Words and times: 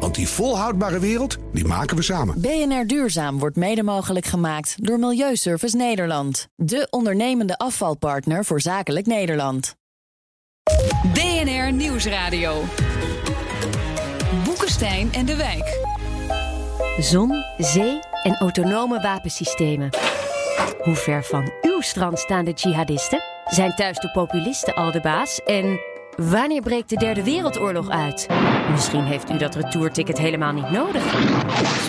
Want 0.00 0.14
die 0.14 0.28
volhoudbare 0.28 0.98
wereld, 0.98 1.36
die 1.52 1.64
maken 1.64 1.96
we 1.96 2.02
samen. 2.02 2.40
BNR 2.40 2.86
Duurzaam 2.86 3.38
wordt 3.38 3.56
mede 3.56 3.82
mogelijk 3.82 4.26
gemaakt 4.26 4.74
door 4.86 4.98
Milieuservice 4.98 5.76
Nederland. 5.76 6.48
De 6.56 6.86
ondernemende 6.90 7.58
afvalpartner 7.58 8.44
voor 8.44 8.60
zakelijk 8.60 9.06
Nederland. 9.06 9.76
BNR 11.12 11.72
Nieuwsradio. 11.72 12.62
Boekenstein 14.44 15.12
en 15.12 15.26
de 15.26 15.36
Wijk. 15.36 15.82
Zon, 16.98 17.44
zee 17.58 17.98
en 18.22 18.36
autonome 18.36 19.00
wapensystemen. 19.00 19.88
Hoe 20.78 20.94
ver 20.94 21.24
van 21.24 21.52
uw 21.62 21.80
strand 21.80 22.18
staan 22.18 22.44
de 22.44 22.52
jihadisten? 22.52 23.22
Zijn 23.44 23.74
thuis 23.74 23.98
de 23.98 24.10
populisten 24.10 24.74
al 24.74 24.92
de 24.92 25.00
baas? 25.00 25.40
En 25.44 25.80
wanneer 26.16 26.62
breekt 26.62 26.88
de 26.88 26.96
Derde 26.96 27.22
Wereldoorlog 27.24 27.88
uit? 27.90 28.26
Misschien 28.70 29.02
heeft 29.04 29.30
u 29.30 29.36
dat 29.38 29.54
retourticket 29.54 30.18
helemaal 30.18 30.52
niet 30.52 30.70
nodig. 30.70 31.02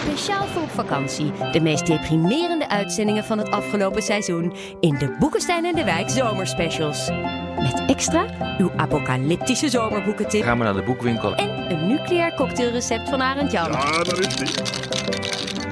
Speciaal 0.03 0.45
voor 0.45 0.61
op 0.61 0.69
vakantie. 0.69 1.31
De 1.51 1.61
meest 1.61 1.85
deprimerende 1.85 2.69
uitzendingen 2.69 3.23
van 3.23 3.37
het 3.37 3.51
afgelopen 3.51 4.01
seizoen 4.01 4.53
in 4.79 4.95
de 4.97 5.15
Boekenstein 5.19 5.65
en 5.65 5.75
de 5.75 5.83
Wijk 5.83 6.09
zomerspecials. 6.09 7.09
Met 7.57 7.83
extra 7.87 8.25
uw 8.57 8.71
apocalyptische 8.77 9.69
zomerboekentip 9.69 10.43
Gaan 10.43 10.57
we 10.57 10.63
naar 10.63 10.73
de 10.75 10.83
boekwinkel. 10.83 11.35
en 11.35 11.71
een 11.71 11.87
nucleair 11.87 12.33
cocktailrecept 12.35 13.09
van 13.09 13.21
Arend 13.21 13.51
Jan. 13.51 13.71
Ah, 13.71 13.91
daar 14.03 14.19
is 14.19 14.35
die. 14.35 14.47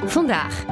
Vandaag 0.06 0.63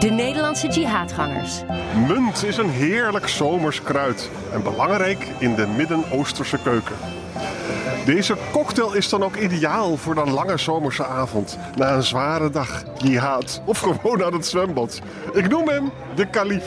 de 0.00 0.10
Nederlandse 0.10 0.68
jihadgangers. 0.68 1.62
Munt 2.08 2.44
is 2.44 2.56
een 2.56 2.70
heerlijk 2.70 3.28
zomers 3.28 3.82
kruid 3.82 4.30
en 4.52 4.62
belangrijk 4.62 5.26
in 5.38 5.54
de 5.54 5.66
Midden-Oosterse 5.66 6.58
keuken. 6.62 6.96
Deze 8.04 8.36
cocktail 8.52 8.92
is 8.92 9.08
dan 9.08 9.22
ook 9.22 9.36
ideaal 9.36 9.96
voor 9.96 10.16
een 10.16 10.32
lange 10.32 10.58
zomerse 10.58 11.06
avond. 11.06 11.58
Na 11.76 11.94
een 11.94 12.02
zware 12.02 12.50
dag, 12.50 12.82
jihad 12.96 13.62
of 13.64 13.78
gewoon 14.00 14.24
aan 14.24 14.32
het 14.32 14.46
zwembad. 14.46 15.00
Ik 15.32 15.48
noem 15.48 15.68
hem 15.68 15.90
de 16.14 16.26
kalif. 16.26 16.64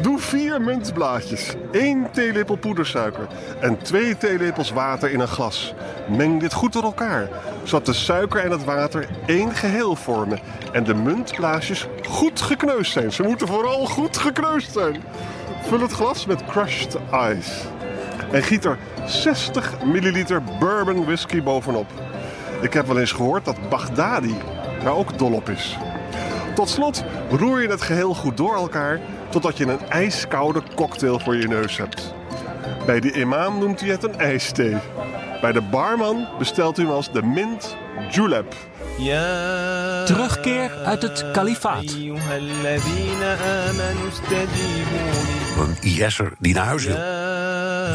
Doe 0.00 0.18
vier 0.18 0.60
muntblaadjes, 0.60 1.54
één 1.70 2.08
theelepel 2.12 2.56
poedersuiker 2.56 3.26
en 3.60 3.78
twee 3.78 4.16
theelepels 4.16 4.70
water 4.70 5.10
in 5.10 5.20
een 5.20 5.28
glas. 5.28 5.74
Meng 6.16 6.40
dit 6.40 6.52
goed 6.52 6.72
door 6.72 6.82
elkaar, 6.82 7.28
zodat 7.62 7.86
de 7.86 7.92
suiker 7.92 8.44
en 8.44 8.50
het 8.50 8.64
water 8.64 9.08
één 9.26 9.54
geheel 9.54 9.96
vormen 9.96 10.38
en 10.72 10.84
de 10.84 10.94
muntblaasjes 10.94 11.86
goed 12.08 12.40
gekneusd 12.40 12.92
zijn. 12.92 13.12
Ze 13.12 13.22
moeten 13.22 13.46
vooral 13.46 13.86
goed 13.86 14.16
gekneusd 14.16 14.72
zijn. 14.72 15.02
Vul 15.62 15.80
het 15.80 15.92
glas 15.92 16.26
met 16.26 16.44
crushed 16.44 16.96
ice 17.12 17.66
en 18.32 18.42
giet 18.42 18.64
er 18.64 18.78
60 19.06 19.84
milliliter 19.84 20.42
bourbon 20.58 21.04
whisky 21.04 21.42
bovenop. 21.42 21.86
Ik 22.60 22.72
heb 22.72 22.86
wel 22.86 22.98
eens 22.98 23.12
gehoord 23.12 23.44
dat 23.44 23.68
Baghdadi 23.68 24.34
daar 24.82 24.94
ook 24.94 25.18
dol 25.18 25.32
op 25.32 25.48
is. 25.48 25.78
Tot 26.54 26.68
slot 26.68 27.04
roer 27.30 27.62
je 27.62 27.68
het 27.68 27.82
geheel 27.82 28.14
goed 28.14 28.36
door 28.36 28.54
elkaar 28.54 29.00
totdat 29.28 29.56
je 29.56 29.66
een 29.66 29.88
ijskoude 29.88 30.62
cocktail 30.74 31.18
voor 31.18 31.36
je 31.36 31.48
neus 31.48 31.76
hebt. 31.76 32.14
Bij 32.86 33.00
de 33.00 33.12
imam 33.12 33.58
noemt 33.58 33.80
hij 33.80 33.88
het 33.88 34.02
een 34.02 34.18
ijsthee. 34.18 34.76
Bij 35.40 35.52
de 35.52 35.60
barman 35.60 36.28
bestelt 36.38 36.78
u 36.78 36.82
hem 36.82 36.90
als 36.90 37.12
de 37.12 37.22
mint 37.22 37.76
julep. 38.10 38.54
Terugkeer 40.04 40.70
uit 40.84 41.02
het 41.02 41.30
kalifaat. 41.32 41.84
Een 45.58 45.76
IS'er 45.80 46.32
die 46.38 46.54
naar 46.54 46.64
huis 46.64 46.84
wil. 46.84 46.96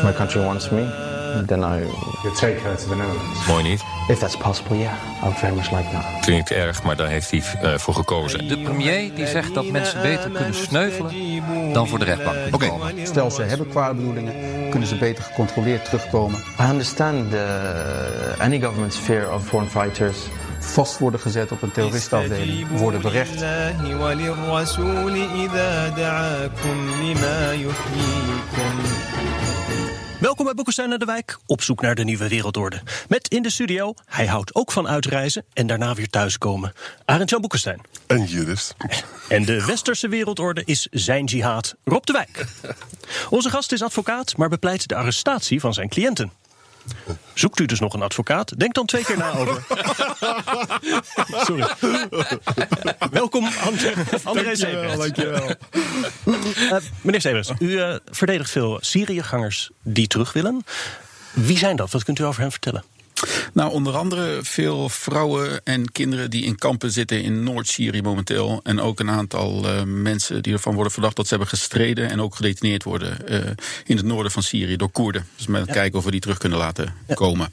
My 0.03 0.13
country 0.13 0.41
wants 0.41 0.69
me, 0.69 1.12
then 1.45 1.59
I. 1.59 1.83
You 2.23 2.35
take 2.35 2.59
her 2.59 2.75
to 2.75 2.87
the 2.87 2.95
Netherlands. 2.95 3.47
Mooi 3.47 3.63
niet. 3.63 3.83
If 4.07 4.19
that's 4.19 4.37
possible, 4.37 4.77
yeah, 4.77 4.93
I 4.93 5.21
would 5.21 5.37
very 5.37 5.55
much 5.55 5.71
like 5.71 5.89
that. 5.91 6.27
Ik 6.27 6.49
erg, 6.49 6.83
maar 6.83 6.95
daar 6.95 7.07
heeft 7.07 7.31
hij 7.31 7.43
eh, 7.61 7.77
voor 7.77 7.93
gekozen. 7.93 8.47
De 8.47 8.57
premier 8.57 9.15
die 9.15 9.27
zegt 9.27 9.53
dat 9.53 9.65
mensen 9.65 10.01
beter 10.01 10.29
kunnen 10.29 10.53
sneuvelen 10.53 11.73
dan 11.73 11.87
voor 11.87 11.99
de 11.99 12.05
rechtbank 12.05 12.37
Oké. 12.51 12.67
komen. 12.67 13.07
Stel 13.07 13.31
ze 13.31 13.41
hebben 13.41 13.67
kwade 13.67 13.93
bedoelingen, 13.93 14.33
kunnen 14.69 14.87
ze 14.87 14.95
beter 14.95 15.23
gecontroleerd 15.23 15.85
terugkomen. 15.85 16.39
I 16.59 16.69
understand 16.69 17.33
uh, 17.33 17.39
any 18.39 18.59
government's 18.59 18.97
fear 18.97 19.33
of 19.33 19.45
foreign 19.45 19.71
fighters. 19.71 20.17
Vast 20.59 20.97
worden 20.99 21.19
gezet 21.19 21.51
op 21.51 21.61
een 21.61 21.71
terroristenafdeling, 21.71 22.67
worden 22.77 23.01
berecht. 23.01 23.43
Welkom 30.23 30.45
bij 30.45 30.53
Boekenstein 30.53 30.89
naar 30.89 30.97
de 30.97 31.05
Wijk, 31.05 31.37
op 31.45 31.61
zoek 31.61 31.81
naar 31.81 31.95
de 31.95 32.03
nieuwe 32.03 32.27
wereldorde. 32.27 32.81
Met 33.07 33.27
in 33.27 33.41
de 33.41 33.49
studio, 33.49 33.93
hij 34.05 34.25
houdt 34.27 34.55
ook 34.55 34.71
van 34.71 34.87
uitreizen 34.87 35.45
en 35.53 35.67
daarna 35.67 35.93
weer 35.93 36.09
thuiskomen. 36.09 36.73
Arend 37.05 37.29
Jan 37.29 37.41
Boekenstein. 37.41 37.81
En 38.07 38.25
jurist. 38.25 38.75
En 39.29 39.45
de 39.45 39.65
westerse 39.65 40.07
wereldorde 40.07 40.61
is 40.65 40.87
zijn 40.91 41.25
jihad, 41.25 41.75
Rob 41.83 42.03
de 42.03 42.11
Wijk. 42.13 42.45
Onze 43.29 43.49
gast 43.49 43.71
is 43.71 43.81
advocaat, 43.81 44.37
maar 44.37 44.49
bepleit 44.49 44.87
de 44.87 44.95
arrestatie 44.95 45.59
van 45.59 45.73
zijn 45.73 45.89
cliënten. 45.89 46.31
Zoekt 47.33 47.59
u 47.59 47.65
dus 47.65 47.79
nog 47.79 47.93
een 47.93 48.01
advocaat? 48.01 48.59
Denk 48.59 48.73
dan 48.73 48.85
twee 48.85 49.03
keer 49.03 49.17
na 49.17 49.31
over. 49.31 49.63
Sorry. 51.45 51.67
Welkom, 53.11 53.47
André, 53.65 53.93
André 54.23 54.55
dankjewel. 54.97 55.49
Eh, 56.69 56.77
meneer 57.01 57.21
Severs, 57.21 57.51
u 57.59 57.79
eh, 57.79 57.95
verdedigt 58.05 58.49
veel 58.49 58.77
Syriëgangers 58.81 59.69
die 59.81 60.07
terug 60.07 60.33
willen. 60.33 60.65
Wie 61.31 61.57
zijn 61.57 61.75
dat? 61.75 61.91
Wat 61.91 62.03
kunt 62.03 62.19
u 62.19 62.23
over 62.23 62.41
hen 62.41 62.51
vertellen? 62.51 62.83
Nou, 63.53 63.71
onder 63.71 63.95
andere 63.97 64.39
veel 64.41 64.89
vrouwen 64.89 65.61
en 65.63 65.91
kinderen 65.91 66.29
die 66.29 66.43
in 66.43 66.55
kampen 66.55 66.91
zitten 66.91 67.23
in 67.23 67.43
Noord-Syrië 67.43 68.01
momenteel. 68.01 68.59
En 68.63 68.81
ook 68.81 68.99
een 68.99 69.09
aantal 69.09 69.67
eh, 69.67 69.83
mensen 69.83 70.43
die 70.43 70.53
ervan 70.53 70.73
worden 70.73 70.93
verdacht 70.93 71.15
dat 71.15 71.27
ze 71.27 71.35
hebben 71.35 71.49
gestreden 71.57 72.09
en 72.09 72.21
ook 72.21 72.35
gedetineerd 72.35 72.83
worden 72.83 73.27
eh, 73.27 73.39
in 73.85 73.97
het 73.97 74.05
noorden 74.05 74.31
van 74.31 74.43
Syrië 74.43 74.75
door 74.75 74.91
Koerden. 74.91 75.27
Dus 75.35 75.47
met 75.47 75.65
kijken 75.65 75.99
of 75.99 76.05
we 76.05 76.11
die 76.11 76.19
terug 76.19 76.37
kunnen 76.37 76.59
laten 76.59 76.95
komen. 77.13 77.51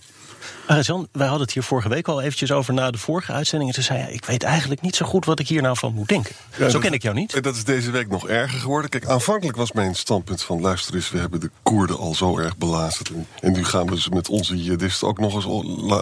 Arjan, 0.71 1.09
wij 1.13 1.27
hadden 1.27 1.45
het 1.47 1.55
hier 1.55 1.63
vorige 1.63 1.89
week 1.89 2.09
al 2.09 2.21
eventjes 2.21 2.53
over 2.53 2.75
na 2.75 2.91
de 2.91 2.99
vorige 2.99 3.33
uitzending. 3.33 3.71
En 3.71 3.75
toen 3.77 3.85
zei 3.85 3.99
hij, 3.99 4.13
ik 4.13 4.25
weet 4.25 4.43
eigenlijk 4.43 4.81
niet 4.81 4.97
zo 4.97 5.07
goed 5.07 5.25
wat 5.25 5.39
ik 5.39 5.49
hier 5.49 5.63
nou 5.63 5.77
van 5.77 5.95
moet 5.95 6.09
denken. 6.09 6.35
zo 6.59 6.67
dat- 6.69 6.81
ken 6.81 6.93
ik 6.93 7.03
jou 7.03 7.15
niet. 7.15 7.35
En 7.35 7.43
dat 7.43 7.57
is 7.57 7.65
deze 7.65 7.91
week 7.91 8.09
nog 8.09 8.29
erger 8.29 8.59
geworden. 8.59 8.91
Kijk, 8.91 9.07
aanvankelijk 9.07 9.57
was 9.57 9.73
mijn 9.73 9.95
standpunt 9.95 10.43
van... 10.43 10.61
luister 10.61 10.95
eens, 10.95 11.11
we 11.11 11.19
hebben 11.19 11.41
de 11.41 11.51
Koerden 11.63 11.99
al 11.99 12.15
zo 12.15 12.39
erg 12.39 12.57
belazerd. 12.57 13.09
En- 13.09 13.27
En 13.41 13.53
nu 13.53 13.65
gaan 13.65 13.87
we 13.87 14.01
ze 14.01 14.11
met 14.11 14.29
onze 14.29 14.57
jihadisten 14.63 15.09
ook 15.09 15.19
nog 15.19 15.35
eens 15.35 15.45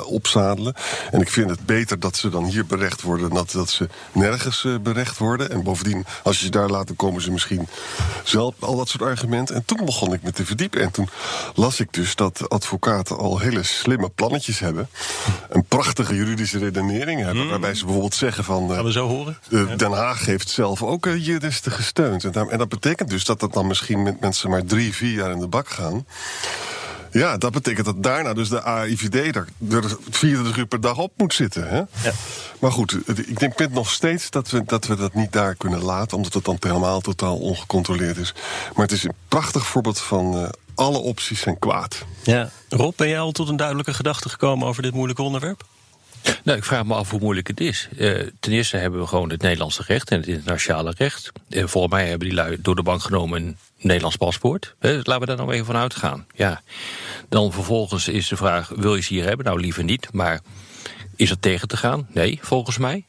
opzadelen. 0.05 0.75
En 1.11 1.21
ik 1.21 1.29
vind 1.31 1.51
het 1.51 1.67
beter 1.67 2.01
dat 2.01 2.17
ze 2.17 2.29
dan 2.29 2.45
hier 2.45 2.67
berecht 2.67 3.03
worden... 3.03 3.31
dan 3.31 3.47
dat 3.53 3.71
ze 3.71 3.89
nergens 4.13 4.65
eh, 4.65 4.75
berecht 4.83 5.19
worden. 5.19 5.51
En 5.51 5.63
bovendien, 5.63 6.05
als 6.23 6.39
je 6.39 6.45
ze 6.45 6.51
daar 6.51 6.69
laat, 6.71 6.87
dan 6.87 6.97
komen 6.97 7.23
ze 7.23 7.31
misschien 7.31 7.69
zelf... 8.25 8.55
al 8.59 8.77
dat 8.77 8.89
soort 8.89 9.03
argumenten. 9.03 9.55
En 9.55 9.65
toen 9.65 9.85
begon 9.85 10.13
ik 10.13 10.23
me 10.23 10.33
te 10.33 10.45
verdiepen. 10.47 10.81
En 10.81 10.91
toen 10.91 11.09
las 11.55 11.81
ik 11.81 11.93
dus 11.93 12.15
dat 12.15 12.49
advocaten 12.49 13.19
al 13.19 13.39
hele 13.39 13.63
slimme 13.63 14.09
plannetjes 14.09 14.57
hebben. 14.61 14.89
Een 15.49 15.65
prachtige 15.65 16.15
juridische 16.15 16.59
redenering 16.59 17.21
hebben... 17.25 17.49
waarbij 17.49 17.75
ze 17.75 17.83
bijvoorbeeld 17.85 18.15
zeggen 18.15 18.45
van... 18.45 18.69
eh, 18.69 18.75
Gaan 18.75 18.85
we 18.85 18.93
zo 18.93 19.07
horen? 19.09 19.39
eh, 19.51 19.77
Den 19.77 19.93
Haag 19.93 20.25
heeft 20.27 20.49
zelf 20.49 20.83
ook 20.83 21.07
uh, 21.07 21.27
jihadisten 21.27 21.73
gesteund. 21.73 22.25
En 22.25 22.59
dat 22.59 22.69
betekent 22.69 23.11
dus 23.11 23.25
dat 23.25 23.41
dat 23.41 23.53
dan 23.53 23.67
misschien 23.67 24.03
met 24.03 24.21
mensen 24.21 24.51
maar 24.51 24.65
drie, 24.65 24.95
vier 24.95 25.13
jaar 25.15 25.31
in 25.31 25.39
de 25.41 25.47
bak 25.49 25.69
gaan. 25.69 26.07
Ja, 27.11 27.37
dat 27.37 27.53
betekent 27.53 27.87
dat 27.87 28.03
daarna 28.03 28.35
dus 28.35 28.49
de 28.49 28.63
AIVD 28.63 29.15
er, 29.15 29.49
er 29.71 29.97
24 30.11 30.57
uur 30.57 30.67
per 30.67 30.81
dag 30.81 30.99
op 30.99 31.13
moet 31.17 31.35
zitten. 31.35 31.69
Hè? 31.69 31.77
Ja. 31.77 32.13
Maar 32.59 32.73
goed, 32.73 32.97
ik 33.07 33.39
denk 33.39 33.59
met 33.59 33.73
nog 33.73 33.91
steeds 33.91 34.31
dat 34.31 34.51
we, 34.51 34.63
dat 34.65 34.87
we 34.87 34.97
dat 34.97 35.15
niet 35.15 35.33
daar 35.33 35.55
kunnen 35.55 35.83
laten, 35.83 36.17
omdat 36.17 36.33
het 36.33 36.45
dan 36.45 36.57
helemaal 36.61 37.01
totaal 37.01 37.37
ongecontroleerd 37.37 38.17
is. 38.17 38.35
Maar 38.75 38.85
het 38.85 38.95
is 38.95 39.05
een 39.05 39.15
prachtig 39.29 39.67
voorbeeld 39.67 39.99
van 39.99 40.35
eh, 40.35 40.49
alle 40.75 40.99
opties 40.99 41.41
zijn 41.41 41.59
kwaad. 41.59 42.05
Ja. 42.23 42.51
Rob, 42.69 42.97
ben 42.97 43.09
jij 43.09 43.21
al 43.21 43.33
tot 43.33 43.49
een 43.49 43.57
duidelijke 43.57 43.95
gedachte 43.95 44.29
gekomen 44.29 44.69
over 44.69 44.83
dit 44.83 44.95
moeilijke 44.95 45.23
onderwerp? 45.23 45.65
Nou, 46.45 46.59
ik 46.59 46.65
vraag 46.65 46.85
me 46.85 46.95
af 46.95 47.11
hoe 47.11 47.21
moeilijk 47.21 47.47
het 47.47 47.61
is. 47.61 47.89
Eh, 47.99 48.13
ten 48.41 48.53
eerste 48.53 48.77
hebben 48.77 49.01
we 49.01 49.07
gewoon 49.07 49.31
het 49.31 49.43
Nederlandse 49.43 49.83
recht 49.87 50.11
en 50.11 50.19
het 50.19 50.27
internationale 50.27 50.95
recht. 50.97 51.33
Eh, 51.49 51.67
volgens 51.67 51.93
mij 51.93 52.09
hebben 52.09 52.29
die 52.29 52.37
lui 52.37 52.59
door 52.61 52.77
de 52.77 52.83
bank 52.83 53.03
genomen 53.03 53.43
een 53.43 53.57
Nederlands 53.81 54.17
paspoort. 54.17 54.75
Eh, 54.79 54.91
laten 54.93 55.21
we 55.21 55.27
daar 55.27 55.37
nou 55.37 55.53
even 55.53 55.67
van 55.67 55.77
uitgaan. 55.77 56.27
Ja. 56.35 56.63
Dan 57.29 57.53
vervolgens 57.53 58.09
is 58.09 58.29
de 58.29 58.37
vraag, 58.37 58.69
wil 58.77 58.95
je 58.95 59.03
ze 59.03 59.15
hier 59.15 59.25
hebben? 59.25 59.47
Nou, 59.47 59.61
liever 59.61 59.85
niet, 59.85 60.13
maar 60.13 60.41
is 61.17 61.31
er 61.31 61.41
tegen 61.41 61.69
te 61.69 61.77
gaan? 61.77 62.09
Nee, 62.11 62.39
volgens 62.43 62.79
mij. 62.79 63.05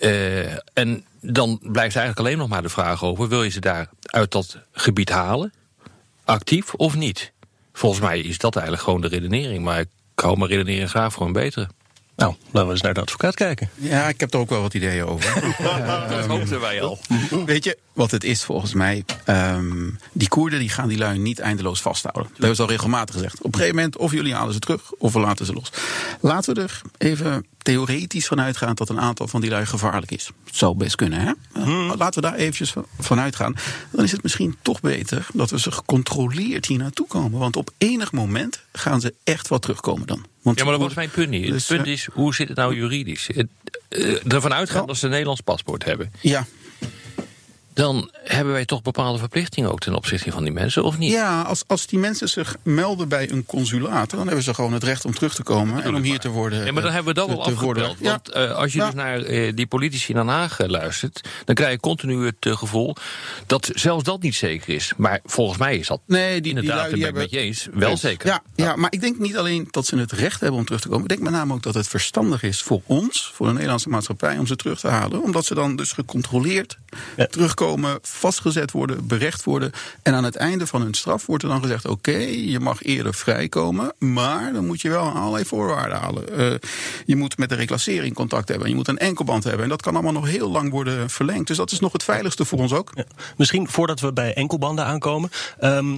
Eh, 0.00 0.52
en 0.52 1.04
dan 1.20 1.58
blijft 1.62 1.96
eigenlijk 1.96 2.18
alleen 2.18 2.38
nog 2.38 2.48
maar 2.48 2.62
de 2.62 2.68
vraag 2.68 3.04
over... 3.04 3.28
wil 3.28 3.42
je 3.42 3.50
ze 3.50 3.60
daar 3.60 3.88
uit 4.06 4.30
dat 4.30 4.58
gebied 4.72 5.08
halen? 5.08 5.52
Actief 6.24 6.74
of 6.74 6.96
niet? 6.96 7.32
Volgens 7.72 8.00
mij 8.02 8.20
is 8.20 8.38
dat 8.38 8.54
eigenlijk 8.54 8.84
gewoon 8.84 9.00
de 9.00 9.08
redenering. 9.08 9.64
Maar 9.64 9.80
ik 9.80 9.88
hou 10.14 10.38
mijn 10.38 10.50
redenering 10.50 10.90
graag 10.90 11.12
voor 11.12 11.26
een 11.26 11.32
betere. 11.32 11.68
Nou, 12.16 12.34
laten 12.50 12.66
we 12.66 12.72
eens 12.72 12.82
naar 12.82 12.94
de 12.94 13.00
advocaat 13.00 13.34
kijken. 13.34 13.70
Ja, 13.74 14.08
ik 14.08 14.20
heb 14.20 14.32
er 14.32 14.38
ook 14.38 14.50
wel 14.50 14.60
wat 14.60 14.74
ideeën 14.74 15.04
over. 15.04 15.54
dat 16.10 16.26
hoopten 16.26 16.60
wij 16.60 16.82
al. 16.82 16.98
Weet 17.46 17.64
je 17.64 17.78
wat 17.96 18.10
het 18.10 18.24
is 18.24 18.44
volgens 18.44 18.74
mij? 18.74 19.04
Ehm, 19.24 19.90
die 20.12 20.28
Koerden 20.28 20.58
die 20.58 20.68
gaan 20.68 20.88
die 20.88 20.98
lui 20.98 21.18
niet 21.18 21.38
eindeloos 21.38 21.80
vasthouden. 21.80 22.22
Dat 22.22 22.38
hebben 22.38 22.56
ze 22.56 22.62
al 22.62 22.68
regelmatig 22.68 23.14
gezegd. 23.14 23.38
Op 23.38 23.44
een 23.44 23.54
gegeven 23.54 23.76
moment 23.76 23.96
of 23.96 24.12
jullie 24.12 24.34
halen 24.34 24.52
ze 24.52 24.58
terug 24.58 24.92
of 24.92 25.12
we 25.12 25.20
laten 25.20 25.46
ze 25.46 25.52
los. 25.52 25.70
Laten 26.20 26.54
we 26.54 26.60
er 26.60 26.80
even 26.98 27.46
theoretisch 27.58 28.26
van 28.26 28.40
uitgaan 28.40 28.74
dat 28.74 28.88
een 28.88 29.00
aantal 29.00 29.28
van 29.28 29.40
die 29.40 29.50
lui 29.50 29.66
gevaarlijk 29.66 30.10
is. 30.10 30.30
Het 30.44 30.56
zou 30.56 30.76
best 30.76 30.94
kunnen, 30.94 31.20
hè? 31.20 31.32
Laten 31.96 32.22
we 32.22 32.28
daar 32.28 32.38
eventjes 32.38 32.74
van 32.98 33.20
uitgaan. 33.20 33.54
Dan 33.90 34.04
is 34.04 34.12
het 34.12 34.22
misschien 34.22 34.56
toch 34.62 34.80
beter 34.80 35.26
dat 35.32 35.50
we 35.50 35.60
ze 35.60 35.70
gecontroleerd 35.70 36.66
hier 36.66 36.78
naartoe 36.78 37.06
komen. 37.06 37.38
Want 37.38 37.56
op 37.56 37.70
enig 37.78 38.12
moment 38.12 38.60
gaan 38.72 39.00
ze 39.00 39.14
echt 39.24 39.48
wel 39.48 39.58
terugkomen 39.58 40.06
dan. 40.06 40.26
Want 40.42 40.58
ja, 40.58 40.64
maar 40.64 40.72
dat 40.72 40.82
was 40.82 40.94
mijn 40.94 41.10
punt 41.10 41.30
niet. 41.30 41.50
Dus, 41.50 41.68
het 41.68 41.76
punt 41.76 41.88
is, 41.88 42.08
hoe 42.12 42.34
zit 42.34 42.48
het 42.48 42.56
nou 42.56 42.74
juridisch? 42.74 43.28
Het, 43.34 43.48
eh, 43.88 44.32
ervan 44.32 44.52
uitgaan 44.52 44.86
dat 44.86 44.96
ze 44.96 45.04
een 45.04 45.10
Nederlands 45.10 45.40
paspoort 45.40 45.84
hebben. 45.84 46.12
Ja, 46.20 46.46
Dan 47.76 48.10
hebben 48.24 48.52
wij 48.52 48.64
toch 48.64 48.82
bepaalde 48.82 49.18
verplichtingen 49.18 49.72
ook 49.72 49.80
ten 49.80 49.94
opzichte 49.94 50.30
van 50.32 50.42
die 50.44 50.52
mensen, 50.52 50.84
of 50.84 50.98
niet? 50.98 51.10
Ja, 51.12 51.42
als, 51.42 51.64
als 51.66 51.86
die 51.86 51.98
mensen 51.98 52.28
zich 52.28 52.56
melden 52.62 53.08
bij 53.08 53.30
een 53.30 53.46
consulaat, 53.46 54.10
dan 54.10 54.26
hebben 54.26 54.42
ze 54.44 54.54
gewoon 54.54 54.72
het 54.72 54.82
recht 54.84 55.04
om 55.04 55.14
terug 55.14 55.34
te 55.34 55.42
komen 55.42 55.82
en 55.82 55.94
om 55.94 56.02
hier 56.02 56.18
te 56.18 56.28
worden. 56.28 56.64
Ja, 56.64 56.72
maar 56.72 56.82
dan 56.82 56.90
eh, 56.90 56.94
hebben 56.96 57.14
we 57.14 57.20
dat 57.20 57.28
al 57.28 57.54
worden- 57.54 57.84
afgepeld. 57.84 57.98
Want 58.00 58.28
eh, 58.30 58.56
als 58.56 58.72
je 58.72 58.78
Ja. 58.78 58.84
dus 58.86 58.94
naar 58.94 59.22
eh, 59.22 59.52
die 59.54 59.66
politici 59.66 60.08
in 60.12 60.14
Den 60.18 60.28
Haag 60.28 60.58
luistert... 60.66 61.28
dan 61.44 61.54
krijg 61.54 61.72
je 61.72 61.80
continu 61.80 62.26
het 62.26 62.36
gevoel 62.58 62.96
dat 63.46 63.70
zelfs 63.74 64.04
dat 64.04 64.22
niet 64.22 64.34
zeker 64.34 64.74
is. 64.74 64.92
Maar 64.96 65.20
volgens 65.24 65.58
mij 65.58 65.76
is 65.76 65.86
dat 65.86 66.00
Nee, 66.06 66.32
die, 66.32 66.40
die 66.42 66.52
inderdaad, 66.52 66.82
die 66.82 66.90
ben 66.90 66.98
ik 66.98 67.04
hebben... 67.04 67.22
met 67.22 67.30
je 67.30 67.38
eens, 67.38 67.68
wel 67.72 67.96
zeker. 67.96 68.26
Ja, 68.28 68.42
ja, 68.54 68.76
maar 68.76 68.92
ik 68.92 69.00
denk 69.00 69.18
niet 69.18 69.36
alleen 69.36 69.68
dat 69.70 69.86
ze 69.86 69.98
het 69.98 70.12
recht 70.12 70.40
hebben 70.40 70.58
om 70.58 70.64
terug 70.64 70.80
te 70.80 70.88
komen. 70.88 71.02
Ik 71.02 71.08
denk 71.08 71.20
met 71.20 71.32
name 71.32 71.54
ook 71.54 71.62
dat 71.62 71.74
het 71.74 71.88
verstandig 71.88 72.42
is 72.42 72.62
voor 72.62 72.80
ons, 72.86 73.30
voor 73.34 73.46
de 73.46 73.52
Nederlandse 73.52 73.88
maatschappij, 73.88 74.38
om 74.38 74.46
ze 74.46 74.56
terug 74.56 74.80
te 74.80 74.88
halen. 74.88 75.22
Omdat 75.22 75.44
ze 75.44 75.54
dan 75.54 75.76
dus 75.76 75.92
gecontroleerd 75.92 76.78
Ja. 77.16 77.26
Terugkomen, 77.66 77.98
vastgezet 78.02 78.70
worden, 78.70 79.06
berecht 79.06 79.44
worden. 79.44 79.72
En 80.02 80.14
aan 80.14 80.24
het 80.24 80.36
einde 80.36 80.66
van 80.66 80.82
hun 80.82 80.94
straf 80.94 81.26
wordt 81.26 81.42
er 81.42 81.48
dan 81.48 81.62
gezegd: 81.62 81.86
oké, 81.86 82.16
je 82.26 82.60
mag 82.60 82.82
eerder 82.82 83.14
vrijkomen, 83.14 83.92
maar 83.98 84.52
dan 84.52 84.66
moet 84.66 84.80
je 84.80 84.88
wel 84.88 85.08
allerlei 85.08 85.44
voorwaarden 85.44 85.98
halen. 85.98 86.38
Eh, 86.38 86.68
je 87.06 87.16
moet 87.16 87.38
met 87.38 87.48
de 87.48 87.54
reclassering 87.54 88.14
contact 88.14 88.48
hebben, 88.48 88.68
je 88.68 88.74
moet 88.74 88.88
een 88.88 88.98
enkelband 88.98 89.44
hebben. 89.44 89.62
En 89.62 89.68
dat 89.68 89.82
kan 89.82 89.94
allemaal 89.94 90.12
nog 90.12 90.26
heel 90.26 90.50
lang 90.50 90.70
worden 90.70 91.10
verlengd. 91.10 91.46
Dus 91.46 91.56
dat 91.56 91.72
is 91.72 91.80
nog 91.80 91.92
het 91.92 92.02
veiligste 92.02 92.44
voor 92.44 92.58
ons 92.58 92.72
ook. 92.72 92.90
Ja. 92.94 93.04
Misschien 93.36 93.68
voordat 93.68 94.00
we 94.00 94.12
bij 94.12 94.34
enkelbanden 94.34 94.84
aankomen. 94.84 95.30
ehm, 95.58 95.96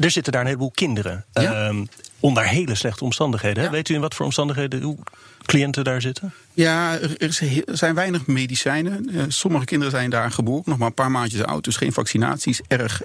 er 0.00 0.10
zitten 0.10 0.32
daar 0.32 0.40
een 0.40 0.46
heleboel 0.46 0.70
kinderen. 0.70 1.24
Ja. 1.32 1.66
ehm, 1.68 1.84
onder 2.20 2.46
hele 2.46 2.74
slechte 2.74 3.04
omstandigheden. 3.04 3.64
Ja. 3.64 3.70
Weet 3.70 3.88
u 3.88 3.94
in 3.94 4.00
wat 4.00 4.14
voor 4.14 4.24
omstandigheden 4.24 4.80
uw 4.80 4.98
cliënten 5.46 5.84
daar 5.84 6.00
zitten? 6.00 6.32
Ja, 6.52 6.98
er, 7.18 7.40
zijn 7.66 7.94
weinig 7.94 8.26
medicijnen. 8.26 9.10
Eh, 9.10 9.22
sommige 9.28 9.64
kinderen 9.64 9.92
zijn 9.92 10.10
daar 10.10 10.30
geboren, 10.30 10.62
nog 10.66 10.78
maar 10.78 10.86
een 10.86 10.94
paar 10.94 11.10
maandjes 11.10 11.42
oud. 11.42 11.64
Dus 11.64 11.76
geen 11.76 11.92
vaccinaties, 11.92 12.60
erg, 12.68 13.02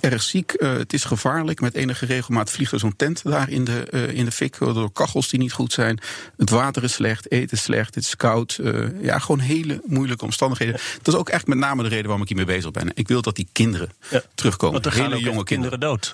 erg 0.00 0.22
ziek. 0.22 0.52
Eh, 0.52 0.72
het 0.72 0.92
is 0.92 1.04
gevaarlijk. 1.04 1.60
Met 1.60 1.74
enige 1.74 2.06
regelmaat 2.06 2.50
vliegt 2.50 2.72
er 2.72 2.78
zo'n 2.78 2.96
tent 2.96 3.22
daar 3.24 3.50
in 3.50 3.64
de, 3.64 3.80
eh, 3.90 4.08
in 4.08 4.24
de 4.24 4.30
fik. 4.30 4.56
Door 4.58 4.92
kachels 4.92 5.28
die 5.28 5.38
niet 5.38 5.52
goed 5.52 5.72
zijn. 5.72 5.98
Het 6.36 6.50
water 6.50 6.84
is 6.84 6.92
slecht, 6.92 7.30
eten 7.30 7.56
is 7.56 7.62
slecht, 7.62 7.94
het 7.94 8.04
is 8.04 8.16
koud. 8.16 8.60
Ja, 9.00 9.18
gewoon 9.18 9.40
hele 9.40 9.80
moeilijke 9.86 10.24
omstandigheden. 10.24 10.80
Dat 11.02 11.14
is 11.14 11.20
ook 11.20 11.28
echt 11.28 11.46
met 11.46 11.58
name 11.58 11.82
de 11.82 11.88
reden 11.88 12.04
waarom 12.04 12.22
ik 12.22 12.28
hiermee 12.28 12.56
bezig 12.56 12.70
ben. 12.70 12.90
Ik 12.94 13.08
wil 13.08 13.22
dat 13.22 13.36
die 13.36 13.48
kinderen 13.52 13.88
Ja. 14.10 14.22
terugkomen. 14.34 14.82
Want 14.82 14.86
er 14.86 14.92
gaan 15.02 15.12
hele 15.12 15.24
jonge 15.24 15.44
kinderen. 15.44 15.80
dood. 15.80 16.10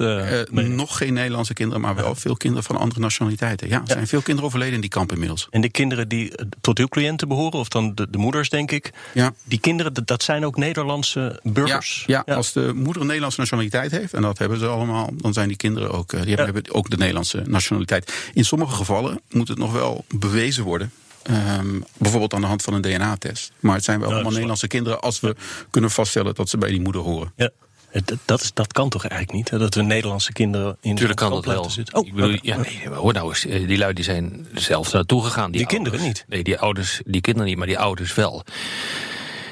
nog 0.50 0.96
geen 0.96 1.12
Nederlandse 1.12 1.54
kinderen, 1.54 1.80
maar 1.80 1.94
wel 1.94 2.14
veel 2.14 2.36
kinderen 2.36 2.64
van 2.64 2.76
andere 2.76 3.00
nationaliteiten. 3.00 3.68
Ja, 3.68 3.80
er 3.80 3.92
zijn 3.92 4.06
veel 4.06 4.20
kinderen 4.20 4.48
overleden 4.48 4.74
in 4.74 4.80
die 4.80 4.90
kamp 4.90 5.12
inmiddels. 5.12 5.46
En 5.50 5.60
de 5.60 5.70
kinderen 5.70 6.08
die 6.08 6.36
eh, 6.36 6.46
tot 6.74 6.78
uw 6.78 7.00
cliënten 7.00 7.28
behoren, 7.28 7.58
of 7.58 7.68
dan 7.68 7.94
de, 7.94 8.06
de 8.10 8.18
moeders, 8.18 8.48
denk 8.48 8.70
ik. 8.70 8.90
Ja. 9.14 9.32
Die 9.44 9.60
kinderen, 9.60 9.92
dat- 9.94 10.06
dat 10.06 10.22
zijn 10.22 10.44
ook 10.44 10.56
Nederlandse 10.56 11.40
burgers. 11.42 12.04
Ja, 12.06 12.22
ja, 12.26 12.34
als 12.34 12.52
de 12.52 12.72
moeder 12.74 12.96
een 13.00 13.06
Nederlandse 13.06 13.40
nationaliteit 13.40 13.90
heeft, 13.90 14.14
en 14.14 14.22
dat 14.22 14.38
hebben 14.38 14.58
ze 14.58 14.66
allemaal, 14.66 15.10
dan 15.16 15.32
zijn 15.32 15.48
die 15.48 15.56
kinderen 15.56 15.90
ook, 15.90 16.12
eh, 16.12 16.20
die 16.20 16.34
hebben, 16.34 16.54
hebben 16.54 16.74
ook 16.74 16.90
de 16.90 16.96
Nederlandse 16.96 17.42
nationaliteit. 17.46 18.12
In 18.34 18.44
sommige 18.44 18.74
gevallen 18.74 19.20
moet 19.30 19.48
het 19.48 19.58
nog 19.58 19.72
wel 19.72 20.04
bewezen 20.14 20.64
worden. 20.64 20.92
Ehm, 21.22 21.80
bijvoorbeeld 21.98 22.34
aan 22.34 22.40
de 22.40 22.46
hand 22.46 22.62
van 22.62 22.74
een 22.74 22.80
DNA-test. 22.82 23.52
Maar 23.60 23.74
het 23.74 23.84
zijn 23.84 23.98
wel 23.98 24.08
Ja, 24.08 24.14
allemaal 24.14 24.32
Nederlandse 24.32 24.66
kinderen 24.66 25.00
als 25.00 25.20
we 25.20 25.36
kunnen 25.70 25.90
vaststellen 25.90 26.34
dat 26.34 26.48
ze 26.48 26.58
bij 26.58 26.70
die 26.70 26.80
moeder 26.80 27.02
horen. 27.02 27.32
Ja. 27.36 27.50
Dat, 27.92 28.18
dat, 28.24 28.40
is, 28.40 28.52
dat 28.52 28.72
kan 28.72 28.88
toch 28.88 29.02
eigenlijk 29.06 29.32
niet? 29.32 29.50
Hè? 29.50 29.58
Dat 29.58 29.74
we 29.74 29.82
Nederlandse 29.82 30.32
kinderen 30.32 30.76
in 30.80 30.90
Natuurlijk 30.90 31.20
zo'n 31.20 31.28
kan 31.28 31.42
dat 31.42 31.54
wel. 31.54 31.70
zitten? 31.70 31.94
Oh, 31.94 32.06
ik 32.06 32.14
bedoel, 32.14 32.38
ja, 32.42 32.56
nee, 32.56 32.88
hoor 32.88 33.12
nou 33.12 33.28
eens, 33.28 33.46
eh, 33.46 33.66
die 33.66 33.78
lui 33.78 33.92
die 33.92 34.04
zijn 34.04 34.46
zelf 34.54 34.92
naartoe 34.92 35.24
gegaan. 35.24 35.50
Die, 35.50 35.58
Die 35.58 35.68
kinderen 35.68 36.00
niet? 36.00 36.24
Nee, 36.28 36.42
die 36.42 36.58
ouders, 36.58 37.00
die 37.04 37.20
kinderen 37.20 37.48
niet, 37.48 37.58
maar 37.58 37.66
die 37.66 37.78
ouders 37.78 38.14
wel. 38.14 38.44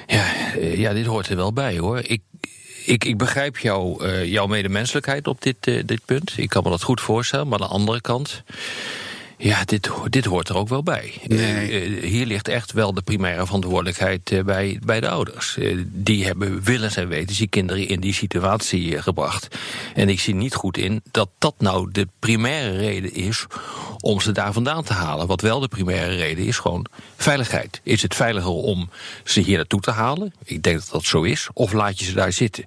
Ja, 0.06 0.34
eh, 0.54 0.78
ja 0.78 0.92
dit 0.92 1.06
hoort 1.06 1.28
er 1.28 1.36
wel 1.36 1.52
bij 1.52 1.78
hoor. 1.78 1.98
Ik, 1.98 2.20
ik, 2.84 3.04
ik 3.04 3.18
begrijp 3.18 3.58
jou, 3.58 4.04
eh, 4.04 4.24
jouw 4.24 4.46
medemenselijkheid 4.46 5.26
op 5.26 5.42
dit, 5.42 5.56
dit 5.64 6.00
punt. 6.04 6.32
Ik 6.36 6.48
kan 6.48 6.62
me 6.62 6.70
dat 6.70 6.82
goed 6.82 7.00
voorstellen, 7.00 7.48
maar 7.48 7.60
aan 7.60 7.68
de 7.68 7.74
andere 7.74 8.00
kant. 8.00 8.42
Ja, 9.42 9.64
dit, 9.64 9.90
dit 10.08 10.24
hoort 10.24 10.48
er 10.48 10.56
ook 10.56 10.68
wel 10.68 10.82
bij. 10.82 11.14
Nee. 11.26 11.70
Eh, 11.70 11.96
eh, 11.96 12.02
hier 12.02 12.26
ligt 12.26 12.48
echt 12.48 12.72
wel 12.72 12.94
de 12.94 13.02
primaire 13.02 13.46
verantwoordelijkheid 13.46 14.30
eh, 14.30 14.44
bij, 14.44 14.78
bij 14.84 15.00
de 15.00 15.08
ouders. 15.08 15.58
Die 15.84 16.24
hebben 16.24 16.62
willens 16.62 16.96
en 16.96 17.08
wetens 17.08 17.38
die 17.38 17.48
kinderen 17.48 17.88
in 17.88 18.00
die 18.00 18.14
situatie 18.14 19.02
gebracht. 19.02 19.56
En 19.94 20.08
ik 20.08 20.20
zie 20.20 20.34
niet 20.34 20.54
goed 20.54 20.78
in 20.78 21.02
dat 21.10 21.28
dat 21.38 21.54
nou 21.58 21.90
de 21.92 22.08
primaire 22.18 22.76
reden 22.76 23.14
is 23.14 23.46
om 24.00 24.20
ze 24.20 24.32
daar 24.32 24.52
vandaan 24.52 24.84
te 24.84 24.92
halen. 24.92 25.26
Wat 25.26 25.40
wel 25.40 25.60
de 25.60 25.68
primaire 25.68 26.16
reden 26.16 26.44
is, 26.44 26.58
gewoon 26.58 26.86
veiligheid. 27.16 27.80
Is 27.82 28.02
het 28.02 28.14
veiliger 28.14 28.50
om 28.50 28.90
ze 29.24 29.40
hier 29.40 29.56
naartoe 29.56 29.80
te 29.80 29.90
halen? 29.90 30.34
Ik 30.44 30.62
denk 30.62 30.78
dat 30.78 30.88
dat 30.90 31.04
zo 31.04 31.22
is. 31.22 31.48
Of 31.52 31.72
laat 31.72 31.98
je 31.98 32.04
ze 32.04 32.12
daar 32.12 32.32
zitten? 32.32 32.64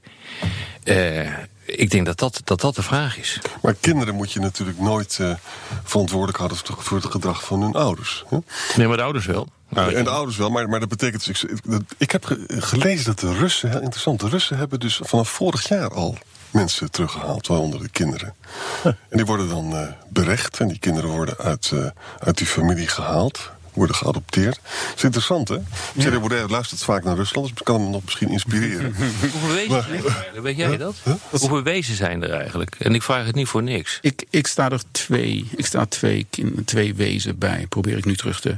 Ik 1.65 1.91
denk 1.91 2.05
dat 2.05 2.17
dat, 2.19 2.41
dat 2.43 2.61
dat 2.61 2.75
de 2.75 2.81
vraag 2.83 3.17
is. 3.17 3.39
Maar 3.61 3.73
kinderen 3.73 4.15
moet 4.15 4.31
je 4.31 4.39
natuurlijk 4.39 4.79
nooit 4.79 5.17
eh, 5.21 5.33
verantwoordelijk 5.83 6.37
houden 6.37 6.57
voor 6.77 6.97
het 6.97 7.05
gedrag 7.11 7.43
van 7.45 7.61
hun 7.61 7.73
ouders. 7.73 8.23
Hè? 8.29 8.37
Nee, 8.77 8.87
maar 8.87 8.97
de 8.97 9.03
ouders 9.03 9.25
wel. 9.25 9.47
Nou, 9.69 9.93
en 9.93 10.03
de 10.03 10.09
ouders 10.09 10.37
wel, 10.37 10.49
maar, 10.49 10.69
maar 10.69 10.79
dat 10.79 10.89
betekent. 10.89 11.25
dus- 11.25 11.43
Ik, 11.43 11.59
ik 11.97 12.11
heb 12.11 12.25
ge- 12.25 12.45
gelezen 12.47 13.05
dat 13.05 13.19
de 13.19 13.33
Russen, 13.33 13.69
heel 13.69 13.81
interessant, 13.81 14.19
de 14.19 14.27
Russen 14.29 14.57
hebben 14.57 14.79
dus 14.79 14.99
vanaf 15.03 15.29
vorig 15.29 15.67
jaar 15.67 15.93
al 15.93 16.17
mensen 16.51 16.91
teruggehaald, 16.91 17.47
waaronder 17.47 17.79
de 17.81 17.89
kinderen. 17.89 18.35
En 18.83 18.97
die 19.09 19.25
worden 19.25 19.49
dan 19.49 19.75
eh, 19.75 19.87
berecht 20.09 20.59
en 20.59 20.67
die 20.67 20.79
kinderen 20.79 21.09
worden 21.09 21.37
uit, 21.37 21.71
eh, 21.73 21.85
uit 22.19 22.37
die 22.37 22.47
familie 22.47 22.87
gehaald. 22.87 23.51
Worden 23.73 23.95
geadopteerd. 23.95 24.59
Dat 24.63 24.93
is 24.95 25.03
interessant, 25.03 25.47
hè? 25.47 25.57
Thierry 25.97 26.17
Baudet 26.19 26.49
luistert 26.49 26.83
vaak 26.83 27.03
naar 27.03 27.15
Rusland, 27.15 27.47
dus 27.49 27.63
kan 27.63 27.81
hem 27.81 27.89
nog 27.91 28.01
misschien 28.03 28.29
inspireren. 28.29 28.95
Hoeveel 29.31 29.53
wezen 29.53 29.83
zijn 29.83 30.03
er 30.03 30.05
eigenlijk? 30.05 30.41
Weet 30.43 30.57
jij 30.57 30.77
dat? 30.77 30.95
Hoeveel 31.29 31.63
wezen 31.63 31.95
zijn 31.95 32.23
er 32.23 32.29
eigenlijk? 32.31 32.75
En 32.79 32.95
ik 32.95 33.01
vraag 33.03 33.25
het 33.25 33.35
niet 33.35 33.47
voor 33.47 33.63
niks. 33.63 33.97
Ik, 34.01 34.23
ik 34.29 34.47
sta 34.47 34.69
er 34.71 34.81
twee, 34.91 35.47
ik 35.55 35.65
sta 35.65 35.85
twee, 35.85 36.27
twee 36.65 36.95
wezen 36.95 37.37
bij. 37.37 37.65
Probeer 37.69 37.97
ik 37.97 38.05
nu 38.05 38.15
terug 38.15 38.39
te, 38.41 38.55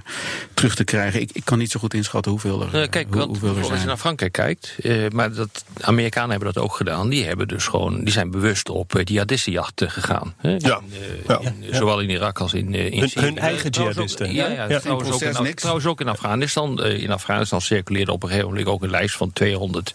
terug 0.53 0.75
te 0.75 0.83
krijgen. 0.83 1.21
Ik, 1.21 1.29
ik 1.33 1.45
kan 1.45 1.57
niet 1.57 1.71
zo 1.71 1.79
goed 1.79 1.93
inschatten 1.93 2.31
hoeveel 2.31 2.61
er, 2.61 2.81
Eh, 2.81 2.89
kijk, 2.89 3.07
hoe- 3.07 3.17
want 3.17 3.29
hoeveel 3.29 3.49
er 3.49 3.57
als 3.57 3.67
je 3.67 3.73
zijn. 3.75 3.87
naar 3.87 3.97
Frankrijk 3.97 4.31
kijkt, 4.31 4.75
eh, 4.83 5.09
maar 5.09 5.33
dat, 5.33 5.63
Amerikanen 5.81 6.29
hebben 6.29 6.53
dat 6.53 6.63
ook 6.63 6.75
gedaan. 6.75 7.09
Die 7.09 7.25
hebben 7.25 7.47
dus 7.47 7.67
gewoon, 7.67 8.03
die 8.03 8.13
zijn 8.13 8.31
bewust 8.31 8.69
op 8.69 8.95
uh, 8.95 9.01
jihadistenjachten 9.03 9.91
gegaan. 9.91 10.33
Hè? 10.37 10.49
Ja. 10.49 10.57
In, 10.57 10.91
eh, 10.91 11.27
Ja. 11.27 11.39
in, 11.41 11.75
Zowel 11.75 11.99
in 11.99 12.09
Irak 12.09 12.39
als 12.39 12.53
in, 12.53 12.73
eh, 12.73 12.85
in 12.91 12.99
Hun- 12.99 13.09
Syrië. 13.09 13.25
hun 13.25 13.37
eigen 13.37 13.69
jihadisten. 13.69 14.33
Ja, 14.33 14.47
ja, 14.47 14.69
Ja. 14.69 14.79
Trouwens, 15.05 15.37
ook 15.37 15.41
in, 15.43 15.47
niks. 15.49 15.59
trouwens 15.61 15.85
ook 15.87 16.01
in 16.01 16.07
Afghanistan. 16.07 16.83
Eh, 16.83 17.01
in 17.03 17.11
Afghanistan 17.11 17.61
circuleerde 17.61 18.11
op 18.11 18.23
een 18.23 18.29
gegeven 18.29 18.49
moment 18.49 18.67
ook 18.67 18.83
een 18.83 18.89
lijst 18.89 19.15
van 19.15 19.33
200 19.33 19.93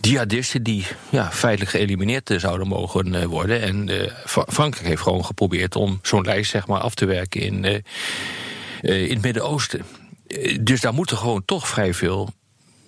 jihadisten 0.00 0.62
die 0.62 0.86
ja, 1.10 1.30
feitelijk 1.32 1.70
geëlimineerd 1.70 2.30
eh, 2.30 2.38
zouden 2.38 2.66
mogen 2.68 3.14
eh, 3.14 3.24
worden. 3.24 3.60
En 3.62 3.88
Fra- 4.24 4.46
Frankrijk 4.48 4.86
heeft 4.86 5.02
gewoon 5.02 5.24
geprobeerd 5.24 5.76
om 5.76 5.98
zo'n 6.02 6.24
lijst 6.24 6.50
zeg 6.50 6.66
maar, 6.66 6.80
af 6.80 6.94
te 6.94 7.04
werken 7.04 7.40
in, 7.40 7.64
in 8.80 9.10
het 9.10 9.22
Midden-Oosten. 9.22 9.80
Dus 10.60 10.80
daar 10.80 10.94
moeten 10.94 11.16
gewoon 11.16 11.42
toch 11.44 11.68
vrij 11.68 11.94
veel, 11.94 12.30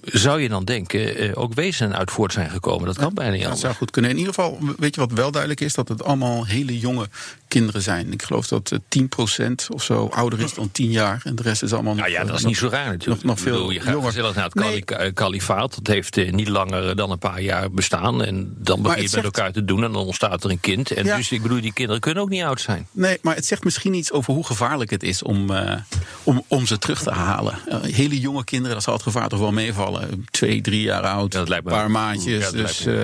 zou 0.02 0.40
je 0.40 0.48
dan 0.48 0.64
denken, 0.64 1.36
ook 1.36 1.54
wezenen 1.54 1.96
uit 1.96 2.10
voort 2.10 2.32
zijn 2.32 2.50
gekomen. 2.50 2.86
Dat 2.86 2.98
kan 2.98 3.14
bijna 3.14 3.30
niet 3.30 3.40
Dat 3.40 3.50
anders. 3.50 3.66
zou 3.66 3.74
goed 3.74 3.90
kunnen. 3.90 4.10
In 4.10 4.16
ieder 4.18 4.34
geval, 4.34 4.58
weet 4.78 4.94
je 4.94 5.00
wat 5.00 5.12
wel 5.12 5.30
duidelijk 5.30 5.60
is? 5.60 5.74
Dat 5.74 5.88
het 5.88 6.04
allemaal 6.04 6.46
hele 6.46 6.78
jonge 6.78 7.08
kinderen 7.48 7.82
zijn. 7.82 8.12
Ik 8.12 8.22
geloof 8.22 8.46
dat 8.48 8.70
eh, 8.72 8.78
10% 9.48 9.66
of 9.68 9.82
zo 9.82 10.06
ouder 10.06 10.40
is 10.40 10.54
dan 10.54 10.68
10 10.72 10.90
jaar. 10.90 11.20
En 11.24 11.34
de 11.36 11.42
rest 11.42 11.62
is 11.62 11.72
allemaal 11.72 11.94
Nou 11.94 12.10
ja, 12.10 12.20
eh, 12.20 12.26
dat 12.26 12.34
is 12.36 12.40
nog- 12.42 12.50
niet 12.50 12.58
zo 12.60 12.68
raar 12.68 12.86
natuurlijk. 12.90 13.22
Nog, 13.22 13.36
nog 13.36 13.44
bedoel, 13.44 13.58
veel 13.60 13.70
je 13.70 13.80
gaat 13.80 13.92
jonger. 13.92 14.06
gezellig 14.08 14.34
naar 14.34 14.44
het 14.44 14.54
Nee. 14.54 14.84
eh, 14.84 15.12
kalifaat. 15.14 15.74
Dat 15.74 15.86
heeft 15.86 16.16
eh, 16.16 16.32
niet 16.32 16.48
langer 16.48 16.96
dan 16.96 17.10
een 17.10 17.18
paar 17.18 17.40
jaar 17.40 17.70
bestaan. 17.70 18.24
En 18.24 18.54
dan 18.58 18.82
begin 18.82 18.96
je 18.98 19.04
het 19.04 19.14
met 19.14 19.22
zegt- 19.24 19.36
elkaar 19.36 19.52
te 19.52 19.64
doen 19.64 19.84
en 19.84 19.92
dan 19.92 20.02
ontstaat 20.04 20.44
er 20.44 20.50
een 20.50 20.60
kind. 20.60 20.90
En 20.90 21.04
Ja. 21.04 21.16
dus 21.16 21.30
ik 21.32 21.42
bedoel, 21.42 21.60
die 21.60 21.72
kinderen 21.72 22.00
kunnen 22.00 22.22
ook 22.22 22.28
niet 22.28 22.42
oud 22.42 22.60
zijn. 22.60 22.86
Nee, 22.90 23.18
maar 23.22 23.34
het 23.34 23.46
zegt 23.46 23.64
misschien 23.64 23.94
iets 23.94 24.12
over 24.12 24.34
hoe 24.34 24.46
gevaarlijk 24.46 24.90
het 24.90 25.02
is 25.02 25.22
om, 25.22 25.50
eh, 25.50 25.74
om, 26.22 26.42
om 26.48 26.66
ze 26.66 26.78
terug 26.78 27.02
te 27.02 27.10
halen. 27.10 27.58
Eh, 27.68 27.80
hele 27.82 28.20
jonge 28.20 28.44
kinderen, 28.44 28.74
dat 28.74 28.82
zal 28.84 28.94
het 28.94 29.02
gevaar 29.02 29.28
toch 29.28 29.38
wel 29.40 29.52
meevallen. 29.52 30.26
Twee, 30.30 30.60
drie 30.60 30.82
jaar 30.82 31.02
oud, 31.02 31.32
Ja, 31.32 31.44
een 31.46 31.62
paar 31.62 31.90
maandjes. 31.90 32.44
Ja, 32.44 32.50
dus, 32.50 32.86
eh, 32.86 32.94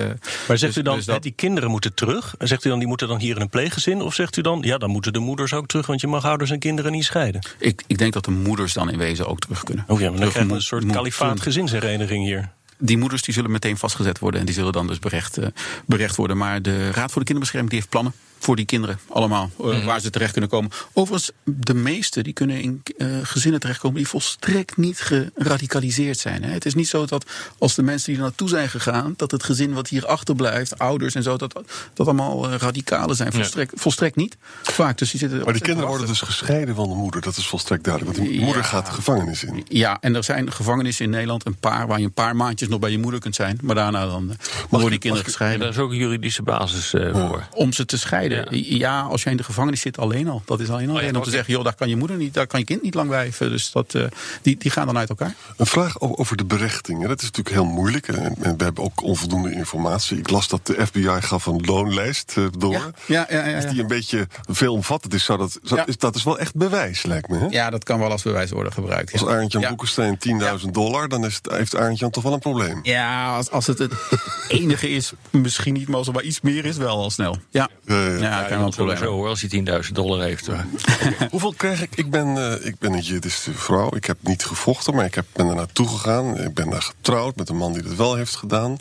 Maar 0.47 0.57
zegt 0.57 0.59
dus- 0.59 0.77
u 0.77 0.81
dan, 0.81 0.95
dus 0.95 1.05
dat- 1.05 1.23
die 1.23 1.31
kinderen 1.35 1.69
moeten 1.69 1.93
terug? 1.93 2.35
En 2.37 2.47
zegt 2.47 2.65
u 2.65 2.69
dan, 2.69 2.79
die 2.79 2.87
moeten 2.87 3.07
dan 3.07 3.19
hier 3.19 3.35
in 3.35 3.41
een 3.41 3.49
pleeggezin? 3.49 4.01
Of 4.01 4.13
zegt 4.13 4.34
u 4.37 4.41
dan, 4.41 4.59
ja, 4.61 4.77
dan 4.77 4.89
moeten 4.89 5.13
de 5.13 5.19
moeders 5.19 5.53
ook 5.53 5.67
terug... 5.67 5.85
want 5.85 6.01
je 6.01 6.07
mag 6.07 6.25
ouders 6.25 6.51
en 6.51 6.59
kinderen 6.59 6.91
niet 6.91 7.03
scheiden? 7.05 7.41
ik, 7.59 7.83
ik 7.87 7.97
denk 7.97 8.13
dat 8.13 8.25
de 8.25 8.31
moeders 8.31 8.73
dan 8.73 8.89
in 8.91 8.97
wezen 8.97 9.27
ook 9.27 9.39
terug 9.39 9.63
kunnen. 9.63 9.85
Oh 9.87 9.99
ja, 9.99 10.09
maar 10.09 10.19
dan 10.19 10.29
Terug 10.29 10.31
krijgen 10.31 10.41
we 10.41 10.47
moet- 10.47 10.71
een 10.71 10.79
soort 10.79 10.95
kalifaat 10.95 11.41
gezinshereniging 11.41 12.23
hier. 12.25 12.49
Die 12.77 12.97
moeders 12.97 13.21
die 13.21 13.33
zullen 13.33 13.51
meteen 13.51 13.77
vastgezet 13.77 14.19
worden 14.19 14.39
en 14.39 14.45
die 14.45 14.55
zullen 14.55 14.71
dan 14.73 14.87
dus 14.87 14.99
berecht, 14.99 15.37
eh, 15.37 15.47
berecht 15.85 16.15
worden. 16.15 16.37
Maar 16.37 16.61
de 16.61 16.91
Raad 16.91 17.11
voor 17.11 17.19
de 17.21 17.25
Kinderbescherming 17.25 17.69
die 17.69 17.79
heeft 17.79 17.91
plannen 17.91 18.13
voor 18.39 18.55
die 18.55 18.65
kinderen 18.65 18.99
allemaal, 19.09 19.51
eh, 19.59 19.65
Mhm. 19.65 19.85
waar 19.85 19.99
ze 19.99 20.09
terecht 20.09 20.31
kunnen 20.31 20.49
komen. 20.49 20.71
Overigens, 20.93 21.31
de 21.43 21.73
meeste 21.73 22.23
die 22.23 22.33
kunnen 22.33 22.61
in 22.61 22.83
eh, 22.97 23.07
gezinnen 23.23 23.59
terechtkomen 23.59 23.97
die 23.97 24.07
volstrekt 24.07 24.77
niet 24.77 24.99
geradicaliseerd 24.99 26.17
zijn. 26.19 26.43
Hè. 26.43 26.51
Het 26.51 26.65
is 26.65 26.73
niet 26.75 26.87
zo 26.87 27.05
dat 27.05 27.25
als 27.57 27.75
de 27.75 27.83
mensen 27.83 28.05
die 28.11 28.15
er 28.21 28.27
naartoe 28.27 28.49
zijn 28.49 28.69
gegaan, 28.69 29.13
dat 29.17 29.31
het 29.31 29.43
gezin 29.43 29.73
wat 29.73 29.87
hier 29.87 30.05
achterblijft, 30.05 30.79
ouders 30.79 31.15
en 31.15 31.23
zo, 31.23 31.37
dat 31.37 31.53
dat 31.93 32.07
allemaal 32.07 32.49
eh, 32.49 32.57
radicalen 32.57 33.15
zijn. 33.15 33.33
Volstrekt, 33.33 33.71
volstrekt 33.75 34.15
niet. 34.15 34.37
Vaak, 34.63 34.97
dus 34.97 35.11
die 35.11 35.19
zitten 35.19 35.43
Maar 35.43 35.53
die 35.53 35.61
kinderen 35.61 35.89
worden 35.89 36.07
dus 36.07 36.21
gescheiden 36.21 36.75
van 36.75 36.89
de 36.89 36.95
moeder. 36.95 37.21
Dat 37.21 37.37
is 37.37 37.47
volstrekt 37.47 37.83
duidelijk. 37.83 38.17
Want 38.17 38.29
die 38.29 38.39
Ja. 38.39 38.45
moeder 38.45 38.63
gaat 38.63 38.85
de 38.85 38.91
gevangenis 38.91 39.43
in. 39.43 39.65
Ja, 39.67 39.97
en 40.01 40.15
er 40.15 40.23
zijn 40.23 40.51
gevangenissen 40.51 41.05
in 41.05 41.11
Nederland, 41.11 41.45
een 41.45 41.55
paar, 41.59 41.87
waar 41.87 41.99
je 41.99 42.05
een 42.05 42.11
paar 42.11 42.35
maandjes 42.35 42.64
nog 42.69 42.79
bij 42.79 42.91
je 42.91 42.97
moeder 42.99 43.19
kunt 43.19 43.35
zijn. 43.35 43.59
Maar 43.61 43.75
daarna 43.75 44.05
dan 44.05 44.29
eh, 44.31 44.37
worden 44.69 44.89
die 44.89 44.99
kinderen 44.99 45.25
En 45.25 45.29
gescheiden. 45.31 45.59
daar 45.59 45.69
is 45.69 45.77
ook 45.77 45.91
een 45.91 45.97
juridische 45.97 46.43
basis 46.43 46.93
eh, 46.93 47.11
voor. 47.13 47.43
Om 47.51 47.73
ze 47.73 47.85
te 47.85 47.97
scheiden. 47.97 48.47
Ja. 48.77 49.01
als 49.01 49.23
jij 49.23 49.31
in 49.31 49.37
de 49.37 49.43
gevangenis 49.43 49.81
zit, 49.81 49.97
alleen 49.97 50.27
al. 50.27 50.41
Dat 50.45 50.59
is 50.59 50.69
alleen 50.69 50.83
al 50.89 50.89
Oh 50.89 50.99
ja, 50.99 51.05
reden 51.05 51.17
om 51.17 51.23
te 51.23 51.29
zeggen: 51.29 51.53
joh, 51.53 51.63
daar 51.63 51.75
kan 51.75 51.89
je 51.89 51.95
moeder 51.95 52.17
niet, 52.17 52.33
daar 52.33 52.47
kan 52.47 52.59
je 52.59 52.65
kind 52.65 52.81
niet 52.81 52.93
lang 52.93 53.07
blijven. 53.07 53.49
Dus 53.49 53.71
dat, 53.71 53.93
eh, 53.93 54.03
die, 54.41 54.57
die 54.57 54.71
gaan 54.71 54.85
dan 54.85 54.97
uit 54.97 55.09
elkaar. 55.09 55.33
Een 55.57 55.65
vraag 55.65 55.99
over 55.99 56.37
de 56.37 56.45
berechting. 56.45 57.07
Dat 57.07 57.17
is 57.21 57.23
natuurlijk 57.31 57.55
heel 57.55 57.65
moeilijk. 57.65 58.07
En 58.07 58.35
en 58.41 58.57
we 58.57 58.63
hebben 58.63 58.83
ook 58.83 59.03
onvoldoende 59.03 59.51
informatie. 59.53 60.17
Ik 60.17 60.29
las 60.29 60.47
dat 60.47 60.65
de 60.65 60.85
FBI 60.85 61.09
gaf 61.21 61.45
een 61.45 61.61
loonlijst 61.65 62.35
door. 62.57 62.71
Ja, 62.73 62.91
ja, 63.05 63.27
ja. 63.29 63.45
ja. 63.45 63.59
die 63.69 63.81
een 63.81 63.87
beetje 63.87 64.27
veelomvattend 64.49 65.13
is, 65.13 65.23
zou 65.23 65.37
dat, 65.39 65.59
zou- 65.63 65.79
Ja. 65.79 65.85
is, 65.87 65.97
dat 65.97 66.15
is 66.15 66.23
wel 66.23 66.39
echt 66.39 66.55
bewijs, 66.55 67.03
lijkt 67.03 67.27
me. 67.29 67.37
Hè? 67.37 67.45
Ja, 67.49 67.69
dat 67.69 67.83
kan 67.83 67.99
wel 67.99 68.11
als 68.11 68.21
bewijs 68.23 68.51
worden 68.51 68.73
gebruikt. 68.73 69.11
Als 69.11 69.21
Ja, 69.21 69.27
Arendtje 69.27 69.59
ja. 69.59 69.67
Boekenstein 69.69 70.17
10.000 70.63 70.69
dollar, 70.71 71.07
dan 71.09 71.25
is 71.25 71.35
het, 71.35 71.51
heeft 71.51 71.75
Arendtje 71.75 72.09
toch 72.09 72.23
wel 72.23 72.33
een 72.33 72.39
probleem. 72.39 72.54
Ja, 72.83 73.35
als, 73.35 73.51
als 73.51 73.67
het 73.67 73.77
het 73.79 73.93
enige 74.47 74.89
is, 74.89 75.11
misschien 75.29 75.73
niet, 75.73 75.87
maar 75.87 75.97
als 75.97 76.07
er 76.07 76.13
maar 76.13 76.23
iets 76.23 76.41
meer 76.41 76.65
is, 76.65 76.77
wel 76.77 76.97
al 76.97 77.09
snel. 77.09 77.37
Ja, 77.49 77.69
Ja, 77.85 77.95
ja. 77.95 78.09
ja, 78.09 78.17
Ja, 78.17 78.41
kan 78.47 78.57
wel 78.57 78.65
een 78.67 78.73
probleem. 78.73 78.97
sowieso 78.97 79.15
hoor, 79.15 79.27
als 79.27 79.45
hij 79.49 79.83
10.000 79.85 79.91
dollar 79.91 80.21
heeft. 80.21 80.47
hoor. 80.47 80.65
Hoeveel 81.31 81.53
krijg 81.57 81.81
ik? 81.81 81.95
Ik 81.95 82.09
ben, 82.09 82.37
eh, 82.37 82.65
ik 82.65 82.79
ben 82.79 82.93
een 82.93 82.99
Jiddische 83.01 83.53
vrouw. 83.53 83.95
Ik 83.95 84.05
heb 84.05 84.17
niet 84.21 84.45
gevochten, 84.45 84.95
maar 84.95 85.05
ik 85.05 85.15
heb, 85.15 85.25
ben 85.33 85.47
er 85.47 85.55
naartoe 85.55 85.87
gegaan. 85.87 86.37
Ik 86.39 86.53
ben 86.53 86.69
daar 86.69 86.81
getrouwd 86.81 87.35
met 87.35 87.49
een 87.49 87.57
man 87.57 87.73
die 87.73 87.83
dat 87.83 87.95
wel 87.95 88.15
heeft 88.15 88.35
gedaan. 88.35 88.77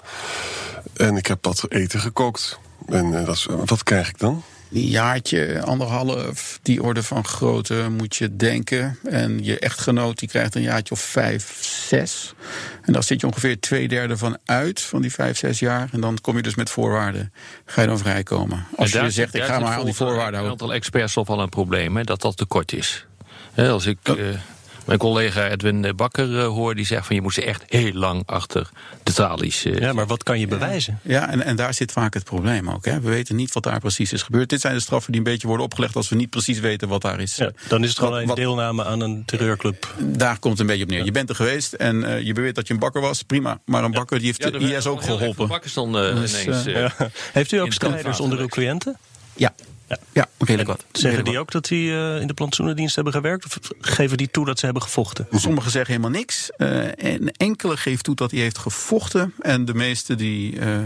En 0.96 1.16
ik 1.16 1.26
heb 1.26 1.44
wat 1.44 1.64
eten 1.68 2.00
gekookt. 2.00 2.58
En 2.86 3.18
eh, 3.18 3.26
dat 3.26 3.34
is, 3.34 3.46
wat 3.66 3.82
krijg 3.82 4.08
ik 4.08 4.18
dan? 4.18 4.42
Een 4.74 4.86
jaartje, 4.86 5.62
anderhalf, 5.62 6.58
die 6.62 6.82
orde 6.82 7.02
van 7.02 7.24
grootte 7.24 7.88
moet 7.90 8.16
je 8.16 8.36
denken. 8.36 8.98
En 9.04 9.44
je 9.44 9.58
echtgenoot 9.58 10.18
die 10.18 10.28
krijgt 10.28 10.54
een 10.54 10.62
jaartje 10.62 10.94
of 10.94 11.00
vijf, 11.00 11.58
zes. 11.88 12.34
En 12.82 12.92
daar 12.92 13.02
zit 13.02 13.20
je 13.20 13.26
ongeveer 13.26 13.60
twee 13.60 13.88
derde 13.88 14.16
van 14.16 14.38
uit, 14.44 14.80
van 14.80 15.02
die 15.02 15.12
vijf, 15.12 15.38
zes 15.38 15.58
jaar. 15.58 15.88
En 15.92 16.00
dan 16.00 16.18
kom 16.20 16.36
je 16.36 16.42
dus 16.42 16.54
met 16.54 16.70
voorwaarden, 16.70 17.32
ga 17.64 17.80
je 17.80 17.86
dan 17.86 17.98
vrijkomen. 17.98 18.66
Als 18.76 18.92
je 18.92 19.10
zegt, 19.10 19.34
ik 19.34 19.42
ga 19.42 19.58
maar 19.58 19.78
aan 19.78 19.84
die 19.84 19.94
voorwaarden 19.94 20.26
Een 20.26 20.32
houden. 20.34 20.50
aantal 20.50 20.74
experts 20.74 21.12
toch 21.12 21.26
wel 21.26 21.40
een 21.40 21.48
probleem, 21.48 21.96
hè, 21.96 22.04
dat 22.04 22.20
dat 22.20 22.36
tekort 22.36 22.72
is. 22.72 23.06
Hè, 23.52 23.68
als 23.70 23.86
ik 23.86 23.98
eh, 24.02 24.14
mijn 24.84 24.98
collega 24.98 25.48
Edwin 25.48 25.92
Bakker 25.96 26.38
eh, 26.38 26.46
hoor, 26.46 26.74
die 26.74 26.86
zegt 26.86 27.06
van 27.06 27.16
je 27.16 27.22
moet 27.22 27.34
ze 27.34 27.44
echt 27.44 27.62
heel 27.66 27.92
lang 27.92 28.22
achter 28.26 28.68
de 29.02 29.12
tralies. 29.12 29.64
eh, 29.64 29.78
Ja, 29.78 29.92
maar 29.92 30.06
wat 30.06 30.22
kan 30.22 30.40
je 30.40 30.46
bewijzen? 30.46 30.98
Ja, 31.02 31.30
en, 31.30 31.42
en 31.42 31.56
daar 31.56 31.74
zit 31.74 31.92
vaak 31.92 32.14
het 32.14 32.24
probleem 32.24 32.70
ook. 32.70 32.84
Hè. 32.84 33.00
We 33.00 33.08
weten 33.08 33.36
niet 33.36 33.52
wat 33.52 33.62
daar 33.62 33.80
precies 33.80 34.12
is 34.12 34.22
gebeurd. 34.22 34.48
Dit 34.48 34.60
zijn 34.60 34.74
de 34.74 34.80
straffen 34.80 35.12
die 35.12 35.20
een 35.20 35.26
beetje 35.26 35.46
worden 35.46 35.66
opgelegd 35.66 35.96
als 35.96 36.08
we 36.08 36.16
niet 36.16 36.30
precies 36.30 36.58
weten 36.60 36.88
wat 36.88 37.02
daar 37.02 37.20
is. 37.20 37.36
Ja, 37.36 37.50
dan 37.68 37.82
is 37.82 37.88
het 37.88 37.98
gewoon 37.98 38.14
een 38.18 38.26
wat- 38.26 38.36
deelname 38.36 38.84
aan 38.84 39.00
een 39.00 39.22
terreurclub. 39.26 39.94
Daar 39.98 40.38
komt 40.38 40.52
het 40.52 40.60
een 40.60 40.66
beetje 40.66 40.84
op 40.84 40.90
neer. 40.90 41.04
Je 41.04 41.10
bent 41.12 41.28
er 41.28 41.34
geweest 41.34 41.72
en 41.72 42.04
eh, 42.04 42.20
je 42.20 42.32
beweert 42.32 42.54
dat 42.54 42.66
je 42.66 42.72
een 42.74 42.80
bakker 42.80 43.00
was. 43.00 43.22
Prima. 43.22 43.58
Maar 43.64 43.84
een 43.84 43.90
bakker 43.90 44.16
die 44.18 44.26
heeft 44.26 44.42
ja, 44.42 44.50
de 44.50 44.74
IS 44.76 44.86
ook 44.86 45.02
geholpen. 45.02 45.48
Bakkers 45.48 45.72
dan 45.74 45.98
eh, 45.98 46.14
Dus, 46.14 46.42
ineens. 46.44 46.64
Ja. 46.64 46.92
Heeft 47.32 47.52
u 47.52 47.56
ook 47.58 47.72
strijders 47.72 48.20
onder 48.20 48.38
uw 48.38 48.46
cliënten? 48.48 48.96
Ja. 49.36 49.54
Ja. 49.88 49.98
Ja, 50.12 50.28
redelijk 50.38 50.68
wat. 50.68 50.84
Zeggen 50.92 51.02
Redelijk 51.02 51.28
die 51.28 51.38
ook 51.38 51.50
dat 51.50 51.64
die 51.64 51.90
eh, 51.90 52.20
in 52.20 52.26
de 52.26 52.34
plantsoenendienst 52.34 52.94
hebben 52.94 53.12
gewerkt? 53.12 53.44
Of 53.44 53.58
geven 53.80 54.16
die 54.16 54.30
toe 54.30 54.44
dat 54.44 54.58
ze 54.58 54.64
hebben 54.64 54.82
gevochten? 54.82 55.26
Sommigen 55.32 55.70
zeggen 55.70 55.94
helemaal 55.94 56.18
niks. 56.18 56.50
Eh, 56.50 57.04
en 57.04 57.32
enkele 57.36 57.76
geeft 57.76 58.04
toe 58.04 58.14
dat 58.14 58.30
hij 58.30 58.40
heeft 58.40 58.58
gevochten. 58.58 59.34
En 59.40 59.64
de 59.64 59.74
meeste 59.74 60.14
die, 60.14 60.60
eh, 60.60 60.78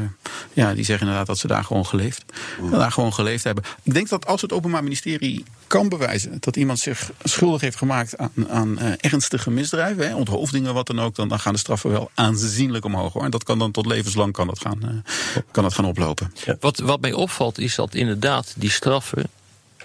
ja, 0.52 0.74
die 0.74 0.84
zeggen 0.84 1.06
inderdaad 1.06 1.26
dat 1.26 1.38
ze 1.38 1.46
daar 1.46 1.64
gewoon 1.64 1.86
geleefd, 1.86 2.24
daar 2.70 2.92
gewoon 2.92 3.12
geleefd 3.12 3.44
hebben. 3.44 3.64
Ik 3.82 3.94
denk 3.94 4.08
dat 4.08 4.26
als 4.26 4.42
het 4.42 4.52
Openbaar 4.52 4.82
Ministerie 4.82 5.44
kan 5.66 5.88
bewijzen 5.88 6.36
dat 6.40 6.56
iemand 6.56 6.78
zich 6.78 7.10
schuldig 7.22 7.60
heeft 7.60 7.76
gemaakt 7.76 8.18
aan, 8.18 8.48
aan 8.48 8.78
eh, 8.78 8.92
ernstige 8.96 9.50
misdrijven, 9.50 10.08
hè, 10.08 10.14
onthoofdingen, 10.14 10.74
wat 10.74 10.86
dan 10.86 11.00
ook, 11.00 11.14
dan, 11.14 11.28
dan 11.28 11.38
gaan 11.38 11.52
de 11.52 11.58
straffen 11.58 11.90
wel 11.90 12.10
aanzienlijk 12.14 12.84
omhoog. 12.84 13.12
Hoor. 13.12 13.24
En 13.24 13.30
dat 13.30 13.44
kan 13.44 13.58
dan 13.58 13.70
tot 13.70 13.86
levenslang 13.86 14.32
kan 14.32 14.46
dat 14.46 14.60
gaan, 14.60 14.82
eh, 14.82 15.42
kan 15.50 15.62
dat 15.62 15.74
gaan 15.74 15.84
oplopen. 15.84 16.32
Wat, 16.60 16.78
wat 16.78 17.00
mij 17.00 17.12
opvalt 17.12 17.58
is 17.58 17.74
dat 17.74 17.94
inderdaad 17.94 18.54
die 18.56 18.70
straffen 18.70 18.87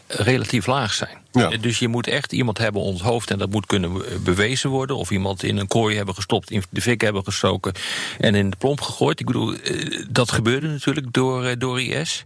relatief 0.08 0.66
laag 0.66 0.94
zijn. 0.94 1.18
Ja. 1.32 1.50
Eh, 1.50 1.62
Dus 1.62 1.80
je 1.80 1.88
moet 1.88 2.08
echt 2.08 2.32
iemand 2.32 2.58
hebben 2.58 2.82
onthoofd 2.82 3.32
en 3.32 3.38
dat 3.38 3.50
moet 3.50 3.66
kunnen 3.66 3.92
eh, 3.92 4.18
bewezen 4.18 4.70
worden. 4.70 4.96
Of 4.96 5.12
iemand 5.12 5.44
in 5.44 5.58
een 5.58 5.68
kooi 5.68 5.96
hebben 5.96 6.16
gestopt, 6.16 6.52
in 6.52 6.64
de 6.70 6.82
fik 6.82 7.02
hebben 7.02 7.24
gestoken 7.24 7.74
en 8.20 8.36
in 8.36 8.50
de 8.50 8.58
plomp 8.58 8.82
gegooid. 8.82 9.20
Ik 9.20 9.26
bedoel, 9.26 9.54
eh, 9.54 10.06
dat 10.10 10.32
gebeurde 10.32 10.68
natuurlijk 10.68 11.14
door, 11.14 11.58
door 11.58 11.82
IS. 11.82 12.24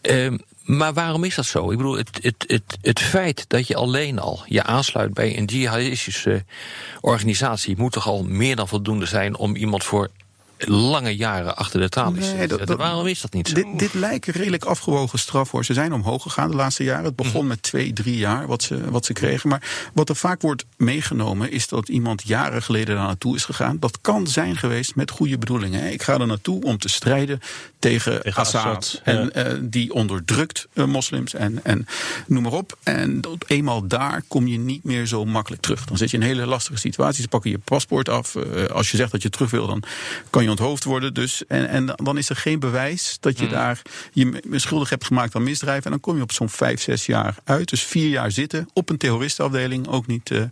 Ehm, 0.00 0.36
maar 0.62 0.92
waarom 0.92 1.24
is 1.24 1.34
dat 1.34 1.46
zo? 1.46 1.70
Ik 1.70 1.76
bedoel, 1.76 1.96
het, 1.96 2.18
het, 2.20 2.44
het, 2.46 2.78
het 2.80 3.00
feit 3.00 3.44
dat 3.48 3.66
je 3.66 3.76
alleen 3.76 4.18
al 4.18 4.42
je 4.46 4.62
aansluit 4.62 5.14
bij 5.14 5.38
een 5.38 5.44
jihadistische 5.44 6.44
organisatie 7.00 7.76
moet 7.76 7.92
toch 7.92 8.06
al 8.06 8.24
meer 8.24 8.56
dan 8.56 8.68
voldoende 8.68 9.06
zijn 9.06 9.36
om 9.36 9.56
iemand 9.56 9.84
voor 9.84 10.10
lange 10.58 11.16
jaren 11.16 11.56
achter 11.56 11.80
de 11.80 11.88
tralies 11.88 12.32
Nee, 12.32 12.48
dat- 12.48 12.66
dat- 12.66 12.78
waarom 12.78 13.06
is 13.06 13.20
dat 13.20 13.32
niet 13.32 13.48
zo? 13.48 13.54
Dit, 13.54 13.66
dit 13.78 13.94
lijken 13.94 14.32
redelijk 14.32 14.64
afgewogen 14.64 15.18
straf 15.18 15.50
hoor. 15.50 15.64
Ze 15.64 15.72
zijn 15.72 15.92
omhoog 15.92 16.22
gegaan 16.22 16.50
de 16.50 16.56
laatste 16.56 16.84
jaren. 16.84 17.04
Het 17.04 17.16
begon 17.16 17.46
met 17.46 17.62
twee, 17.62 17.92
drie 17.92 18.16
jaar 18.16 18.46
wat 18.46 18.62
ze, 18.62 18.90
wat 18.90 19.04
ze 19.04 19.12
kregen. 19.12 19.48
Maar 19.48 19.90
wat 19.94 20.08
er 20.08 20.16
vaak 20.16 20.40
wordt 20.42 20.64
meegenomen 20.76 21.50
is 21.50 21.68
dat 21.68 21.88
iemand 21.88 22.22
jaren 22.26 22.62
geleden 22.62 22.94
daar 22.96 23.06
naartoe 23.06 23.34
is 23.36 23.44
gegaan. 23.44 23.76
Dat 23.80 23.98
kan 24.00 24.26
zijn 24.26 24.56
geweest 24.56 24.94
met 24.94 25.10
goede 25.10 25.38
bedoelingen. 25.38 25.92
Ik 25.92 26.02
ga 26.02 26.18
er 26.18 26.26
naartoe 26.26 26.62
om 26.62 26.78
te 26.78 26.88
strijden 26.88 27.40
tegen, 27.78 28.22
Tegen 28.22 28.40
Assad. 28.42 28.64
Assad, 28.64 29.00
en 29.04 29.16
ja. 29.24 29.28
eh, 29.30 29.52
die 29.62 29.92
onderdrukt 29.92 30.66
eh, 30.72 30.84
moslims 30.84 31.34
en, 31.34 31.64
en 31.64 31.86
noem 32.26 32.42
maar 32.42 32.52
op. 32.52 32.78
En 32.82 33.20
dat, 33.20 33.44
eenmaal 33.46 33.86
daar 33.86 34.22
kom 34.28 34.46
je 34.46 34.58
niet 34.58 34.84
meer 34.84 35.06
zo 35.06 35.24
makkelijk 35.24 35.62
terug. 35.62 35.84
Dan 35.84 35.96
zit 35.96 36.10
je 36.10 36.16
in 36.16 36.22
een 36.22 36.28
hele 36.28 36.46
lastige 36.46 36.78
situatie. 36.78 37.22
Ze 37.22 37.28
pakken 37.28 37.50
je 37.50 37.58
paspoort 37.58 38.08
af. 38.08 38.34
Eh, 38.36 38.64
als 38.64 38.90
je 38.90 38.96
zegt 38.96 39.10
dat 39.12 39.22
je 39.22 39.30
terug 39.30 39.50
wil, 39.50 39.66
dan 39.66 39.82
kan 40.30 40.42
je 40.42 40.43
onthoofd 40.50 40.84
worden. 40.84 41.14
Dus, 41.14 41.46
en, 41.46 41.68
en 41.68 41.86
dan 41.86 42.18
is 42.18 42.28
er 42.28 42.36
geen 42.36 42.58
bewijs 42.58 43.16
dat 43.20 43.38
je 43.38 43.48
daar 43.48 43.82
je 44.12 44.40
schuldig 44.50 44.90
hebt 44.90 45.04
gemaakt 45.04 45.34
aan 45.34 45.42
misdrijven. 45.42 45.84
En 45.84 45.90
dan 45.90 46.00
kom 46.00 46.16
je 46.16 46.22
op 46.22 46.32
zo'n 46.32 46.48
vijf, 46.48 46.82
zes 46.82 47.06
jaar 47.06 47.36
uit. 47.44 47.68
Dus 47.68 47.82
vier 47.82 48.08
jaar 48.08 48.30
zitten 48.30 48.68
op 48.72 48.90
een 48.90 48.96
terroristenafdeling. 48.96 49.88
Ook 49.88 50.06
niet, 50.06 50.30
eh, 50.30 50.42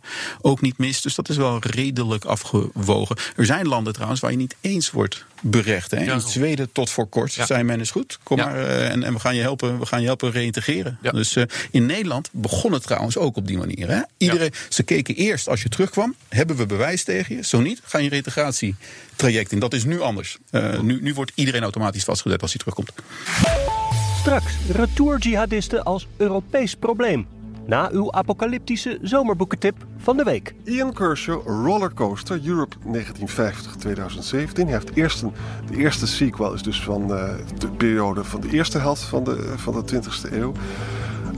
ook 0.41 0.61
niet 0.61 0.79
mis. 0.79 1.01
Dus 1.03 1.15
dat 1.15 1.29
is 1.29 1.37
wel 1.37 1.59
redelijk 1.61 2.25
afgewogen. 2.25 3.17
Er 3.37 3.47
zijn 3.47 3.69
landen 3.69 3.93
trouwens 3.93 4.21
waar 4.21 4.31
je 4.31 4.37
niet 4.37 4.57
eens 4.61 4.91
wordt 4.91 5.25
berecht. 5.45 5.91
Hè. 5.91 6.01
Ja. 6.05 6.13
In 6.13 6.21
Zweden 6.21 6.73
tot 6.73 6.91
voor 6.91 7.07
kort 7.07 7.35
Ja. 7.35 7.47
zei 7.47 7.63
men 7.63 7.81
is 7.81 7.91
goed. 7.91 8.19
Kom 8.23 8.39
Ja. 8.39 8.45
maar 8.45 8.67
eh, 8.67 8.91
en, 8.91 9.03
en 9.03 9.13
we 9.13 9.19
gaan 9.19 9.35
je 9.35 9.41
helpen, 9.41 9.79
we 9.79 9.87
gaan 9.87 10.01
je 10.01 10.07
helpen 10.07 10.31
reïntegreren. 10.31 10.99
Ja. 11.03 11.11
Dus 11.11 11.37
eh, 11.37 11.45
in 11.71 11.87
Nederland 11.87 12.29
begon 12.33 12.73
het 12.73 12.83
trouwens 12.83 13.17
ook 13.17 13.37
op 13.37 13.47
die 13.47 13.59
manier. 13.59 13.89
Hè? 13.89 14.01
Iedereen, 14.17 14.51
Ze 14.69 14.83
keken 14.83 15.15
eerst 15.15 15.49
als 15.49 15.63
je 15.63 15.69
terugkwam, 15.69 16.15
hebben 16.29 16.57
we 16.57 16.67
bewijs 16.67 17.05
tegen 17.05 17.37
je? 17.37 17.43
Zo 17.45 17.61
niet, 17.61 17.81
ga 17.85 17.99
je 17.99 18.09
reintegratietraject 18.09 19.53
in. 19.53 19.59
Dat 19.59 19.73
is 19.75 19.85
nu 19.85 20.01
anders. 20.01 20.39
Eh, 20.51 20.81
nu, 20.81 20.99
nu 21.03 21.15
wordt 21.15 21.33
iedereen 21.35 21.63
automatisch 21.63 22.05
vastgezet 22.05 22.43
als 22.43 22.51
hij 22.53 22.61
terugkomt. 22.61 22.91
Straks 24.21 24.53
retour-jihadisten 24.73 25.85
als 25.85 26.07
Europees 26.17 26.75
probleem. 26.77 27.27
Na 27.67 27.91
uw 27.93 28.13
apocalyptische 28.13 28.99
zomerboekentip 29.03 29.87
van 29.97 30.17
de 30.17 30.25
week. 30.25 30.55
Ian 30.65 30.93
Kershaw, 30.93 31.47
Rollercoaster, 31.47 32.41
Europe 32.45 32.77
1950-2017. 32.87 32.89
Hij 34.53 34.65
heeft 34.65 34.95
eerst 34.95 35.23
een, 35.23 35.33
de 35.71 35.77
eerste 35.77 36.07
sequel 36.07 36.55
is 36.55 36.63
dus 36.63 36.83
van 36.83 37.15
eh, 37.15 37.35
de 37.59 37.69
periode 37.69 38.25
van 38.25 38.41
de 38.41 38.51
eerste 38.51 38.79
helft 38.79 39.03
van 39.03 39.25
de, 39.25 39.53
van 39.57 39.85
de 39.85 40.03
20e 40.03 40.33
eeuw. 40.33 40.53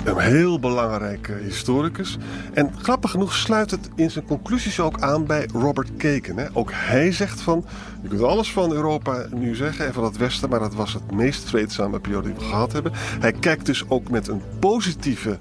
Een 0.04 0.19
heel 0.19 0.61
belangrijke 0.61 1.33
historicus. 1.33 2.19
En 2.52 2.71
grappig 2.78 3.11
genoeg 3.11 3.35
sluit 3.35 3.71
het 3.71 3.90
in 3.95 4.11
zijn 4.11 4.25
conclusies 4.25 4.81
ook 4.81 5.00
aan 5.00 5.26
bij 5.26 5.49
Robert. 5.52 6.02
Hè. 6.02 6.47
Ook 6.52 6.71
hij 6.73 7.12
zegt 7.12 7.40
van, 7.40 7.64
je 8.02 8.09
kunt 8.09 8.23
alles 8.23 8.52
van 8.52 8.73
Europa 8.73 9.26
nu 9.35 9.54
zeggen 9.54 9.87
en 9.87 9.93
van 9.93 10.04
het 10.04 10.16
Westen, 10.16 10.49
maar 10.49 10.61
dat 10.61 10.75
was 10.75 10.93
het 10.93 11.12
meest 11.12 11.49
vreedzame 11.49 12.00
periode 12.00 12.28
die 12.28 12.38
we 12.38 12.45
gehad 12.45 12.73
hebben. 12.73 12.93
Hij 12.95 13.33
kijkt 13.33 13.66
dus 13.66 13.85
ook 13.88 14.11
met 14.11 14.28
een 14.28 14.43
positieve 14.59 15.38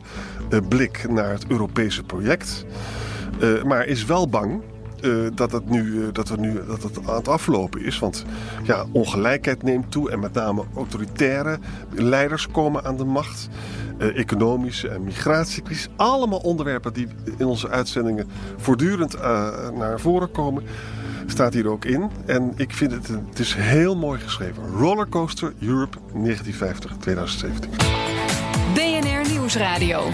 blik 0.67 1.09
naar 1.09 1.29
het 1.29 1.45
Europese 1.47 2.03
project. 2.03 2.65
Uh, 3.41 3.63
maar 3.63 3.85
is 3.85 4.05
wel 4.05 4.29
bang 4.29 4.61
uh, 5.03 5.27
dat, 5.35 5.51
het 5.51 5.69
nu, 5.69 5.83
uh, 5.83 6.07
dat, 6.11 6.29
er 6.29 6.39
nu, 6.39 6.59
dat 6.67 6.83
het 6.83 7.07
aan 7.07 7.15
het 7.15 7.27
aflopen 7.27 7.85
is. 7.85 7.99
Want 7.99 8.25
ja, 8.63 8.85
ongelijkheid 8.91 9.63
neemt 9.63 9.91
toe 9.91 10.11
en 10.11 10.19
met 10.19 10.33
name 10.33 10.63
autoritaire 10.75 11.59
leiders 11.89 12.47
komen 12.47 12.83
aan 12.83 12.97
de 12.97 13.05
macht. 13.05 13.49
Uh, 13.97 14.17
economische 14.17 14.89
en 14.89 15.03
migratiecrisis. 15.03 15.89
Allemaal 15.95 16.39
onderwerpen 16.39 16.93
die 16.93 17.07
in 17.37 17.45
onze 17.45 17.69
uitzendingen 17.69 18.29
voortdurend 18.57 19.21
naar 19.73 19.99
voren 19.99 20.31
komen. 20.31 20.63
Staat 21.25 21.53
hier 21.53 21.69
ook 21.69 21.85
in. 21.85 22.09
En 22.25 22.53
ik 22.55 22.73
vind 22.73 22.91
het, 22.91 23.07
het 23.07 23.39
is 23.39 23.53
heel 23.53 23.95
mooi 23.95 24.19
geschreven. 24.19 24.63
Rollercoaster 24.77 25.53
Europe 25.59 25.97
1950-2017. 25.97 28.02
Nieuwsradio. 29.53 30.11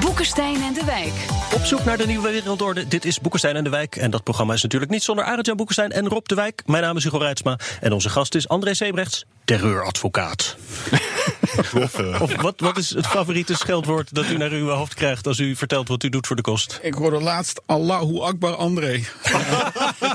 Boekenstein 0.00 0.62
en 0.62 0.72
de 0.72 0.84
Wijk. 0.84 1.12
Op 1.54 1.60
zoek 1.60 1.84
naar 1.84 1.96
de 1.96 2.06
nieuwe 2.06 2.30
wereldorde. 2.30 2.88
Dit 2.88 3.04
is 3.04 3.20
Boekenstein 3.20 3.56
en 3.56 3.64
de 3.64 3.70
Wijk. 3.70 3.96
En 3.96 4.10
dat 4.10 4.22
programma 4.22 4.54
is 4.54 4.62
natuurlijk 4.62 4.90
niet 4.90 5.02
zonder 5.02 5.24
Arend-Jan 5.24 5.56
Boekenstein 5.56 5.92
en 5.92 6.08
Rob 6.08 6.26
de 6.26 6.34
Wijk. 6.34 6.62
Mijn 6.66 6.82
naam 6.82 6.96
is 6.96 7.04
Hugo 7.04 7.18
Reitsma. 7.18 7.58
En 7.80 7.92
onze 7.92 8.08
gast 8.08 8.34
is 8.34 8.48
André 8.48 8.74
Sebrechts, 8.74 9.24
terreuradvocaat. 9.44 10.56
of 12.20 12.40
wat, 12.42 12.60
wat 12.60 12.76
is 12.76 12.90
het 12.90 13.06
favoriete 13.06 13.54
scheldwoord 13.54 14.14
dat 14.14 14.30
u 14.30 14.36
naar 14.36 14.50
uw 14.50 14.68
hoofd 14.68 14.94
krijgt 14.94 15.26
als 15.26 15.38
u 15.38 15.56
vertelt 15.56 15.88
wat 15.88 16.02
u 16.02 16.08
doet 16.08 16.26
voor 16.26 16.36
de 16.36 16.42
kost? 16.42 16.78
Ik 16.82 16.94
hoorde 16.94 17.20
laatst 17.20 17.60
Allahu 17.66 18.20
Akbar 18.20 18.54
André. 18.54 18.92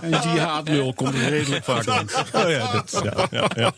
en 0.02 0.10
jihadlul 0.10 0.94
komt 0.94 1.14
er 1.14 1.30
redelijk 1.30 1.64
vaak 1.64 1.86
langs. 1.86 2.14
Oh 2.34 2.50
ja, 2.50 2.72
dat, 2.72 3.02
ja, 3.04 3.28
ja, 3.32 3.50
ja. 3.56 3.72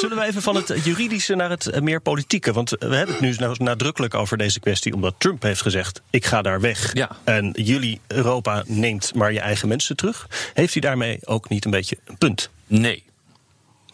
Zullen 0.00 0.16
we 0.16 0.24
even 0.24 0.42
van 0.42 0.56
het 0.56 0.74
juridische 0.84 1.34
naar 1.34 1.50
het 1.50 1.80
meer 1.80 2.00
politieke? 2.00 2.52
Want 2.52 2.70
we 2.70 2.96
hebben 2.96 3.16
het 3.16 3.38
nu 3.38 3.54
nadrukkelijk 3.58 4.14
over 4.14 4.36
deze 4.36 4.60
kwestie, 4.60 4.94
omdat 4.94 5.14
Trump 5.18 5.42
heeft 5.42 5.62
gezegd: 5.62 6.02
ik 6.10 6.24
ga 6.24 6.42
daar 6.42 6.60
weg. 6.60 6.90
Ja. 6.94 7.10
En 7.24 7.50
jullie, 7.56 8.00
Europa, 8.06 8.62
neemt 8.66 9.14
maar 9.14 9.32
je 9.32 9.40
eigen 9.40 9.68
mensen 9.68 9.96
terug. 9.96 10.28
Heeft 10.54 10.72
hij 10.72 10.82
daarmee 10.82 11.18
ook 11.24 11.48
niet 11.48 11.64
een 11.64 11.70
beetje 11.70 11.98
een 12.04 12.18
punt? 12.18 12.50
Nee. 12.66 13.04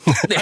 Nee. 0.04 0.38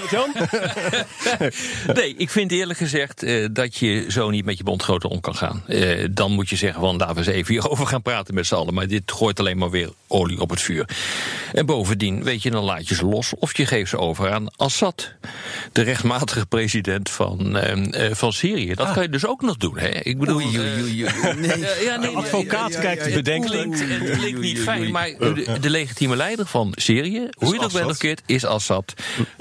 nee, 1.95 2.15
ik 2.17 2.31
vind 2.31 2.53
eerlijk 2.53 2.79
gezegd 2.79 3.25
uh, 3.25 3.47
dat 3.53 3.77
je 3.77 4.05
zo 4.09 4.31
niet 4.31 4.45
met 4.45 4.59
je 4.59 4.65
bondgenoten 4.65 5.09
om 5.09 5.21
kan 5.21 5.35
gaan. 5.35 5.63
Uh, 5.69 6.09
dan 6.11 6.33
moet 6.33 6.49
je 6.49 6.57
zeggen 6.57 6.81
van 6.81 6.97
laten 6.97 7.15
we 7.15 7.21
eens 7.21 7.31
even 7.31 7.53
hierover 7.53 7.87
gaan 7.87 8.03
praten 8.03 8.35
met 8.35 8.47
z'n 8.47 8.55
allen. 8.55 8.75
Maar 8.75 8.87
dit 8.87 9.13
gooit 9.13 9.41
alleen 9.41 9.59
maar 9.59 9.71
weer 9.71 9.91
olie 10.07 10.41
op 10.41 10.51
het 10.51 10.61
vuur. 10.61 10.89
En 11.53 11.67
bovendien, 11.67 12.23
weet 12.23 12.43
je, 12.43 12.51
dan 12.51 12.65
laat 12.65 12.89
je 12.89 12.95
ze 12.95 13.05
los 13.05 13.35
of 13.39 13.57
je 13.57 13.67
geeft 13.67 13.91
ze 13.91 13.99
over 13.99 14.31
aan 14.31 14.57
Assad. 14.57 15.13
De 15.73 15.83
rechtmatige 15.83 16.47
president 16.47 17.11
van, 17.11 17.57
uh, 17.57 18.11
van 18.13 18.33
Syrië. 18.33 18.75
Dat 18.75 18.87
ah. 18.87 18.95
kan 18.95 19.03
je 19.03 19.09
dus 19.09 19.27
ook 19.27 19.43
nog 19.43 19.57
doen. 19.57 19.79
Hè? 19.79 19.89
Ik 19.89 20.19
bedoel, 20.19 20.35
oei, 20.35 20.59
oei, 20.59 20.83
oei, 20.83 21.07
nee. 21.37 21.85
ja, 21.85 21.97
nee, 21.97 22.17
advocaat 22.17 22.73
ja, 22.73 22.81
kijkt 22.81 23.15
bedenkelijk. 23.15 23.71
Het 23.71 23.85
klinkt, 23.85 24.09
het 24.09 24.19
klinkt 24.19 24.41
niet 24.41 24.61
fijn, 24.61 24.91
maar 24.91 25.11
de, 25.19 25.59
de, 25.61 25.71
legitieme 25.71 26.17
leider 26.17 26.47
van 26.47 26.73
Syrië, 26.75 27.29
hoe 27.39 27.55
je 27.55 27.61
dat 27.61 27.73
bent 27.73 27.91
of 27.91 27.99
keert, 27.99 28.23
is 28.27 28.45
Assad. 28.45 28.95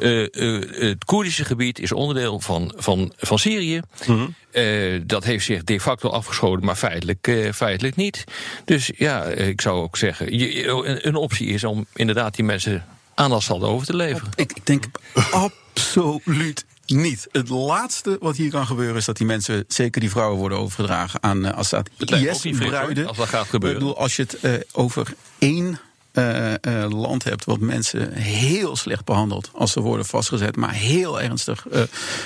Uh, 0.10 0.28
uh, 0.32 0.90
het 0.90 1.06
Koerdische 1.06 1.46
gebied 1.46 1.80
is 1.80 1.92
onderdeel 1.92 2.40
van, 2.40 2.74
van, 2.76 3.14
van 3.18 3.40
Syrië. 3.40 3.82
Mm 4.08 4.16
-hmm. 4.16 4.36
uh, 4.52 5.02
dat 5.06 5.24
heeft 5.24 5.46
zich 5.46 5.64
de 5.64 5.80
facto 5.80 6.10
afgeschoten, 6.10 6.66
maar 6.66 6.76
feitelijk, 6.76 7.50
feitelijk 7.54 7.96
niet. 7.96 8.24
Dus 8.66 8.92
ja, 8.98 9.24
ik 9.24 9.62
zou 9.62 9.82
ook 9.82 9.98
zeggen, 9.98 10.38
je, 10.38 10.68
een, 11.06 11.16
optie 11.16 11.48
is 11.48 11.64
om 11.64 11.86
inderdaad 11.94 12.36
die 12.36 12.46
mensen 12.46 12.86
aan 13.16 13.32
Assad 13.32 13.62
over 13.62 13.86
te 13.88 13.96
leveren. 13.96 14.32
Ik, 14.36 14.52
ik 14.54 14.66
denk 14.66 14.86
absoluut 15.32 16.66
niet. 16.86 17.28
Het 17.32 17.50
laatste 17.50 18.18
wat 18.20 18.36
hier 18.36 18.50
kan 18.50 18.66
gebeuren 18.66 18.96
is 18.96 19.06
dat 19.06 19.18
die 19.18 19.28
mensen, 19.28 19.66
zeker 19.68 20.02
die 20.02 20.10
vrouwen, 20.10 20.38
worden 20.38 20.58
overgedragen 20.58 21.24
aan 21.24 21.56
Assad. 21.56 21.90
IS-bruiden. 21.98 23.08
Als 23.08 23.18
dat 23.18 23.28
gaat 23.28 23.48
gebeuren. 23.48 23.80
Ik 23.80 23.86
bedoel, 23.86 24.02
als 24.02 24.16
je 24.16 24.22
het 24.22 24.38
uh, 24.42 24.54
over 24.72 25.14
één 25.38 25.80
uh, 26.14 26.52
uh, 26.52 26.90
land 26.90 27.24
hebt 27.24 27.46
wat 27.46 27.60
mensen 27.60 28.14
heel 28.14 28.76
slecht 28.76 29.06
behandelt 29.06 29.50
als 29.54 29.72
ze 29.72 29.80
worden 29.80 30.06
vastgezet, 30.06 30.56
maar 30.56 30.74
heel 30.74 31.22
ernstig 31.22 31.66
uh, 31.74 31.82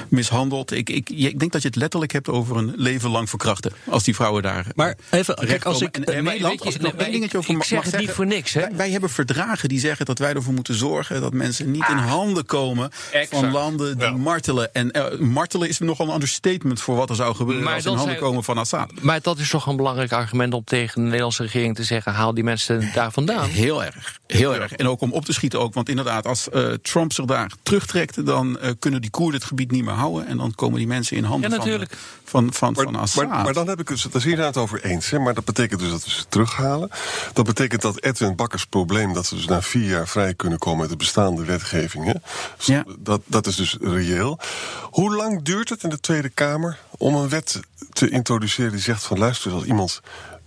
mishandeld. 0.08 0.72
Ik, 0.72 0.90
ik, 0.90 1.10
ik 1.10 1.40
denk 1.40 1.52
dat 1.52 1.62
je 1.62 1.68
het 1.68 1.78
letterlijk 1.78 2.12
hebt 2.12 2.30
over 2.30 2.58
een 2.58 2.74
leven 2.76 3.10
lang 3.10 3.30
verkrachten. 3.30 3.72
Als 3.90 4.04
die 4.04 4.16
vrouwen 4.16 4.44
daar. 4.44 4.66
Maar 4.76 4.98
even, 5.10 5.36
kijk, 5.36 5.66
als 5.66 5.82
ik. 5.82 5.98
En, 5.98 6.24
Nederland, 6.24 6.66
als 6.66 6.76
ik 6.76 6.82
nog 6.82 6.94
één 6.94 7.12
dingetje 7.12 7.38
over 7.38 7.50
ik 7.50 7.58
mag 7.58 7.66
zeg 7.66 7.80
het 7.80 7.90
zeggen, 7.90 8.08
niet 8.08 8.16
voor 8.16 8.26
niks, 8.26 8.54
hè? 8.54 8.62
Wij, 8.62 8.76
wij, 8.76 8.92
hebben 8.92 9.10
verdragen 9.10 9.70
die 9.70 9.80
zeggen 9.80 10.06
dat 10.06 10.20
wij 10.20 10.34
ervoor 10.34 10.54
moeten 10.54 10.76
zorgen 10.76 11.22
dat 11.22 11.34
mensen 11.34 11.72
niet 11.72 11.82
ah, 11.82 11.90
in 11.90 11.98
handen 11.98 12.46
komen 12.46 12.92
exact. 13.12 13.30
van 13.30 13.52
landen 13.52 13.98
die 13.98 14.08
ja. 14.08 14.18
martelen. 14.18 14.74
En 14.74 14.92
martelen 15.20 15.70
is 15.70 15.80
nogal 15.80 16.08
een 16.08 16.14
understatement 16.14 16.82
voor 16.82 16.96
wat 16.96 17.10
er 17.10 17.16
zou 17.16 17.36
gebeuren 17.36 17.64
maar 17.64 17.74
als 17.74 17.84
ze 17.84 17.90
in 17.90 17.96
handen 17.96 18.16
zijn, 18.16 18.26
komen 18.26 18.44
van 18.44 18.58
Assad. 18.58 18.92
Maar 19.02 19.22
dat 19.22 19.38
is 19.38 19.50
toch 19.50 19.66
een 19.66 19.76
belangrijk 19.76 20.12
argument 20.12 20.54
om 20.54 20.64
tegen 20.64 20.96
de 21.02 21.08
Nederlandse 21.08 21.44
regering 21.44 21.76
te 21.76 21.84
zeggen: 21.84 22.14
haal 22.14 22.34
die 22.34 22.44
mensen 22.44 22.90
daar 22.94 23.12
vandaan. 23.12 23.50
Heel 23.50 23.73
erg. 23.82 24.20
Heel 24.28 24.56
erg. 24.56 24.72
En 24.74 24.88
ook 24.88 25.02
om 25.02 25.12
op 25.12 25.26
te 25.26 25.34
schieten 25.34 25.60
ook. 25.60 25.74
Want 25.74 25.90
inderdaad, 25.90 26.28
als 26.28 26.48
uh, 26.54 26.74
Trump 26.74 27.14
zich 27.14 27.26
daar 27.26 27.52
terugtrekt... 27.64 28.26
dan 28.26 28.58
uh, 28.62 28.70
kunnen 28.80 29.02
die 29.02 29.10
Koerden 29.10 29.40
het 29.40 29.50
gebied 29.50 29.72
niet 29.72 29.84
meer 29.84 29.94
houden. 29.94 30.28
En 30.28 30.38
dan 30.38 30.56
komen 30.56 30.78
die 30.78 30.88
mensen 30.88 31.18
in 31.18 31.24
handen 31.24 31.52
ja, 31.52 31.58
van, 31.58 31.88
van, 32.24 32.54
van, 32.54 32.74
maar, 32.74 32.84
van 32.84 32.96
Assad. 32.96 33.28
Maar, 33.28 33.44
maar, 33.44 33.54
dan 33.54 33.68
heb 33.68 33.80
ik 33.80 33.90
het, 33.90 34.12
daar 34.12 34.22
zijn 34.22 34.36
we 34.36 34.44
het 34.44 34.58
over 34.58 34.84
eens. 34.84 35.10
Hè? 35.10 35.20
Maar 35.20 35.34
dat 35.34 35.46
betekent 35.46 35.80
dus 35.80 35.90
dat 35.90 36.04
we 36.04 36.10
ze 36.10 36.26
terughalen. 36.30 36.90
Dat 37.34 37.46
betekent 37.46 37.82
dat 37.82 38.04
Edwin 38.04 38.36
Bakkers 38.36 38.66
probleem... 38.66 39.14
dat 39.14 39.26
ze 39.26 39.36
dus 39.36 39.46
na 39.46 39.62
vier 39.62 39.90
jaar 39.90 40.08
vrij 40.08 40.34
kunnen 40.34 40.60
komen 40.60 40.80
met 40.80 40.90
de 40.90 40.96
bestaande 40.96 41.46
wetgeving... 41.46 42.06
Hè? 42.06 42.14
Ja. 42.58 42.86
Dat, 43.00 43.22
dat 43.26 43.48
is 43.48 43.56
dus 43.56 43.78
reëel. 43.82 44.40
Hoe 44.82 45.16
lang 45.16 45.42
duurt 45.42 45.70
het 45.70 45.84
in 45.84 45.90
de 45.90 46.00
Tweede 46.00 46.30
Kamer 46.30 46.80
om 46.98 47.16
een 47.16 47.30
wet 47.30 47.60
te 47.90 48.10
introduceren... 48.10 48.72
die 48.72 48.82
zegt 48.82 49.04
van 49.04 49.18
luister, 49.18 49.52
als 49.52 49.64
iemand 49.64 50.02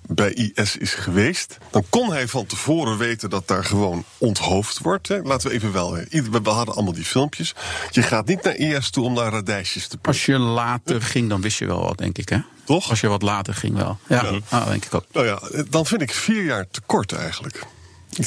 bij 0.08 0.32
IS 0.32 0.76
is 0.76 0.94
geweest, 0.94 1.58
dan 1.70 1.84
kon 1.90 2.12
hij 2.12 2.28
van 2.28 2.46
tevoren 2.46 2.98
weten 2.98 3.30
dat 3.30 3.48
daar 3.48 3.64
gewoon 3.64 4.04
onthoofd 4.18 4.78
wordt. 4.78 5.08
Hè. 5.08 5.20
Laten 5.22 5.48
we 5.48 5.54
even 5.54 5.72
wel. 5.72 5.92
We 5.92 6.40
hadden 6.42 6.74
allemaal 6.74 6.92
die 6.92 7.04
filmpjes. 7.04 7.54
Je 7.90 8.02
gaat 8.02 8.26
niet 8.26 8.42
naar 8.42 8.56
IS 8.56 8.90
toe 8.90 9.04
om 9.04 9.12
naar 9.12 9.32
radijsjes 9.32 9.82
te 9.82 9.98
plukken. 9.98 10.12
Als 10.12 10.26
je 10.26 10.38
later 10.38 11.02
ging, 11.02 11.28
dan 11.28 11.40
wist 11.40 11.58
je 11.58 11.66
wel 11.66 11.80
wat, 11.80 11.98
denk 11.98 12.18
ik, 12.18 12.28
hè? 12.28 12.38
Toch? 12.64 12.90
Als 12.90 13.00
je 13.00 13.08
wat 13.08 13.22
later 13.22 13.54
ging 13.54 13.76
wel. 13.76 13.98
Ja, 14.08 14.22
ja. 14.24 14.40
Ah, 14.48 14.68
denk 14.68 14.84
ik 14.84 14.94
ook. 14.94 15.04
Nou 15.12 15.26
ja, 15.26 15.40
dan 15.70 15.86
vind 15.86 16.02
ik 16.02 16.12
vier 16.12 16.44
jaar 16.44 16.66
te 16.70 16.80
kort 16.86 17.12
eigenlijk. 17.12 17.62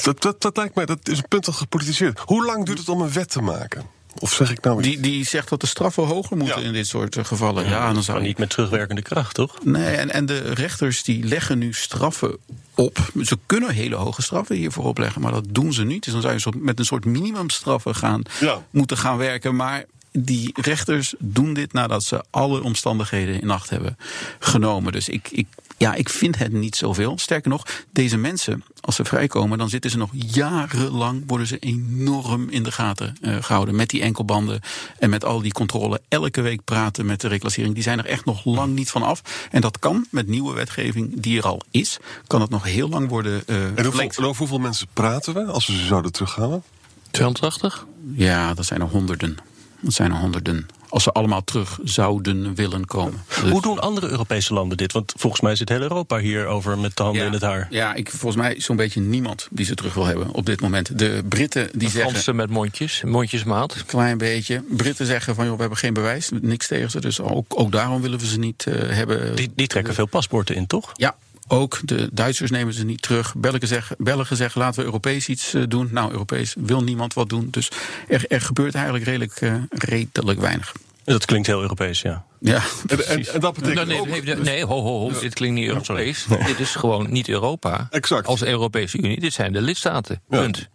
Dat, 0.02 0.22
dat, 0.22 0.40
dat 0.40 0.56
lijkt 0.56 0.74
mij, 0.74 0.86
dat 0.86 1.08
is 1.08 1.18
een 1.18 1.28
punt 1.28 1.44
dat 1.44 1.54
gepolitiseerd. 1.54 2.20
Hoe 2.24 2.44
lang 2.44 2.66
duurt 2.66 2.78
het 2.78 2.88
om 2.88 3.00
een 3.00 3.12
wet 3.12 3.30
te 3.30 3.40
maken? 3.40 3.98
Of 4.18 4.32
zeg 4.32 4.50
ik 4.50 4.60
nou 4.60 4.82
die, 4.82 5.00
die 5.00 5.24
zegt 5.24 5.48
dat 5.48 5.60
de 5.60 5.66
straffen 5.66 6.04
hoger 6.04 6.36
moeten 6.36 6.60
ja. 6.60 6.66
in 6.66 6.72
dit 6.72 6.86
soort 6.86 7.18
gevallen. 7.22 7.64
Ja, 7.64 7.70
ja 7.70 7.92
dan 7.92 8.02
zou 8.02 8.22
niet 8.22 8.38
met 8.38 8.50
terugwerkende 8.50 9.02
kracht, 9.02 9.34
toch? 9.34 9.58
Nee, 9.64 9.96
en, 9.96 10.10
en 10.10 10.26
de 10.26 10.54
rechters 10.54 11.02
die 11.02 11.24
leggen 11.24 11.58
nu 11.58 11.72
straffen 11.72 12.36
op. 12.74 12.98
Ze 13.22 13.38
kunnen 13.46 13.70
hele 13.70 13.94
hoge 13.94 14.22
straffen 14.22 14.56
hiervoor 14.56 14.84
opleggen, 14.84 15.20
maar 15.20 15.32
dat 15.32 15.44
doen 15.48 15.72
ze 15.72 15.84
niet. 15.84 16.04
Dus 16.04 16.12
dan 16.12 16.22
zou 16.22 16.34
je 16.36 16.58
met 16.58 16.78
een 16.78 16.84
soort 16.84 17.04
minimumstraffen 17.04 17.94
gaan, 17.94 18.22
ja. 18.40 18.62
moeten 18.70 18.96
gaan 18.96 19.16
werken. 19.16 19.56
Maar 19.56 19.84
die 20.12 20.52
rechters 20.60 21.14
doen 21.18 21.54
dit 21.54 21.72
nadat 21.72 22.04
ze 22.04 22.24
alle 22.30 22.62
omstandigheden 22.62 23.40
in 23.40 23.50
acht 23.50 23.70
hebben 23.70 23.96
genomen. 24.38 24.92
Dus 24.92 25.08
ik, 25.08 25.28
ik, 25.30 25.46
ja, 25.80 25.94
ik 25.94 26.08
vind 26.08 26.38
het 26.38 26.52
niet 26.52 26.76
zoveel. 26.76 27.18
Sterker 27.18 27.50
nog, 27.50 27.66
deze 27.92 28.16
mensen, 28.16 28.64
als 28.80 28.96
ze 28.96 29.04
vrijkomen, 29.04 29.58
dan 29.58 29.68
zitten 29.68 29.90
ze 29.90 29.96
nog 29.96 30.10
jarenlang, 30.12 31.22
worden 31.26 31.46
ze 31.46 31.58
enorm 31.58 32.48
in 32.48 32.62
de 32.62 32.72
gaten 32.72 33.16
uh, 33.20 33.36
gehouden. 33.40 33.76
Met 33.76 33.88
die 33.88 34.02
enkelbanden 34.02 34.60
en 34.98 35.10
met 35.10 35.24
al 35.24 35.40
die 35.40 35.52
controle. 35.52 36.00
Elke 36.08 36.40
week 36.40 36.64
praten 36.64 37.06
met 37.06 37.20
de 37.20 37.28
reclassering. 37.28 37.74
Die 37.74 37.82
zijn 37.82 37.98
er 37.98 38.06
echt 38.06 38.24
nog 38.24 38.44
lang 38.44 38.74
niet 38.74 38.90
van 38.90 39.02
af. 39.02 39.22
En 39.50 39.60
dat 39.60 39.78
kan 39.78 40.06
met 40.10 40.26
nieuwe 40.26 40.54
wetgeving 40.54 41.20
die 41.20 41.38
er 41.38 41.46
al 41.46 41.60
is, 41.70 41.98
kan 42.26 42.40
het 42.40 42.50
nog 42.50 42.64
heel 42.64 42.88
lang 42.88 43.08
worden 43.08 43.42
uh, 43.46 43.64
En 43.64 43.84
hoeveel, 43.84 44.24
over 44.24 44.38
hoeveel 44.38 44.58
mensen 44.58 44.86
praten 44.92 45.34
we 45.34 45.44
als 45.44 45.66
we 45.66 45.72
ze 45.72 45.86
zouden 45.86 46.12
terughalen? 46.12 46.62
280? 47.10 47.86
Ja, 48.14 48.54
dat 48.54 48.64
zijn 48.64 48.80
er 48.80 48.86
honderden. 48.86 49.38
Dat 49.80 49.92
zijn 49.92 50.10
er 50.10 50.16
honderden. 50.16 50.66
Als 50.88 51.02
ze 51.02 51.12
allemaal 51.12 51.44
terug 51.44 51.78
zouden 51.84 52.54
willen 52.54 52.84
komen. 52.86 53.22
Dus 53.42 53.50
Hoe 53.50 53.62
doen 53.62 53.80
andere 53.80 54.08
Europese 54.08 54.54
landen 54.54 54.76
dit? 54.76 54.92
Want 54.92 55.12
volgens 55.16 55.42
mij 55.42 55.54
zit 55.54 55.68
heel 55.68 55.80
Europa 55.80 56.18
hier 56.18 56.46
over 56.46 56.78
met 56.78 56.96
de 56.96 57.02
handen 57.02 57.20
ja, 57.20 57.26
in 57.26 57.32
het 57.32 57.42
haar. 57.42 57.66
Ja, 57.70 57.94
ik, 57.94 58.10
volgens 58.10 58.42
mij 58.42 58.60
zo'n 58.60 58.76
beetje 58.76 59.00
niemand 59.00 59.48
die 59.50 59.64
ze 59.64 59.74
terug 59.74 59.94
wil 59.94 60.04
hebben 60.04 60.30
op 60.30 60.46
dit 60.46 60.60
moment. 60.60 60.98
De 60.98 61.22
Britten 61.28 61.68
die 61.70 61.80
de 61.80 61.88
zeggen... 61.88 62.10
Fransen 62.10 62.36
met 62.36 62.50
mondjes, 62.50 63.02
mondjesmaat. 63.04 63.74
Een 63.74 63.86
klein 63.86 64.18
beetje. 64.18 64.62
Britten 64.68 65.06
zeggen 65.06 65.34
van, 65.34 65.44
joh, 65.44 65.54
we 65.54 65.60
hebben 65.60 65.78
geen 65.78 65.94
bewijs, 65.94 66.30
niks 66.40 66.66
tegen 66.66 66.90
ze. 66.90 67.00
Dus 67.00 67.20
ook, 67.20 67.60
ook 67.60 67.72
daarom 67.72 68.02
willen 68.02 68.18
we 68.18 68.26
ze 68.26 68.38
niet 68.38 68.66
uh, 68.68 68.74
hebben. 68.74 69.36
Die, 69.36 69.52
die 69.54 69.66
trekken 69.66 69.94
veel 69.94 70.06
paspoorten 70.06 70.54
in, 70.54 70.66
toch? 70.66 70.90
Ja, 70.94 71.16
ook 71.50 71.78
de 71.84 72.08
Duitsers 72.12 72.50
nemen 72.50 72.74
ze 72.74 72.84
niet 72.84 73.02
terug. 73.02 73.34
Belgen 73.34 73.68
zeggen, 73.68 73.96
Belgen 73.98 74.36
zeggen 74.36 74.60
laten 74.60 74.78
we 74.78 74.84
Europees 74.84 75.28
iets 75.28 75.54
uh, 75.54 75.62
doen. 75.68 75.88
Nou, 75.92 76.12
Europees 76.12 76.54
wil 76.58 76.82
niemand 76.82 77.14
wat 77.14 77.28
doen. 77.28 77.48
Dus 77.50 77.70
er, 78.08 78.24
er 78.28 78.40
gebeurt 78.40 78.74
eigenlijk 78.74 79.04
redelijk, 79.04 79.40
uh, 79.40 79.54
redelijk 79.70 80.40
weinig. 80.40 80.72
Dat 81.04 81.24
klinkt 81.24 81.46
heel 81.46 81.60
Europees, 81.60 82.02
ja. 82.02 82.24
Ja, 82.40 82.62
En, 82.86 83.06
en, 83.06 83.26
en 83.26 83.40
dat 83.40 83.54
betekent 83.54 83.74
Nou, 83.74 83.86
nee, 83.86 84.00
ook... 84.00 84.06
nee, 84.08 84.22
nee, 84.22 84.36
nee, 84.36 84.64
ho, 84.64 84.82
ho, 84.82 84.98
ho, 84.98 85.20
dit 85.20 85.34
klinkt 85.34 85.56
niet 85.56 85.68
Europees. 85.68 86.26
Dit 86.46 86.58
is 86.58 86.74
gewoon 86.74 87.12
niet 87.12 87.28
Europa. 87.28 87.86
Exact. 87.90 88.26
Als 88.26 88.42
Europese 88.44 88.98
Unie, 88.98 89.20
dit 89.20 89.32
zijn 89.32 89.52
de 89.52 89.60
lidstaten. 89.60 90.22
Ja. 90.28 90.40
Punt. 90.40 90.68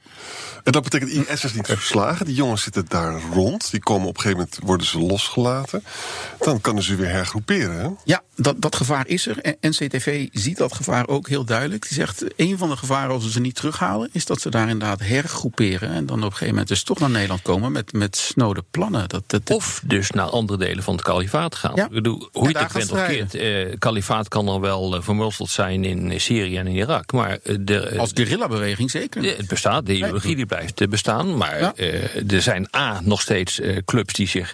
En 0.63 0.71
dat 0.71 0.83
betekent, 0.83 1.11
IS 1.11 1.43
is 1.43 1.53
niet 1.53 1.65
verslagen. 1.65 2.25
Die 2.25 2.35
jongens 2.35 2.63
zitten 2.63 2.85
daar 2.87 3.21
rond. 3.33 3.71
Die 3.71 3.79
komen 3.79 4.07
op 4.07 4.15
een 4.15 4.21
gegeven 4.21 4.43
moment, 4.43 4.59
worden 4.63 4.87
ze 4.87 4.99
losgelaten. 4.99 5.83
Dan 6.39 6.61
kunnen 6.61 6.83
ze 6.83 6.95
weer 6.95 7.09
hergroeperen. 7.09 7.79
Hè? 7.79 7.89
Ja, 8.03 8.21
dat, 8.35 8.61
dat 8.61 8.75
gevaar 8.75 9.07
is 9.07 9.27
er. 9.27 9.39
En 9.41 9.57
NCTV 9.61 10.27
ziet 10.31 10.57
dat 10.57 10.73
gevaar 10.73 11.07
ook 11.07 11.27
heel 11.27 11.43
duidelijk. 11.45 11.87
Die 11.87 11.97
zegt, 11.97 12.23
een 12.35 12.57
van 12.57 12.69
de 12.69 12.77
gevaren 12.77 13.13
als 13.13 13.23
we 13.23 13.31
ze 13.31 13.39
niet 13.39 13.55
terughalen... 13.55 14.09
is 14.11 14.25
dat 14.25 14.41
ze 14.41 14.49
daar 14.49 14.69
inderdaad 14.69 14.99
hergroeperen... 14.99 15.89
en 15.89 16.05
dan 16.05 16.17
op 16.17 16.23
een 16.23 16.31
gegeven 16.31 16.47
moment 16.47 16.67
dus 16.67 16.83
toch 16.83 16.99
naar 16.99 17.09
Nederland 17.09 17.41
komen... 17.41 17.71
met, 17.71 17.93
met 17.93 18.17
snode 18.17 18.63
plannen. 18.71 19.09
Dat, 19.09 19.23
dat, 19.27 19.49
Of 19.49 19.81
dus 19.83 20.11
naar 20.11 20.29
andere 20.29 20.59
delen 20.59 20.83
van 20.83 20.93
het 20.93 21.03
kalifaat 21.03 21.54
gaan. 21.55 21.71
Ja. 21.75 21.83
Ik 21.85 21.91
bedoel, 21.91 22.29
hoe 22.31 22.49
je 22.49 22.57
het 22.57 22.73
bent 22.73 22.91
of 22.91 23.05
keert, 23.05 23.33
eh, 23.35 23.75
kalifaat 23.79 24.27
kan 24.27 24.45
dan 24.45 24.61
wel 24.61 24.95
eh, 24.95 25.01
vermulsteld 25.01 25.49
zijn 25.49 25.83
in 25.83 26.11
eh, 26.11 26.19
Syrië 26.19 26.57
en 26.57 26.67
in 26.67 26.75
Irak. 26.75 27.11
Maar 27.11 27.37
eh, 27.43 27.55
de, 27.59 27.97
als 27.97 28.11
guerrilla-beweging 28.13 28.91
zeker. 28.91 29.23
Het 29.23 29.47
bestaat, 29.47 29.85
de 29.85 29.95
ideologie 29.95 30.35
die 30.35 30.45
blijft 30.45 30.89
bestaan. 30.89 31.37
Maar 31.37 31.59
Ja. 31.59 31.73
eh, 31.75 32.31
er 32.31 32.41
zijn 32.41 32.67
A, 32.75 32.99
nog 33.03 33.21
steeds 33.21 33.61
clubs 33.85 34.13
die 34.13 34.27
zich 34.27 34.53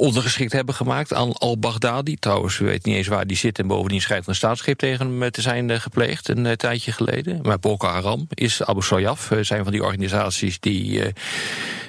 ondergeschikt 0.00 0.52
hebben 0.52 0.74
gemaakt 0.74 1.14
aan 1.14 1.32
al-Baghdadi. 1.32 2.16
Trouwens, 2.16 2.58
we 2.58 2.64
weten 2.64 2.88
niet 2.88 2.98
eens 2.98 3.06
waar 3.06 3.26
die 3.26 3.36
zit. 3.36 3.58
En 3.58 3.66
bovendien 3.66 4.00
schijnt 4.00 4.22
er 4.22 4.28
een 4.28 4.34
staatsgreep 4.34 4.78
tegen 4.78 5.06
hem 5.06 5.22
eh, 5.22 5.28
te 5.28 5.40
zijn 5.40 5.70
eh, 5.70 5.80
gepleegd 5.80 6.28
een 6.28 6.46
eh, 6.46 6.52
tijdje 6.52 6.92
geleden. 6.92 7.40
Maar 7.42 7.58
Boko 7.58 7.86
Haram 7.86 8.26
is 8.34 8.62
Abu 8.62 8.82
Sayyaf. 8.82 9.30
zijn 9.40 9.62
van 9.62 9.72
die 9.72 9.82
organisaties 9.82 10.60
die, 10.60 11.02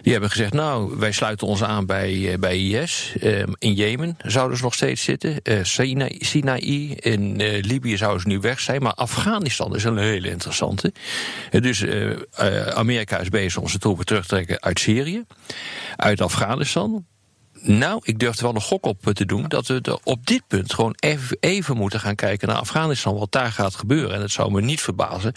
die 0.01 0.11
hebben 0.11 0.29
gezegd... 0.29 0.53
nou, 0.53 0.97
wij 0.97 1.11
sluiten 1.11 1.47
ons 1.47 1.63
aan 1.63 1.85
bij, 1.85 2.35
bij 2.39 2.57
IS. 2.57 3.15
Eh, 3.19 3.43
in 3.57 3.73
Jemen 3.73 4.17
zouden 4.25 4.57
ze 4.57 4.63
nog 4.63 4.73
steeds 4.73 5.03
zitten. 5.03 5.35
Sinaï, 5.61 6.17
Sinaï, 6.19 6.95
in 6.99 7.35
Libië 7.61 7.97
zouden 7.97 8.21
ze 8.21 8.27
nu 8.27 8.39
weg 8.39 8.59
zijn. 8.59 8.81
Maar 8.81 8.93
Afghanistan 8.93 9.75
is 9.75 9.83
een 9.83 9.97
hele 9.97 10.29
interessante. 10.29 10.93
Dus 11.49 11.85
Amerika 12.73 13.19
is 13.19 13.29
bezig 13.29 13.61
om 13.61 13.67
zijn 13.67 13.79
troepen 13.79 14.05
terug 14.05 14.21
te 14.21 14.27
trekken 14.27 14.61
uit 14.61 14.79
Syrië. 14.79 15.23
Uit 15.95 16.21
Afghanistan. 16.21 17.05
Nou, 17.63 17.99
ik 18.03 18.19
durf 18.19 18.37
er 18.37 18.43
wel 18.43 18.55
een 18.55 18.61
gok 18.61 18.85
op 18.85 19.07
eh, 19.07 19.13
te 19.13 19.25
doen 19.25 19.45
dat 19.47 19.67
we 19.67 19.99
op 20.03 20.25
dit 20.27 20.41
punt 20.47 20.73
gewoon 20.73 20.95
even, 20.99 21.37
even 21.39 21.77
moeten 21.77 21.99
gaan 21.99 22.15
kijken 22.15 22.47
naar 22.47 22.57
Afghanistan, 22.57 23.15
wat 23.17 23.31
daar 23.31 23.51
gaat 23.51 23.75
gebeuren. 23.75 24.15
En 24.15 24.21
het 24.21 24.31
zou 24.31 24.51
me 24.51 24.61
niet 24.61 24.81
verbazen 24.81 25.33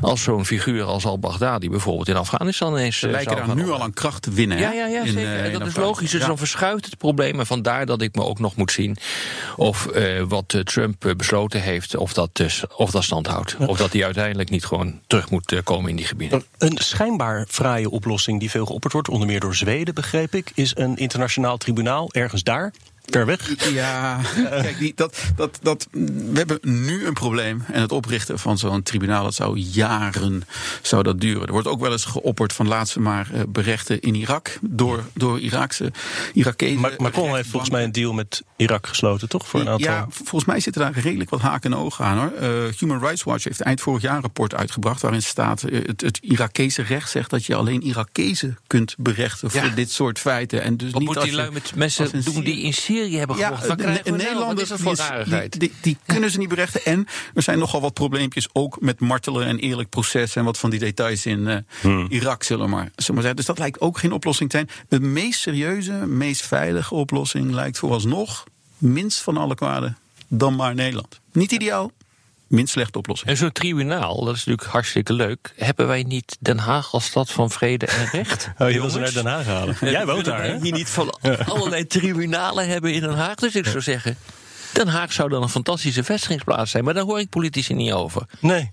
als 0.00 0.22
zo'n 0.22 0.44
figuur 0.46 0.82
als 0.84 1.04
al-Baghdadi 1.06 1.68
bijvoorbeeld 1.70 2.08
in 2.08 2.16
Afghanistan 2.16 2.72
ineens. 2.72 2.98
Ze 2.98 3.06
eh, 3.06 3.12
lijken 3.12 3.32
zou 3.32 3.46
daar 3.46 3.56
gaan 3.56 3.64
nu 3.66 3.70
al 3.72 3.82
aan 3.82 3.92
kracht 3.92 4.22
te 4.22 4.30
winnen. 4.30 4.58
ja, 4.58 4.72
ja, 4.72 4.86
ja, 4.86 5.00
In, 5.02 5.12
zeker. 5.12 5.32
eh, 5.32 5.38
En 5.44 5.52
in 5.52 5.58
dat 5.58 5.68
is 5.68 5.76
logisch. 5.76 6.10
Dus 6.10 6.20
Ja. 6.20 6.26
dan 6.26 6.38
verschuift 6.38 6.84
het 6.84 6.96
probleem. 6.98 7.38
En 7.40 7.46
vandaar 7.46 7.86
dat 7.86 8.02
ik 8.02 8.14
me 8.14 8.22
ook 8.24 8.38
nog 8.38 8.56
moet 8.56 8.72
zien 8.72 8.96
of 9.56 9.86
eh, 9.86 10.22
wat 10.28 10.52
eh, 10.54 10.60
Trump 10.60 11.04
eh, 11.06 11.14
besloten 11.14 11.62
heeft, 11.62 11.96
of 11.96 12.12
dat, 12.12 12.30
dus, 12.32 12.64
of 12.76 12.90
dat 12.90 13.04
stand 13.04 13.26
houdt. 13.26 13.56
Of 13.66 13.76
dat 13.78 13.92
hij 13.92 14.04
uiteindelijk 14.04 14.50
niet 14.50 14.64
gewoon 14.64 15.00
terug 15.06 15.30
moet 15.30 15.52
eh, 15.52 15.58
komen 15.64 15.90
in 15.90 15.96
die 15.96 16.06
gebieden. 16.06 16.44
Een 16.58 16.78
schijnbaar 16.82 17.46
fraaie 17.48 17.90
oplossing 17.90 18.40
die 18.40 18.50
veel 18.50 18.66
geopperd 18.66 18.92
wordt, 18.92 19.08
onder 19.08 19.26
meer 19.28 19.40
door 19.40 19.54
Zweden, 19.54 19.94
begreep 19.94 20.34
ik, 20.34 20.50
is 20.54 20.72
een 20.76 20.96
internationaal 20.96 21.42
tribunaal 21.52 22.12
ergens 22.12 22.42
daar, 22.42 22.72
ver 23.10 23.26
weg. 23.26 23.70
Ja, 23.72 24.20
kijk, 24.34 24.78
die, 24.78 24.92
dat, 24.96 25.18
dat, 25.36 25.58
dat, 25.62 25.86
we 25.90 26.30
hebben 26.34 26.58
nu 26.62 27.06
een 27.06 27.12
probleem. 27.12 27.64
En 27.72 27.80
het 27.80 27.92
oprichten 27.92 28.38
van 28.38 28.58
zo'n 28.58 28.82
tribunaal, 28.82 29.24
dat 29.24 29.34
zou 29.34 29.58
jaren 29.58 30.42
zou 30.82 31.02
dat 31.02 31.20
duren. 31.20 31.46
Er 31.46 31.52
wordt 31.52 31.68
ook 31.68 31.80
wel 31.80 31.92
eens 31.92 32.04
geopperd 32.04 32.52
van 32.52 32.68
laat 32.68 32.88
ze 32.88 33.00
maar 33.00 33.28
eh, 33.32 33.40
berechten 33.48 34.00
in 34.00 34.14
Irak. 34.14 34.58
Door, 34.60 35.04
door 35.14 35.40
Iraakse, 35.40 35.92
Irakezen. 36.32 36.80
Maar 36.80 36.92
Macron 36.98 37.34
heeft 37.34 37.48
volgens 37.48 37.70
mij 37.70 37.84
een 37.84 37.92
deal 37.92 38.12
met 38.12 38.42
Irak 38.56 38.86
gesloten, 38.86 39.28
toch? 39.28 39.48
Voor 39.48 39.60
een 39.60 39.68
aantal. 39.68 39.90
Ja, 39.92 40.06
volgens 40.10 40.44
mij 40.44 40.60
zitten 40.60 40.82
daar 40.82 40.98
redelijk 40.98 41.30
wat 41.30 41.40
haken 41.40 41.72
en 41.72 41.78
ogen 41.78 42.04
aan 42.04 42.18
hoor. 42.18 42.32
Eh, 42.32 42.48
Human 42.78 42.98
Rights 43.00 43.22
Watch 43.22 43.44
heeft 43.44 43.60
eind 43.60 43.80
vorig 43.80 44.02
jaar 44.02 44.16
een 44.16 44.22
rapport 44.22 44.54
uitgebracht. 44.54 45.00
waarin 45.02 45.22
staat: 45.22 45.62
eh, 45.62 45.86
het, 45.86 46.00
het 46.00 46.18
Irakese 46.22 46.82
recht 46.82 47.10
zegt 47.10 47.30
dat 47.30 47.44
je 47.44 47.54
alleen 47.54 47.80
Irakezen 47.82 48.58
kunt 48.66 48.94
berechten. 48.98 49.50
voor 49.50 49.64
Ja. 49.64 49.68
dit 49.74 49.90
soort 49.90 50.18
feiten. 50.18 50.62
En 50.62 50.76
dus 50.76 50.90
Wat 50.90 50.98
niet 51.00 51.08
moet 51.08 51.16
als 51.18 51.26
die 51.26 51.34
lui 51.34 51.50
met 51.52 51.72
mensen 51.74 52.24
doen 52.24 52.44
die 52.44 52.62
in 52.62 52.72
Syrië 52.72 52.93
hebben 53.00 53.36
gevochten? 53.36 53.68
Wat 53.68 53.76
de- 53.78 53.82
krijgen 53.82 54.04
de 54.04 54.10
we 54.10 54.16
nou? 54.16 54.22
Wat 54.24 54.26
Nederlanders 54.26 54.70
is 54.70 54.82
dat 54.82 54.96
voor 54.96 55.24
die, 55.24 55.48
die, 55.48 55.58
die, 55.58 55.72
die 55.80 55.96
kunnen 56.06 56.30
ze 56.30 56.38
niet 56.38 56.48
berechten. 56.48 56.84
En 56.84 57.06
er 57.34 57.42
zijn 57.42 57.58
nogal 57.58 57.80
wat 57.80 57.94
probleempjes 57.94 58.48
ook 58.52 58.80
met 58.80 59.00
martelen 59.00 59.46
en 59.46 59.58
eerlijk 59.58 59.88
proces. 59.88 60.36
En 60.36 60.44
wat 60.44 60.58
van 60.58 60.70
die 60.70 60.78
details 60.78 61.26
in 61.26 61.48
eh, 61.48 61.56
Hmm. 61.80 62.06
Irak, 62.08 62.42
zullen 62.42 62.64
we 62.64 62.70
maar, 62.70 62.90
zullen 62.96 63.14
maar 63.14 63.14
zeggen. 63.22 63.36
Dus 63.36 63.44
dat 63.46 63.58
lijkt 63.58 63.80
ook 63.80 63.98
geen 63.98 64.12
oplossing 64.12 64.50
te 64.50 64.56
zijn. 64.56 64.68
De 64.88 65.00
meest 65.00 65.40
serieuze, 65.40 65.92
meest 65.92 66.42
veilige 66.46 66.94
oplossing 66.94 67.50
lijkt 67.50 67.78
vooralsnog 67.78 68.44
minst 68.78 69.20
van 69.20 69.36
alle 69.36 69.54
kwaden 69.54 69.96
dan 70.28 70.56
maar 70.56 70.74
Nederland. 70.74 71.20
Niet 71.32 71.52
ideaal, 71.52 71.90
minst 72.54 72.72
slechte 72.72 72.98
oplossing. 72.98 73.30
En 73.30 73.36
zo'n 73.36 73.52
tribunaal, 73.52 74.24
dat 74.24 74.34
is 74.34 74.44
natuurlijk 74.44 74.68
hartstikke 74.72 75.12
leuk. 75.12 75.52
Hebben 75.56 75.86
wij 75.86 76.02
niet 76.02 76.36
Den 76.40 76.58
Haag 76.58 76.92
als 76.92 77.04
stad 77.04 77.30
van 77.30 77.50
vrede 77.50 77.86
en 77.86 78.08
recht? 78.12 78.50
Oh, 78.58 78.70
je 78.70 78.80
wil 78.80 78.90
ze 78.90 78.98
naar 78.98 79.12
Den 79.12 79.26
Haag 79.26 79.46
halen. 79.46 79.76
Jij 79.90 80.06
woont 80.06 80.24
daar, 80.24 80.44
hè? 80.44 80.58
Hier 80.60 80.72
niet 80.72 80.88
van 80.88 81.18
allerlei 81.46 81.86
tribunalen 81.86 82.68
hebben 82.68 82.92
in 82.92 83.00
Den 83.00 83.16
Haag. 83.16 83.34
Dus 83.34 83.54
ik 83.54 83.66
zou 83.66 83.80
zeggen, 83.80 84.16
Den 84.72 84.88
Haag 84.88 85.12
zou 85.12 85.28
dan 85.28 85.42
een 85.42 85.48
fantastische 85.48 86.04
vestigingsplaats 86.04 86.70
zijn. 86.70 86.84
Maar 86.84 86.94
daar 86.94 87.04
hoor 87.04 87.18
ik 87.18 87.28
politici 87.28 87.74
niet 87.74 87.92
over. 87.92 88.26
Nee. 88.40 88.72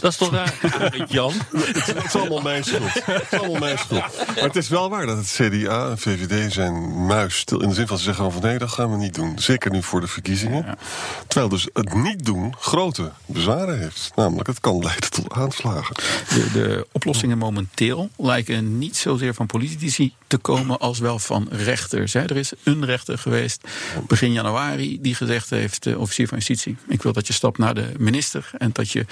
Dat 0.00 0.12
is 0.12 0.16
toch 0.16 0.30
raar, 0.30 0.54
Jan? 1.08 1.32
Het 1.52 2.04
is 2.04 2.14
allemaal 2.14 2.40
mijn 2.40 2.64
schuld. 2.64 2.92
Het 3.04 3.26
is 3.30 3.38
allemaal 3.38 3.60
mijn 3.60 3.78
schuld. 3.78 4.04
Maar 4.34 4.44
het 4.44 4.56
is 4.56 4.68
wel 4.68 4.90
waar 4.90 5.06
dat 5.06 5.16
het 5.16 5.26
CDA 5.26 5.88
en 5.90 5.98
VVD 5.98 6.52
zijn 6.52 7.06
muis 7.06 7.36
stil. 7.38 7.62
In 7.62 7.68
de 7.68 7.74
zin 7.74 7.86
van 7.86 7.98
ze 7.98 8.04
zeggen 8.04 8.32
van 8.32 8.42
nee, 8.42 8.58
dat 8.58 8.70
gaan 8.70 8.90
we 8.90 8.96
niet 8.96 9.14
doen. 9.14 9.38
Zeker 9.38 9.70
nu 9.70 9.82
voor 9.82 10.00
de 10.00 10.06
verkiezingen. 10.06 10.78
Terwijl 11.26 11.48
dus 11.50 11.68
het 11.72 11.94
niet 11.94 12.24
doen 12.24 12.54
grote 12.58 13.10
bezwaren 13.26 13.78
heeft. 13.78 14.12
Namelijk, 14.14 14.46
het 14.48 14.60
kan 14.60 14.82
leiden 14.82 15.10
tot 15.10 15.32
aanslagen. 15.32 15.94
De, 16.28 16.50
de 16.52 16.86
oplossingen 16.92 17.38
momenteel 17.38 18.10
lijken 18.16 18.78
niet 18.78 18.96
zozeer 18.96 19.34
van 19.34 19.46
politici 19.46 20.14
te 20.26 20.36
komen 20.36 20.78
als 20.78 20.98
wel 20.98 21.18
van 21.18 21.48
rechters. 21.50 22.12
hè. 22.12 22.20
Er 22.20 22.36
is 22.36 22.52
een 22.62 22.84
rechter 22.84 23.18
geweest 23.18 23.60
begin 24.06 24.32
januari 24.32 25.00
die 25.00 25.14
gezegd 25.14 25.50
heeft, 25.50 25.82
de 25.82 25.98
officier 25.98 26.28
van 26.28 26.36
justitie, 26.38 26.76
ik 26.88 27.02
wil 27.02 27.12
dat 27.12 27.26
je 27.26 27.32
stapt 27.32 27.58
naar 27.58 27.74
de 27.74 27.92
minister 27.98 28.50
en 28.58 28.70
dat 28.72 28.90
je 28.90 29.06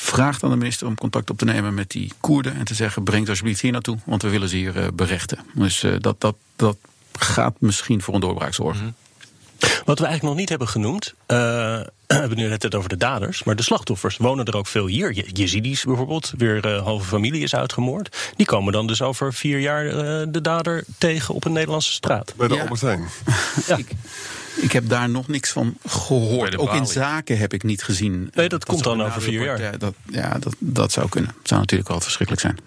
vraagt 0.00 0.42
aan 0.42 0.50
de 0.50 0.56
minister 0.56 0.86
om 0.86 0.94
contact 0.94 1.30
op 1.30 1.38
te 1.38 1.44
nemen 1.44 1.74
met 1.74 1.90
die 1.90 2.12
Koerden 2.20 2.54
en 2.56 2.64
te 2.64 2.74
zeggen, 2.74 3.02
breng 3.04 3.24
ze 3.24 3.30
alsjeblieft 3.30 3.60
hier 3.60 3.72
naartoe, 3.72 3.98
want 4.04 4.22
we 4.22 4.28
willen 4.28 4.48
ze 4.48 4.56
hier 4.56 4.76
eh, 4.82 4.86
berechten. 4.94 5.38
Dus 5.54 5.82
eh, 5.82 5.92
dat, 5.98 6.20
dat, 6.20 6.36
dat 6.56 6.76
gaat 7.18 7.54
misschien 7.58 8.02
voor 8.02 8.14
een 8.14 8.20
doorbraak 8.20 8.54
zorgen. 8.54 8.96
Wat 9.84 9.98
we 9.98 10.04
eigenlijk 10.04 10.22
nog 10.22 10.34
niet 10.34 10.48
hebben 10.48 10.68
genoemd. 10.68 11.14
eh, 11.26 11.36
we 12.06 12.14
hebben 12.16 12.38
nu 12.38 12.48
net 12.48 12.62
het 12.62 12.74
over 12.74 12.88
de 12.88 12.96
daders. 12.96 13.44
Maar 13.44 13.56
de 13.56 13.62
slachtoffers 13.62 14.16
wonen 14.16 14.44
er 14.44 14.56
ook 14.56 14.66
veel 14.66 14.86
hier. 14.86 15.14
Je- 15.14 15.30
Jezidis 15.32 15.84
bijvoorbeeld. 15.84 16.32
Weer 16.36 16.66
eh 16.66 16.82
halve 16.82 17.04
familie 17.08 17.42
is 17.42 17.54
uitgemoord. 17.54 18.16
Die 18.36 18.46
komen 18.46 18.72
dan 18.72 18.86
dus 18.86 19.02
over 19.02 19.34
vier 19.34 19.58
jaar 19.58 19.84
de 20.32 20.40
dader 20.40 20.84
tegen 20.98 21.34
op 21.34 21.44
een 21.44 21.52
Nederlandse 21.52 21.92
straat. 21.92 22.32
Bij 22.36 22.48
de 22.48 22.54
Ja. 22.54 22.60
Albert 22.60 22.80
Heijn. 22.80 23.08
Ik, 23.76 23.92
ik 24.60 24.72
heb 24.72 24.88
daar 24.88 25.10
nog 25.10 25.28
niks 25.28 25.50
van 25.50 25.76
gehoord. 25.86 26.56
Ook 26.56 26.74
in 26.74 26.86
zaken 26.86 27.38
heb 27.38 27.52
ik 27.52 27.62
niet 27.62 27.82
gezien. 27.82 28.30
Nee, 28.34 28.48
dat 28.48 28.64
komt 28.64 28.84
dan 28.84 29.02
over 29.02 29.22
vier 29.22 29.44
jaar. 29.44 29.60
Ja, 29.60 29.70
dat, 29.70 29.94
ja 30.10 30.38
dat, 30.38 30.54
dat 30.58 30.92
zou 30.92 31.08
kunnen. 31.08 31.34
Het 31.38 31.48
zou 31.48 31.60
natuurlijk 31.60 31.88
wel 31.88 32.00
verschrikkelijk 32.00 32.42
zijn. 32.42 32.58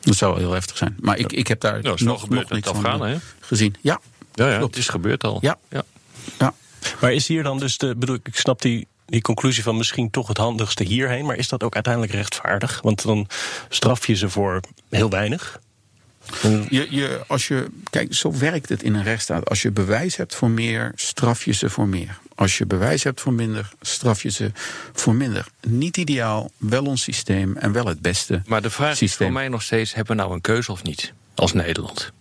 Dat 0.00 0.16
zou 0.16 0.32
wel 0.32 0.40
heel 0.40 0.52
heftig 0.52 0.76
zijn. 0.76 0.96
Maar 1.00 1.18
ik, 1.18 1.32
ik 1.32 1.46
heb 1.46 1.60
daar 1.60 1.82
nog, 1.82 2.20
gebeurd 2.20 2.48
nog 2.48 2.50
niks 2.50 2.70
van 2.80 3.06
eh, 3.06 3.16
gezien. 3.40 3.76
Ja, 3.80 4.00
Ja, 4.34 4.48
ja, 4.48 4.60
het 4.60 4.76
is 4.76 4.88
gebeurd 4.88 5.24
al. 5.24 5.38
Ja. 5.40 5.58
ja. 5.70 5.84
ja. 6.38 6.54
Maar 7.00 7.12
is 7.12 7.26
hier 7.26 7.42
dan 7.42 7.58
dus 7.58 7.78
de. 7.78 7.96
Bedoel, 7.96 8.18
ik 8.22 8.36
snap 8.36 8.62
die, 8.62 8.86
die 9.06 9.20
conclusie 9.20 9.62
van 9.62 9.76
misschien 9.76 10.10
toch 10.10 10.28
het 10.28 10.36
handigste 10.36 10.84
hierheen. 10.84 11.24
Maar 11.24 11.36
is 11.36 11.48
dat 11.48 11.62
ook 11.62 11.74
uiteindelijk 11.74 12.12
rechtvaardig? 12.12 12.80
Want 12.82 13.02
dan 13.02 13.26
straf 13.68 14.06
je 14.06 14.14
ze 14.14 14.28
voor 14.28 14.60
heel 14.90 15.10
weinig. 15.10 15.60
En- 16.42 16.66
Je, 16.70 16.86
je, 16.90 17.24
als 17.26 17.48
je, 17.48 17.66
kijk, 17.90 18.14
zo 18.14 18.38
werkt 18.38 18.68
het 18.68 18.82
in 18.82 18.94
een 18.94 19.02
rechtsstaat. 19.02 19.48
Als 19.48 19.62
je 19.62 19.70
bewijs 19.70 20.16
hebt 20.16 20.34
voor 20.34 20.50
meer, 20.50 20.92
straf 20.94 21.44
je 21.44 21.52
ze 21.52 21.70
voor 21.70 21.88
meer. 21.88 22.18
Als 22.34 22.58
je 22.58 22.66
bewijs 22.66 23.02
hebt 23.02 23.20
voor 23.20 23.32
minder, 23.32 23.70
straf 23.80 24.22
je 24.22 24.30
ze 24.30 24.50
voor 24.92 25.14
minder. 25.14 25.46
Niet 25.66 25.96
ideaal, 25.96 26.50
wel 26.56 26.84
ons 26.84 27.02
systeem 27.02 27.56
en 27.56 27.72
wel 27.72 27.86
het 27.86 28.00
beste. 28.00 28.42
Maar 28.46 28.62
de 28.62 28.70
vraag 28.70 29.00
is 29.00 29.14
voor 29.14 29.32
mij 29.32 29.48
nog 29.48 29.62
steeds: 29.62 29.94
hebben 29.94 30.16
we 30.16 30.22
nou 30.22 30.34
een 30.34 30.40
keuze 30.40 30.72
of 30.72 30.82
niet? 30.82 31.12
Als 31.34 31.52
Nederland. 31.52 32.12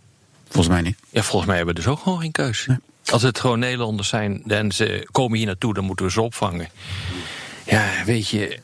Volgens 0.49 0.73
mij 0.73 0.81
niet. 0.83 0.97
Ja, 1.09 1.21
volgens 1.23 1.45
mij 1.45 1.55
hebben 1.55 1.75
we 1.75 1.81
dus 1.81 1.91
ook 1.91 1.99
gewoon 1.99 2.19
geen 2.19 2.31
keus. 2.31 2.67
Als 3.05 3.21
het 3.21 3.39
gewoon 3.39 3.59
Nederlanders 3.59 4.09
zijn 4.09 4.43
en 4.47 4.71
ze 4.71 5.07
komen 5.11 5.37
hier 5.37 5.45
naartoe, 5.47 5.73
dan 5.73 5.83
moeten 5.83 6.05
we 6.05 6.11
ze 6.11 6.21
opvangen. 6.21 6.69
Ja, 7.65 8.03
weet 8.05 8.29
je. 8.29 8.59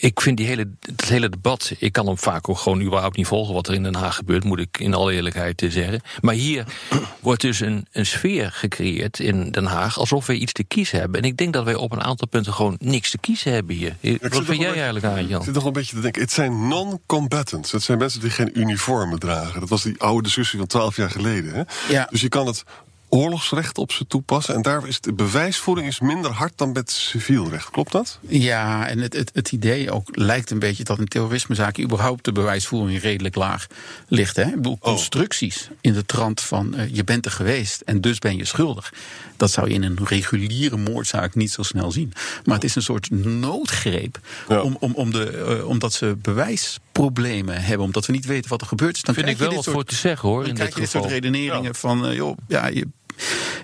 Ik 0.00 0.20
vind 0.20 0.36
die 0.36 0.46
hele, 0.46 0.70
het 0.80 1.08
hele 1.08 1.28
debat, 1.28 1.72
ik 1.78 1.92
kan 1.92 2.06
hem 2.06 2.18
vaak 2.18 2.48
ook 2.48 2.58
gewoon 2.58 2.82
überhaupt 2.82 3.16
niet 3.16 3.26
volgen 3.26 3.54
wat 3.54 3.68
er 3.68 3.74
in 3.74 3.82
Den 3.82 3.94
Haag 3.94 4.14
gebeurt, 4.14 4.44
moet 4.44 4.58
ik 4.58 4.78
in 4.78 4.94
alle 4.94 5.12
eerlijkheid 5.12 5.62
eh, 5.62 5.70
zeggen. 5.70 6.00
Maar 6.20 6.34
hier 6.34 6.64
wordt 7.20 7.40
dus 7.40 7.60
een, 7.60 7.86
een 7.92 8.06
sfeer 8.06 8.52
gecreëerd 8.52 9.18
in 9.18 9.50
Den 9.50 9.64
Haag 9.64 9.98
alsof 9.98 10.26
we 10.26 10.34
iets 10.34 10.52
te 10.52 10.64
kiezen 10.64 10.98
hebben. 10.98 11.22
En 11.22 11.28
ik 11.28 11.36
denk 11.36 11.52
dat 11.52 11.64
wij 11.64 11.74
op 11.74 11.92
een 11.92 12.02
aantal 12.02 12.28
punten 12.28 12.52
gewoon 12.52 12.76
niks 12.78 13.10
te 13.10 13.18
kiezen 13.18 13.52
hebben 13.52 13.76
hier. 13.76 13.96
wat 14.20 14.44
vind 14.44 14.60
jij 14.60 14.72
eigenlijk 14.72 15.04
aan, 15.04 15.26
Jan? 15.26 15.38
Ik 15.38 15.44
zit 15.44 15.54
nog 15.54 15.64
een 15.64 15.72
beetje 15.72 15.96
te 15.96 16.02
denken, 16.02 16.22
het 16.22 16.32
zijn 16.32 16.68
non-combatants. 16.68 17.72
Het 17.72 17.82
zijn 17.82 17.98
mensen 17.98 18.20
die 18.20 18.30
geen 18.30 18.60
uniformen 18.60 19.18
dragen. 19.18 19.60
Dat 19.60 19.68
was 19.68 19.82
die 19.82 20.00
oude 20.00 20.22
discussie 20.22 20.58
van 20.58 20.68
twaalf 20.68 20.96
jaar 20.96 21.10
geleden. 21.10 21.54
Hè? 21.54 21.62
Ja. 21.92 22.06
Dus 22.10 22.20
je 22.20 22.28
kan 22.28 22.46
het 22.46 22.64
oorlogsrecht 23.10 23.78
op 23.78 23.92
ze 23.92 24.06
toepassen. 24.06 24.54
En 24.54 24.62
daar 24.62 24.86
is 24.88 25.00
de 25.00 25.12
bewijsvoering 25.12 25.86
is 25.88 26.00
minder 26.00 26.30
hard 26.30 26.52
dan 26.56 26.72
met 26.72 26.90
civiel 26.90 27.48
recht. 27.50 27.70
Klopt 27.70 27.92
dat? 27.92 28.18
Ja, 28.28 28.88
en 28.88 28.98
het, 28.98 29.12
het, 29.12 29.30
het 29.34 29.52
idee 29.52 29.90
ook 29.90 30.08
lijkt 30.16 30.50
een 30.50 30.58
beetje 30.58 30.84
dat 30.84 30.98
in 30.98 31.08
terrorismezaken 31.08 31.84
überhaupt 31.84 32.24
de 32.24 32.32
bewijsvoering 32.32 33.00
redelijk 33.00 33.34
laag 33.34 33.66
ligt. 34.08 34.36
Hè? 34.36 34.42
Ik 34.46 34.54
bedoel, 34.54 34.78
constructies 34.78 35.68
in 35.80 35.92
de 35.92 36.06
trant 36.06 36.40
van 36.40 36.74
eh, 36.74 36.94
je 36.94 37.04
bent 37.04 37.24
er 37.24 37.32
geweest 37.32 37.80
en 37.80 38.00
dus 38.00 38.18
ben 38.18 38.36
je 38.36 38.44
schuldig. 38.44 38.92
Dat 39.36 39.50
zou 39.50 39.68
je 39.68 39.74
in 39.74 39.82
een 39.82 39.98
reguliere 40.04 40.76
moordzaak 40.76 41.34
niet 41.34 41.50
zo 41.52 41.62
snel 41.62 41.92
zien. 41.92 42.12
Maar 42.44 42.54
het 42.54 42.64
is 42.64 42.74
een 42.74 42.82
soort 42.82 43.10
noodgreep 43.10 44.18
Ja. 44.48 44.60
om, 44.62 44.76
om, 44.80 44.92
om 44.94 45.10
de, 45.12 45.28
eh, 45.30 45.66
omdat 45.68 45.92
ze 45.92 46.16
bewijsproblemen 46.22 47.62
hebben, 47.62 47.86
omdat 47.86 48.06
we 48.06 48.12
niet 48.12 48.24
weten 48.26 48.50
wat 48.50 48.60
er 48.60 48.66
gebeurd 48.66 48.96
is. 48.96 49.02
Dan 49.02 49.14
Vind 49.14 49.28
ik 49.28 49.36
wel 49.38 49.46
dit 49.46 49.56
wat 49.56 49.64
soort- 49.64 49.76
voor 49.76 49.84
te 49.84 49.94
zeggen 49.94 50.28
hoor. 50.28 50.40
dan 50.40 50.48
In 50.48 50.54
krijg 50.54 50.68
dit 50.68 50.78
je 50.78 50.84
dit 50.84 50.90
soort 51.00 51.12
redeneringen 51.12 51.74
van, 51.74 52.06
eh, 52.06 52.14
joh, 52.14 52.36
ja, 52.48 52.66
je, 52.66 52.86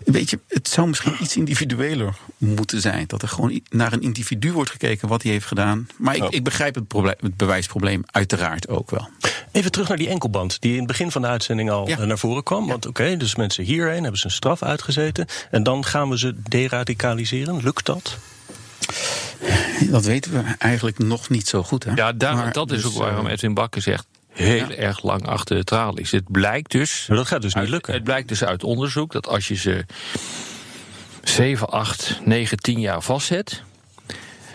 weet 0.04 0.30
je, 0.30 0.38
het 0.48 0.68
zou 0.68 0.88
misschien 0.88 1.14
iets 1.20 1.36
individueler 1.36 2.14
moeten 2.38 2.80
zijn. 2.80 3.04
Dat 3.06 3.22
er 3.22 3.28
gewoon 3.28 3.60
naar 3.70 3.92
een 3.92 4.02
individu 4.02 4.52
wordt 4.52 4.70
gekeken 4.70 5.08
wat 5.08 5.22
hij 5.22 5.32
heeft 5.32 5.46
gedaan. 5.46 5.86
Maar 5.96 6.14
ik, 6.16 6.22
Ja. 6.22 6.28
ik 6.30 6.44
begrijp 6.44 6.74
het, 6.74 6.86
probleem, 6.86 7.14
het 7.20 7.36
bewijsprobleem 7.36 8.02
uiteraard 8.10 8.68
ook 8.68 8.90
wel. 8.90 9.08
Even 9.52 9.70
terug 9.72 9.88
naar 9.88 9.96
die 9.96 10.08
enkelband, 10.08 10.60
die 10.60 10.72
in 10.72 10.78
het 10.78 10.86
begin 10.86 11.10
van 11.10 11.22
de 11.22 11.28
uitzending 11.28 11.70
al 11.70 11.88
Ja. 11.88 11.98
eh, 11.98 12.06
naar 12.06 12.18
voren 12.18 12.42
kwam. 12.42 12.66
Want 12.66 12.86
oké, 12.86 13.16
dus 13.16 13.34
mensen 13.36 13.64
hierheen 13.64 14.02
hebben 14.02 14.20
ze 14.20 14.26
een 14.26 14.32
straf 14.32 14.62
uitgezeten. 14.62 15.26
En 15.50 15.62
dan 15.62 15.84
gaan 15.84 16.08
we 16.08 16.18
ze 16.18 16.34
deradicaliseren. 16.48 17.62
Lukt 17.62 17.86
dat? 17.86 18.18
Dat 19.90 20.04
weten 20.04 20.32
we 20.32 20.42
eigenlijk 20.58 20.98
nog 20.98 21.28
niet 21.28 21.48
zo 21.48 21.62
goed. 21.62 21.84
Hè? 21.84 21.92
Ja, 21.94 22.12
daar, 22.12 22.34
Maar 22.36 22.52
dat 22.52 22.70
is 22.70 22.82
dus, 22.82 22.90
ook 22.92 22.98
waarom 22.98 23.26
eh, 23.26 23.32
Edwin 23.32 23.54
Bakker 23.54 23.82
zegt. 23.82 24.06
Heel 24.36 24.70
erg 24.70 25.02
lang 25.02 25.26
achter 25.26 25.56
de 25.56 25.64
tralies. 25.64 26.10
Het 26.10 26.30
blijkt 26.32 26.70
dus. 26.70 27.04
Maar 27.08 27.16
dat 27.16 27.26
gaat 27.26 27.42
dus 27.42 27.54
niet 27.54 27.62
uit- 27.62 27.72
lukken. 27.72 27.92
Het 27.94 28.04
blijkt 28.04 28.28
dus 28.28 28.44
uit 28.44 28.64
onderzoek 28.64 29.12
dat 29.12 29.28
als 29.28 29.48
je 29.48 29.54
ze 29.54 29.84
7, 31.22 31.68
8, 31.68 32.20
9, 32.24 32.56
10 32.58 32.80
jaar 32.80 33.02
vastzet. 33.02 33.62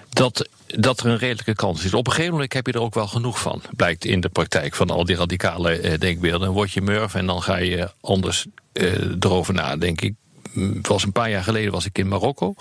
Dat, 0.10 0.50
dat 0.68 1.00
er 1.00 1.06
een 1.06 1.18
redelijke 1.18 1.56
kans 1.56 1.84
is. 1.84 1.94
Op 1.94 2.06
een 2.08 2.12
gegeven 2.14 2.34
moment 2.34 2.54
heb 2.54 2.68
je 2.68 2.74
er 2.74 2.82
ook 2.82 2.94
wel 2.94 3.08
genoeg 3.08 3.40
van. 3.40 3.62
Blijkt 3.76 4.06
in 4.06 4.22
de 4.22 4.30
praktijk 4.30 4.76
van 4.76 4.90
al 4.90 5.06
die 5.06 5.16
radicale 5.16 5.72
eh, 5.80 6.00
denkbeelden. 6.00 6.40
Dan 6.48 6.54
word 6.56 6.72
je 6.72 6.82
murf 6.82 7.16
en 7.16 7.26
dan 7.26 7.42
ga 7.42 7.58
je 7.58 7.92
anders 8.02 8.46
eh, 8.74 8.94
erover 9.20 9.54
nadenken. 9.54 10.18
Mm, 10.54 10.76
Het 10.76 10.88
was 10.88 11.04
een 11.04 11.12
paar 11.12 11.30
jaar 11.30 11.44
geleden 11.44 11.72
was 11.72 11.86
ik 11.86 11.98
in 11.98 12.08
Marokko 12.08 12.54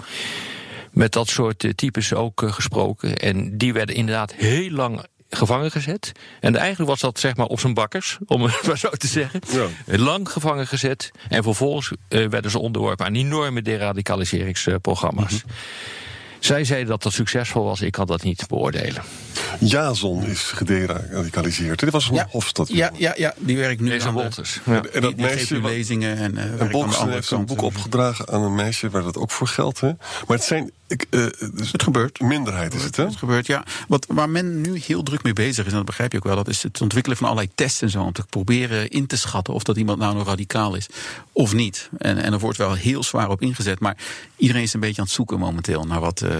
met 0.90 1.12
dat 1.12 1.28
soort 1.28 1.64
eh, 1.64 1.70
types 1.70 2.14
ook 2.14 2.42
eh, 2.42 2.52
gesproken. 2.52 3.16
En 3.16 3.58
die 3.58 3.72
werden 3.72 3.94
inderdaad 3.94 4.32
heel 4.34 4.70
lang 4.70 5.04
gevangen 5.30 5.70
gezet. 5.70 6.12
En 6.40 6.56
eigenlijk 6.56 6.90
was 6.90 7.00
dat 7.00 7.18
zeg 7.18 7.36
maar 7.36 7.46
op 7.46 7.60
zijn 7.60 7.74
bakkers, 7.74 8.18
om 8.26 8.42
het 8.42 8.62
maar 8.66 8.78
zo 8.78 8.90
te 8.90 9.06
zeggen. 9.06 9.40
Ja. 9.52 9.98
Lang 9.98 10.28
gevangen 10.30 10.66
gezet. 10.66 11.10
En 11.28 11.42
vervolgens 11.42 11.92
eh, 12.08 12.26
werden 12.26 12.50
ze 12.50 12.58
onderworpen 12.58 13.06
aan 13.06 13.14
enorme 13.14 13.62
deradicaliseringsprogramma's. 13.62 15.44
Zij 16.38 16.64
zeiden 16.64 16.88
dat 16.88 17.02
dat 17.02 17.12
succesvol 17.12 17.64
was. 17.64 17.80
Ik 17.80 17.92
kan 17.92 18.06
dat 18.06 18.22
niet 18.22 18.48
beoordelen. 18.48 19.02
Jason 19.58 20.26
is 20.26 20.40
gederadicaliseerd. 20.40 21.78
Dit 21.78 21.90
was 21.90 22.08
een 22.08 22.14
Ja. 22.14 22.26
Hofstad. 22.30 22.68
Ja, 22.68 22.90
ja, 22.96 23.12
ja, 23.16 23.34
die 23.38 23.56
werkt 23.56 23.80
nu 23.80 23.88
Deze 23.88 24.06
aan 24.06 24.14
Wolters. 24.14 24.60
Ja. 24.64 24.82
En 24.92 25.00
dat 25.00 25.16
die 25.16 25.26
meisje. 25.26 25.60
lezingen 25.60 26.16
en, 26.16 26.36
eh 26.60 26.74
andere 26.74 27.10
heeft 27.10 27.30
een 27.30 27.46
boek 27.46 27.62
opgedragen 27.62 28.28
aan 28.28 28.42
een 28.42 28.54
meisje 28.54 28.90
waar 28.90 29.02
dat 29.02 29.16
ook 29.16 29.30
voor 29.30 29.48
geldt. 29.48 29.80
Hè? 29.80 29.86
Maar 30.26 30.36
het 30.36 30.42
zijn. 30.42 30.70
Ik, 30.90 31.06
eh, 31.10 31.26
dus 31.54 31.72
Het 31.72 31.82
gebeurt. 31.82 32.20
minderheid 32.20 32.74
is 32.74 32.82
het, 32.82 32.96
hè? 32.96 33.04
Het 33.04 33.16
gebeurt, 33.16 33.46
ja. 33.46 33.64
Wat, 33.88 34.06
waar 34.08 34.28
men 34.30 34.60
nu 34.60 34.78
heel 34.78 35.02
druk 35.02 35.22
mee 35.22 35.32
bezig 35.32 35.64
is, 35.64 35.70
en 35.70 35.76
dat 35.76 35.86
begrijp 35.86 36.12
je 36.12 36.18
ook 36.18 36.24
wel, 36.24 36.36
dat 36.36 36.48
is 36.48 36.62
het 36.62 36.80
ontwikkelen 36.80 37.16
van 37.18 37.26
allerlei 37.28 37.50
tests 37.54 37.82
en 37.82 37.90
zo. 37.90 38.02
Om 38.02 38.12
te 38.12 38.24
proberen 38.30 38.88
in 38.88 39.06
te 39.06 39.16
schatten 39.16 39.54
of 39.54 39.62
dat 39.62 39.76
iemand 39.76 39.98
nou 39.98 40.14
nog 40.14 40.26
radicaal 40.26 40.74
is 40.74 40.86
of 41.32 41.52
niet. 41.52 41.88
En, 41.98 42.18
en 42.22 42.32
er 42.32 42.38
wordt 42.38 42.58
wel 42.58 42.74
heel 42.74 43.02
zwaar 43.02 43.28
op 43.30 43.42
ingezet. 43.42 43.80
Maar 43.80 43.96
iedereen 44.36 44.62
is 44.62 44.72
een 44.74 44.80
beetje 44.80 44.98
aan 45.00 45.04
het 45.04 45.14
zoeken 45.14 45.38
momenteel 45.38 45.84
naar 45.84 46.00
wat, 46.00 46.20
eh, 46.20 46.30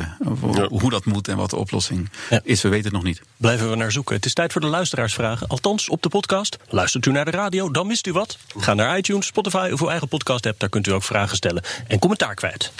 Ja. 0.53 0.69
hoe 0.69 0.91
dat 0.91 1.05
moet 1.05 1.29
en 1.29 1.37
wat 1.37 1.51
de 1.51 1.57
oplossing 1.57 2.11
Ja. 2.31 2.41
is. 2.45 2.63
We 2.63 2.69
weten 2.69 2.85
het 2.85 2.95
nog 2.95 3.03
niet. 3.03 3.23
Blijven 3.37 3.71
we 3.71 3.77
naar 3.77 3.93
zoeken. 3.93 4.15
Het 4.17 4.25
is 4.25 4.35
tijd 4.35 4.53
voor 4.53 4.61
de 4.61 4.67
luisteraarsvragen. 4.67 5.47
Althans, 5.49 5.89
op 5.89 6.03
de 6.03 6.09
podcast. 6.09 6.57
Luistert 6.69 7.07
u 7.07 7.11
naar 7.13 7.25
de 7.25 7.31
radio, 7.31 7.71
dan 7.71 7.87
mist 7.87 8.07
u 8.07 8.13
wat. 8.13 8.39
Ga 8.59 8.75
naar 8.75 8.99
iTunes, 8.99 9.27
Spotify 9.27 9.71
of 9.73 9.81
uw 9.81 9.89
eigen 9.89 10.09
podcast 10.09 10.47
app. 10.47 10.61
Daar 10.61 10.69
kunt 10.69 10.87
u 10.87 10.91
ook 10.93 11.03
vragen 11.03 11.37
stellen 11.37 11.63
en 11.87 11.99
commentaar 11.99 12.35
kwijt. 12.35 12.73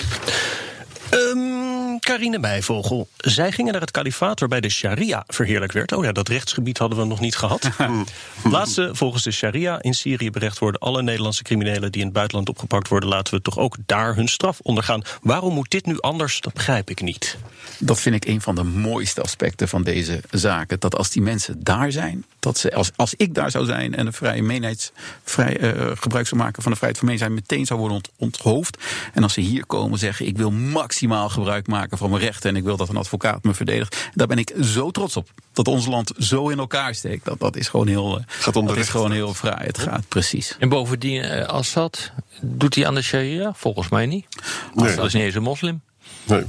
Ehm 1.11 1.71
Carine 2.01 2.39
Meijvogel. 2.39 3.09
Zij 3.17 3.53
gingen 3.53 3.73
naar 3.73 3.81
het 3.81 3.91
kalifaat 3.91 4.41
waarbij 4.41 4.61
de 4.61 4.69
sharia 4.69 5.25
verheerlijk 5.27 5.73
werd. 5.73 5.93
Oh 5.93 6.05
ja, 6.05 6.13
dat 6.13 6.29
rechtsgebied 6.29 6.79
hadden 6.79 6.99
we 6.99 7.05
nog 7.05 7.21
niet 7.21 7.37
gehad. 7.37 7.71
Laat 8.45 8.69
ze 8.69 8.91
volgens 8.93 9.23
de 9.23 9.31
sharia 9.31 9.83
in 9.83 9.95
Syrië 9.95 10.31
berecht 10.31 10.59
worden. 10.59 10.81
Alle 10.81 11.03
Nederlandse 11.03 11.43
criminelen 11.43 11.93
die 11.93 12.01
in 12.01 12.07
het 12.07 12.17
buitenland 12.17 12.49
opgepakt 12.49 12.89
worden... 12.89 13.09
laten 13.09 13.35
we 13.35 13.43
toch 13.43 13.59
ook 13.59 13.77
daar 13.87 14.15
hun 14.15 14.29
straf 14.29 14.61
ondergaan. 14.63 15.03
Waarom 15.23 15.55
moet 15.55 15.71
dit 15.71 15.87
nu 15.87 16.01
anders? 16.01 16.41
Dat 16.41 16.53
begrijp 16.53 16.91
ik 16.91 17.01
niet. 17.01 17.37
Dat 17.79 18.01
vind 18.01 18.15
ik 18.15 18.25
een 18.25 18.41
van 18.41 18.55
de 18.55 18.63
mooiste 18.63 19.23
aspecten 19.23 19.69
van 19.69 19.83
deze 19.83 20.21
zaken. 20.31 20.81
Dat 20.81 20.97
als 20.97 21.11
die 21.11 21.23
mensen 21.23 21.63
daar 21.63 21.93
zijn, 21.93 22.25
dat 22.39 22.59
ze, 22.59 22.75
als, 22.75 22.91
als 22.97 23.15
ik 23.17 23.35
daar 23.35 23.51
zou 23.51 23.65
zijn 23.65 23.95
en 23.95 24.07
een 24.07 24.13
vrije 24.13 24.43
meenheids, 24.43 24.93
vrij, 25.25 25.57
eh, 25.59 25.91
gebruik 25.95 26.27
zou 26.27 26.41
maken 26.41 26.63
van 26.63 26.73
de 26.73 26.79
vrijheid 26.79 27.05
van 27.05 27.19
zijn, 27.19 27.35
meteen 27.35 27.67
zou 27.67 27.79
worden 27.79 27.97
ont- 27.97 28.11
onthoofd. 28.17 28.77
En 29.15 29.23
als 29.23 29.33
ze 29.33 29.41
hier 29.41 29.67
komen 29.67 29.99
zeggen: 29.99 30.27
Ik 30.27 30.37
wil 30.37 30.51
maximaal 30.51 30.99
gebruik 31.09 31.67
maken 31.67 31.99
van 31.99 32.11
mijn 32.11 32.23
rechten 32.23 32.51
en 32.51 32.57
ik 32.57 32.65
wil 32.65 32.77
dat 32.77 32.89
een 32.89 32.97
advocaat 32.97 33.43
me 33.43 33.55
verdedigt. 33.55 34.11
Daar 34.15 34.27
ben 34.27 34.39
ik 34.39 34.55
zo 34.63 34.91
trots 34.91 35.17
op. 35.17 35.29
Dat 35.53 35.69
ons 35.69 35.87
land 35.87 36.13
zo 36.19 36.49
in 36.49 36.59
elkaar 36.59 36.95
steekt. 36.95 37.25
Dat, 37.25 37.39
dat 37.39 37.57
is 37.57 37.69
gewoon 37.69 37.87
heel, 37.87 38.19
eh, 38.19 38.25
Gaat 38.27 38.57
om 38.57 38.67
de 38.67 38.73
dat 38.73 38.81
is 38.81 38.89
gewoon 38.89 39.13
heel 39.13 39.35
fraai. 39.35 39.67
Het 39.67 39.79
gaat 39.79 40.09
precies. 40.09 40.57
En 40.59 40.69
bovendien, 40.69 41.23
eh, 41.23 41.47
Assad, 41.47 42.13
doet 42.41 42.75
hij 42.75 42.87
aan 42.87 42.95
de 42.95 43.03
sharia? 43.03 43.53
Volgens 43.55 43.89
mij 43.89 44.07
niet. 44.07 44.27
Nee. 44.75 44.97
Dat 44.97 45.07
is 45.07 45.13
niet 45.13 45.23
eens 45.23 45.35
een 45.35 45.43
moslim. 45.43 45.83
Nee. 46.25 46.45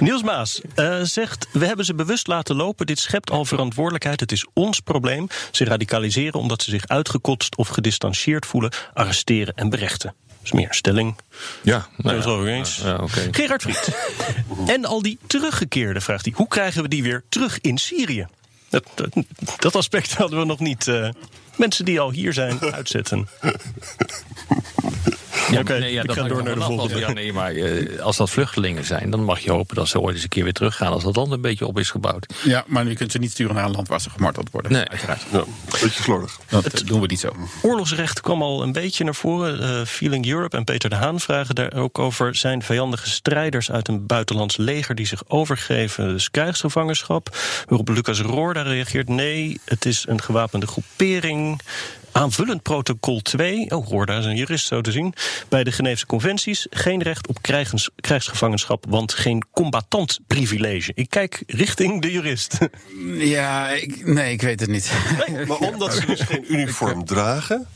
Niels 0.00 0.22
Maas 0.22 0.60
eh, 0.74 1.00
zegt: 1.02 1.46
We 1.52 1.66
hebben 1.66 1.84
ze 1.84 1.94
bewust 1.94 2.26
laten 2.26 2.56
lopen. 2.56 2.86
Dit 2.86 2.98
schept 2.98 3.30
al 3.30 3.44
verantwoordelijkheid. 3.44 4.20
Het 4.20 4.32
is 4.32 4.46
ons 4.52 4.80
probleem. 4.80 5.26
Ze 5.50 5.64
radicaliseren 5.64 6.40
omdat 6.40 6.62
ze 6.62 6.70
zich 6.70 6.86
uitgekotst 6.86 7.56
of 7.56 7.68
gedistanceerd 7.68 8.46
voelen, 8.46 8.72
arresteren 8.94 9.54
en 9.54 9.68
berechten. 9.68 10.14
Dat 10.44 10.52
is 10.52 10.58
meer 10.60 10.68
een 10.68 10.74
stelling. 10.74 11.16
Ja, 11.62 11.86
Dat 11.96 12.12
is 12.12 12.24
wel 12.24 12.46
eens. 12.46 12.76
Ja. 12.76 13.00
Gerard 13.30 13.62
Friet. 13.62 13.88
en 14.74 14.84
al 14.84 15.02
die 15.02 15.18
teruggekeerden, 15.26 16.02
vraagt 16.02 16.24
hij. 16.24 16.34
Hoe 16.36 16.48
krijgen 16.48 16.82
we 16.82 16.88
die 16.88 17.02
weer 17.02 17.22
terug 17.28 17.60
in 17.60 17.78
Syrië? 17.78 18.26
Dat, 18.68 18.84
dat, 18.94 19.08
dat 19.58 19.74
aspect 19.76 20.14
hadden 20.14 20.38
we 20.38 20.44
nog 20.44 20.58
niet. 20.58 20.88
eh, 20.88 21.08
mensen 21.56 21.84
die 21.84 22.00
al 22.00 22.10
hier 22.10 22.32
zijn, 22.32 22.60
uitzetten. 22.60 23.28
Ja, 25.54 25.60
Oké, 25.60 25.78
nee, 25.78 25.92
ja, 25.92 26.00
ik 26.00 26.06
dat 26.06 26.16
ga 26.16 26.28
door 26.28 26.42
naar 26.42 26.54
de 26.54 26.60
volgende. 26.60 26.98
Ja, 26.98 27.12
nee, 27.12 27.32
maar 27.32 27.54
eh, 27.54 28.00
als 28.00 28.16
dat 28.16 28.30
vluchtelingen 28.30 28.84
zijn, 28.84 29.10
dan 29.10 29.24
mag 29.24 29.40
je 29.40 29.50
hopen 29.50 29.76
dat 29.76 29.88
ze 29.88 30.00
ooit 30.00 30.14
eens 30.14 30.22
een 30.22 30.28
keer 30.28 30.44
weer 30.44 30.52
teruggaan. 30.52 30.92
Als 30.92 31.04
dat 31.04 31.16
land 31.16 31.32
een 31.32 31.40
beetje 31.40 31.66
op 31.66 31.78
is 31.78 31.90
gebouwd. 31.90 32.34
Ja, 32.44 32.64
maar 32.66 32.88
je 32.88 32.94
kunt 32.94 33.12
ze 33.12 33.18
niet 33.18 33.30
sturen 33.30 33.54
naar 33.54 33.64
een 33.64 33.70
land 33.70 33.88
waar 33.88 34.00
ze 34.00 34.10
gemarteld 34.10 34.50
worden. 34.50 34.72
Nee. 34.72 34.88
Uiteraard. 34.88 35.22
Ja, 35.32 35.44
beetje 35.70 36.02
slordig. 36.02 36.38
Dat 36.48 36.66
eh, 36.66 36.86
doen 36.86 37.00
we 37.00 37.06
niet 37.06 37.20
zo. 37.20 37.36
Oorlogsrecht 37.62 38.20
kwam 38.20 38.42
al 38.42 38.62
een 38.62 38.72
beetje 38.72 39.04
naar 39.04 39.14
voren. 39.14 39.60
Eh, 39.60 39.84
Feeling 39.86 40.26
Europe 40.26 40.56
en 40.56 40.64
Peter 40.64 40.90
de 40.90 40.96
Haan 40.96 41.20
vragen 41.20 41.54
daar 41.54 41.72
ook 41.74 41.98
over. 41.98 42.34
Zijn 42.34 42.62
vijandige 42.62 43.08
strijders 43.08 43.70
uit 43.70 43.88
een 43.88 44.06
buitenlands 44.06 44.56
leger 44.56 44.94
die 44.94 45.06
zich 45.06 45.22
overgeven, 45.28 46.08
dus 46.08 46.30
krijgsgevangenschap? 46.30 47.36
Waarop 47.66 47.88
Lucas 47.88 48.20
Roorda 48.20 48.62
reageert: 48.62 49.08
nee, 49.08 49.60
het 49.64 49.84
is 49.84 50.04
een 50.08 50.22
gewapende 50.22 50.66
groepering. 50.66 51.60
Aanvullend 52.14 52.62
protocol 52.62 53.20
2, 53.20 53.70
oh 53.70 53.88
Roorda 53.88 54.18
is 54.18 54.24
een 54.24 54.36
jurist 54.36 54.66
zo 54.66 54.80
te 54.80 54.92
zien, 54.92 55.14
bij 55.48 55.64
de 55.64 55.72
Geneefse 55.72 56.06
conventies. 56.06 56.66
Geen 56.70 57.02
recht 57.02 57.28
op 57.28 57.42
krijgens, 57.42 57.90
krijgsgevangenschap, 57.96 58.84
want 58.88 59.12
geen 59.12 59.44
combatantprivilege. 59.52 60.92
Ik 60.94 61.10
kijk 61.10 61.42
richting 61.46 62.02
de 62.02 62.12
jurist. 62.12 62.58
Ja, 63.18 63.70
ik, 63.70 64.06
nee, 64.06 64.32
ik 64.32 64.42
weet 64.42 64.60
het 64.60 64.68
niet. 64.68 64.92
Maar 65.46 65.58
omdat 65.58 65.94
ze 65.94 66.06
dus 66.06 66.20
geen 66.20 66.44
uniform 66.54 67.04
dragen, 67.04 67.66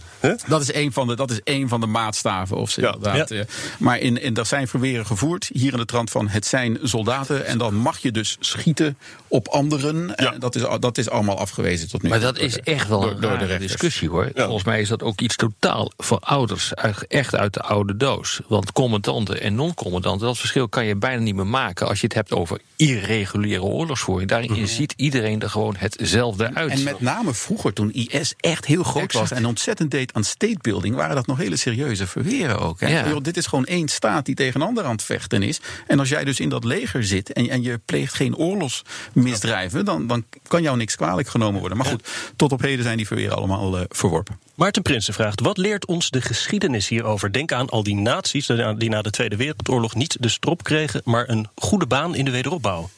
Dat 0.46 0.60
is 0.60 0.74
een 0.74 0.92
van 0.92 1.06
de, 1.06 1.16
dat 1.16 1.30
is 1.30 1.40
een 1.44 1.68
van 1.68 1.80
de 1.80 1.86
maatstaven. 1.86 2.56
Of 2.56 2.70
ze 2.70 2.80
inderdaad, 2.80 3.30
eh, 3.30 3.40
maar 3.78 3.98
in, 3.98 4.22
in, 4.22 4.36
er 4.36 4.46
zijn 4.46 4.68
verweren 4.68 5.06
gevoerd 5.06 5.50
hier 5.52 5.72
in 5.72 5.78
de 5.78 5.84
trant 5.84 6.10
van 6.10 6.28
het 6.28 6.46
zijn 6.46 6.78
soldaten. 6.82 7.46
En 7.46 7.58
dan 7.58 7.74
mag 7.74 7.98
je 7.98 8.12
dus 8.12 8.36
schieten 8.40 8.98
op 9.28 9.48
anderen. 9.48 10.16
En 10.16 10.40
dat, 10.40 10.54
is, 10.54 10.62
dat 10.80 10.98
is 10.98 11.10
allemaal 11.10 11.38
afgewezen 11.38 11.88
tot 11.88 12.02
nu. 12.02 12.08
Maar 12.08 12.20
dat 12.20 12.38
is 12.38 12.58
echt 12.58 12.88
wel 12.88 13.10
een 13.10 13.20
door, 13.20 13.38
de 13.38 13.58
discussie 13.58 14.08
hoor. 14.08 14.30
Volgens 14.34 14.64
mij 14.64 14.80
is 14.80 14.88
dat 14.88 15.02
ook 15.02 15.20
iets 15.20 15.36
totaal 15.36 15.92
voor 15.96 16.18
ouders. 16.18 16.74
Echt 17.08 17.34
uit 17.34 17.54
de 17.54 17.62
oude 17.62 17.96
doos. 17.96 18.40
Want 18.48 18.72
commandanten 18.72 19.40
en 19.40 19.54
non-commandanten, 19.54 20.26
dat 20.26 20.38
verschil 20.38 20.68
kan 20.68 20.84
je 20.84 20.96
bijna 20.96 21.22
niet 21.22 21.34
meer 21.34 21.46
maken 21.46 21.88
als 21.88 22.00
je 22.00 22.06
het 22.06 22.14
hebt 22.14 22.32
over 22.32 22.60
irreguliere 22.76 23.62
oorlogsvoering. 23.62 24.30
Daarin 24.30 24.52
mhm. 24.52 24.66
ziet 24.66 24.94
iedereen 24.96 25.40
er 25.40 25.50
gewoon 25.50 25.74
hetzelfde 25.78 26.54
uit. 26.54 26.70
En 26.70 26.82
met 26.82 27.00
name 27.00 27.34
vroeger, 27.34 27.72
toen 27.72 27.92
IS 27.92 28.34
echt 28.40 28.64
heel 28.64 28.82
groot 28.82 29.12
was 29.12 29.30
en 29.30 29.46
ontzettend 29.46 29.90
deed 29.90 30.07
aan 30.12 30.24
statebuilding, 30.24 30.94
waren 30.94 31.14
dat 31.14 31.26
nog 31.26 31.38
hele 31.38 31.56
serieuze 31.56 32.06
verweren 32.06 32.58
ook. 32.58 32.80
Hè? 32.80 33.20
dit 33.20 33.36
is 33.36 33.46
gewoon 33.46 33.64
één 33.64 33.88
staat 33.88 34.24
die 34.24 34.34
tegen 34.34 34.60
een 34.60 34.66
ander 34.66 34.84
aan 34.84 34.90
het 34.90 35.02
vechten 35.02 35.42
is. 35.42 35.60
En 35.86 35.98
als 35.98 36.08
jij 36.08 36.24
dus 36.24 36.40
in 36.40 36.48
dat 36.48 36.64
leger 36.64 37.04
zit 37.04 37.32
en, 37.32 37.48
en 37.48 37.62
je 37.62 37.80
pleegt 37.84 38.14
geen 38.14 38.36
oorlogsmisdrijven, 38.36 39.84
dan, 39.84 40.06
dan 40.06 40.24
kan 40.46 40.62
jou 40.62 40.76
niks 40.76 40.96
kwalijk 40.96 41.28
genomen 41.28 41.60
worden. 41.60 41.78
Maar 41.78 41.86
goed, 41.86 42.08
tot 42.36 42.52
op 42.52 42.60
heden 42.60 42.84
zijn 42.84 42.96
die 42.96 43.06
verweren 43.06 43.36
allemaal 43.36 43.78
uh, 43.78 43.84
verworpen. 43.88 44.38
Maarten 44.54 44.82
Prinsen 44.82 45.14
vraagt: 45.14 45.40
wat 45.40 45.56
leert 45.56 45.86
ons 45.86 46.10
de 46.10 46.20
geschiedenis 46.20 46.88
hierover? 46.88 47.32
Denk 47.32 47.52
aan 47.52 47.68
al 47.68 47.82
die 47.82 47.94
naties 47.94 48.46
die 48.76 48.88
na 48.88 49.02
de 49.02 49.10
Tweede 49.10 49.36
Wereldoorlog 49.36 49.94
niet 49.94 50.16
de 50.20 50.28
strop 50.28 50.62
kregen, 50.62 51.00
maar 51.04 51.28
een 51.28 51.48
goede 51.54 51.86
baan 51.86 52.14
in 52.14 52.24
de 52.24 52.30
wederopbouw. 52.30 52.90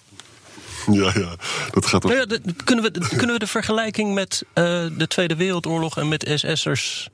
Ja, 0.87 1.13
ja, 1.15 1.35
dat 1.71 1.87
gaat 1.87 2.05
ook. 2.05 2.13
Nou 2.13 2.27
ja, 2.29 2.53
kunnen, 2.65 2.85
we, 2.85 3.09
kunnen 3.09 3.33
we 3.33 3.39
de 3.39 3.47
vergelijking 3.47 4.15
met 4.15 4.43
uh, 4.55 4.65
de 4.97 5.07
Tweede 5.09 5.37
Wereldoorlog 5.37 5.99
en 5.99 6.09
met 6.09 6.31
SS'ers 6.35 7.09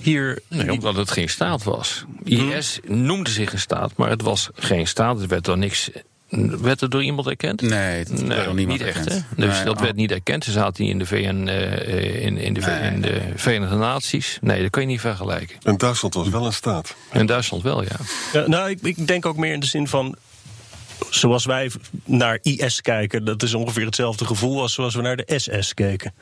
hier. 0.00 0.38
Nee, 0.48 0.72
omdat 0.72 0.96
het 0.96 1.10
geen 1.10 1.28
staat 1.28 1.62
was. 1.62 2.04
IS 2.24 2.80
noemde 2.84 3.30
zich 3.30 3.52
een 3.52 3.58
staat, 3.58 3.92
maar 3.96 4.10
het 4.10 4.22
was 4.22 4.48
geen 4.54 4.86
staat. 4.86 5.18
Het 5.18 5.30
werd 5.30 5.44
door 5.44 5.58
niks 5.58 5.90
werd 6.60 6.80
het 6.80 6.90
door 6.90 7.02
iemand 7.02 7.26
erkend? 7.26 7.60
Nee, 7.60 8.04
dat 8.04 8.52
nee, 8.54 8.66
niet 8.66 8.80
echt. 8.80 9.08
Hè? 9.08 9.18
Dus 9.36 9.64
dat 9.64 9.80
werd 9.80 9.96
niet 9.96 10.10
erkend. 10.10 10.44
Ze 10.44 10.50
zaten 10.50 10.84
in 10.84 10.98
de, 10.98 11.06
VN, 11.06 11.46
uh, 11.48 12.24
in, 12.24 12.38
in, 12.38 12.54
de, 12.54 12.60
in 12.92 13.00
de 13.00 13.20
Verenigde 13.34 13.76
Naties. 13.76 14.38
Nee, 14.40 14.62
dat 14.62 14.70
kan 14.70 14.82
je 14.82 14.88
niet 14.88 15.00
vergelijken. 15.00 15.56
En 15.62 15.76
Duitsland 15.76 16.14
was 16.14 16.28
wel 16.28 16.46
een 16.46 16.52
staat. 16.52 16.94
En 17.10 17.26
Duitsland 17.26 17.62
wel, 17.62 17.82
ja. 17.82 17.96
ja 18.32 18.46
nou, 18.46 18.70
ik, 18.70 18.78
ik 18.82 19.06
denk 19.06 19.26
ook 19.26 19.36
meer 19.36 19.52
in 19.52 19.60
de 19.60 19.66
zin 19.66 19.88
van 19.88 20.16
zoals 21.14 21.44
wij 21.44 21.70
naar 22.04 22.38
IS 22.42 22.80
kijken, 22.80 23.24
dat 23.24 23.42
is 23.42 23.54
ongeveer 23.54 23.84
hetzelfde 23.84 24.24
gevoel 24.24 24.60
als 24.60 24.72
zoals 24.72 24.94
we 24.94 25.02
naar 25.02 25.16
de 25.16 25.34
SS 25.36 25.74
keken. 25.74 26.12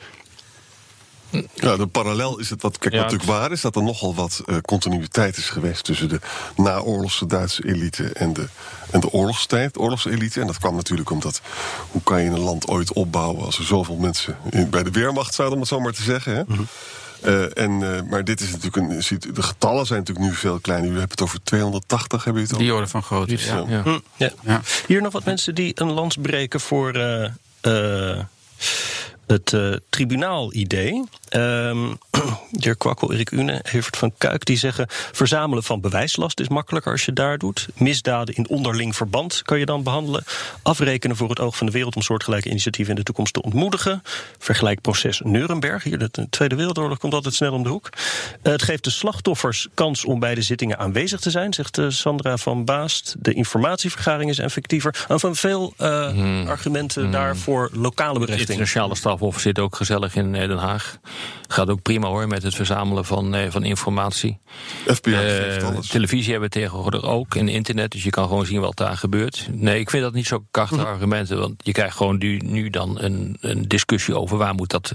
Ja, 1.53 1.75
de 1.75 1.87
parallel 1.87 2.39
is 2.39 2.49
het 2.49 2.61
wat 2.61 2.77
kijk, 2.77 2.93
natuurlijk 2.93 3.23
waar 3.23 3.51
is 3.51 3.61
dat 3.61 3.75
er 3.75 3.83
nogal 3.83 4.15
wat 4.15 4.43
uh, 4.45 4.57
continuïteit 4.57 5.37
is 5.37 5.49
geweest 5.49 5.83
tussen 5.83 6.09
de 6.09 6.19
naoorlogse 6.55 7.25
Duitse 7.25 7.67
elite 7.67 8.03
en 8.13 8.33
de, 8.33 8.47
en 8.91 8.99
de 8.99 9.09
oorlogstijd, 9.09 9.79
oorlogselite. 9.79 10.41
En 10.41 10.47
dat 10.47 10.57
kwam 10.57 10.75
natuurlijk 10.75 11.09
omdat 11.09 11.41
hoe 11.91 12.03
kan 12.03 12.23
je 12.23 12.29
een 12.29 12.39
land 12.39 12.67
ooit 12.67 12.93
opbouwen 12.93 13.45
als 13.45 13.57
er 13.57 13.65
zoveel 13.65 13.95
mensen 13.95 14.37
in, 14.49 14.69
bij 14.69 14.83
de 14.83 14.91
Weermacht 14.91 15.33
zouden, 15.33 15.55
om 15.57 15.63
het 15.63 15.73
zo 15.73 15.79
maar 15.79 15.93
te 15.93 16.03
zeggen. 16.03 16.35
Hè? 16.35 16.43
Mhm. 16.47 16.61
Uh, 17.25 17.57
en, 17.57 17.71
uh, 17.71 18.01
maar 18.09 18.23
dit 18.23 18.41
is 18.41 18.51
natuurlijk 18.51 18.75
een. 18.75 19.33
De 19.33 19.41
getallen 19.41 19.85
zijn 19.85 19.99
natuurlijk 19.99 20.27
nu 20.27 20.35
veel 20.35 20.59
kleiner. 20.59 20.91
U 20.91 20.99
hebt 20.99 21.11
het 21.11 21.21
over 21.21 21.43
280, 21.43 22.23
hebben 22.23 22.41
u 22.41 22.45
het 22.45 22.53
over? 22.53 22.65
Die 22.65 22.75
orde 22.75 22.87
van 22.87 23.03
grootte. 23.03 23.37
Ja. 23.37 23.65
Ja. 23.67 23.81
Hm, 23.81 23.99
ja. 24.15 24.31
ja. 24.41 24.61
Hier 24.87 25.01
nog 25.01 25.13
wat 25.13 25.25
mensen 25.25 25.55
die 25.55 25.71
een 25.75 25.91
lans 25.91 26.17
breken 26.21 26.59
voor. 26.59 26.95
Uh, 27.61 28.19
het 29.31 29.51
uh, 29.51 29.75
tribunaal-idee. 29.89 31.03
Um, 31.35 31.97
Dirk 32.51 32.77
Kwakkel, 32.83 33.13
Erik 33.13 33.31
Une, 33.31 33.61
Evert 33.71 33.97
van 33.97 34.13
Kuik, 34.17 34.45
die 34.45 34.57
zeggen... 34.57 34.85
verzamelen 34.89 35.63
van 35.63 35.81
bewijslast 35.81 36.39
is 36.39 36.47
makkelijker 36.47 36.91
als 36.91 37.05
je 37.05 37.13
daar 37.13 37.37
doet. 37.37 37.67
Misdaden 37.75 38.35
in 38.35 38.49
onderling 38.49 38.95
verband 38.95 39.41
kan 39.41 39.59
je 39.59 39.65
dan 39.65 39.83
behandelen. 39.83 40.23
Afrekenen 40.61 41.15
voor 41.15 41.29
het 41.29 41.39
oog 41.39 41.57
van 41.57 41.65
de 41.65 41.71
wereld 41.71 41.95
om 41.95 42.01
soortgelijke 42.01 42.49
initiatieven 42.49 42.93
in 42.93 42.99
de 42.99 43.05
toekomst 43.05 43.33
te 43.33 43.41
ontmoedigen. 43.41 44.01
Vergelijk 44.37 44.81
proces 44.81 45.21
Nuremberg. 45.23 45.83
Hier, 45.83 45.97
de 45.97 46.27
Tweede 46.29 46.55
Wereldoorlog 46.55 46.97
komt 46.97 47.13
altijd 47.13 47.33
snel 47.33 47.53
om 47.53 47.63
de 47.63 47.69
hoek. 47.69 47.89
Uh, 47.91 48.51
het 48.51 48.61
geeft 48.61 48.83
de 48.83 48.89
slachtoffers 48.89 49.67
kans 49.73 50.05
om 50.05 50.19
bij 50.19 50.35
de 50.35 50.41
zittingen 50.41 50.77
aanwezig 50.77 51.19
te 51.19 51.29
zijn, 51.29 51.53
zegt 51.53 51.77
uh, 51.77 51.89
Sandra 51.89 52.37
van 52.37 52.65
Baast. 52.65 53.15
De 53.19 53.33
informatievergaring 53.33 54.29
is 54.29 54.39
effectiever. 54.39 55.05
En 55.07 55.19
van 55.19 55.35
veel 55.35 55.73
hmm. 55.77 56.47
argumenten 56.47 57.01
hmm. 57.01 57.11
daarvoor 57.11 57.69
lokale 57.73 58.19
berechting. 58.19 58.49
Internationale 58.49 58.95
strafhof 59.21 59.41
zit 59.41 59.59
ook 59.59 59.75
gezellig 59.75 60.15
in 60.15 60.31
Den 60.31 60.57
Haag. 60.57 60.97
Gaat 61.47 61.69
ook 61.69 61.81
prima 61.81 62.07
hoor 62.07 62.27
met 62.27 62.43
het 62.43 62.55
verzamelen 62.55 63.05
van, 63.05 63.35
eh, 63.35 63.51
van 63.51 63.63
informatie. 63.63 64.39
FBI 64.85 65.15
alles. 65.63 65.87
Televisie 65.87 66.31
hebben 66.31 66.49
we 66.49 66.59
tegenwoordig 66.59 67.03
ook 67.03 67.35
en 67.35 67.47
internet, 67.47 67.91
dus 67.91 68.03
je 68.03 68.09
kan 68.09 68.27
gewoon 68.27 68.45
zien 68.45 68.61
wat 68.61 68.77
daar 68.77 68.97
gebeurt. 68.97 69.47
Nee, 69.51 69.79
ik 69.79 69.89
vind 69.89 70.03
dat 70.03 70.13
niet 70.13 70.27
zo 70.27 70.45
krachtige 70.51 70.81
mhm. 70.81 70.91
argumenten, 70.91 71.39
want 71.39 71.53
je 71.57 71.71
krijgt 71.71 71.97
gewoon 71.97 72.17
nu, 72.17 72.37
nu 72.37 72.69
dan 72.69 73.01
een, 73.01 73.37
een 73.41 73.67
discussie 73.67 74.15
over 74.15 74.37
waar 74.37 74.55
moet, 74.55 74.69
dat, 74.69 74.93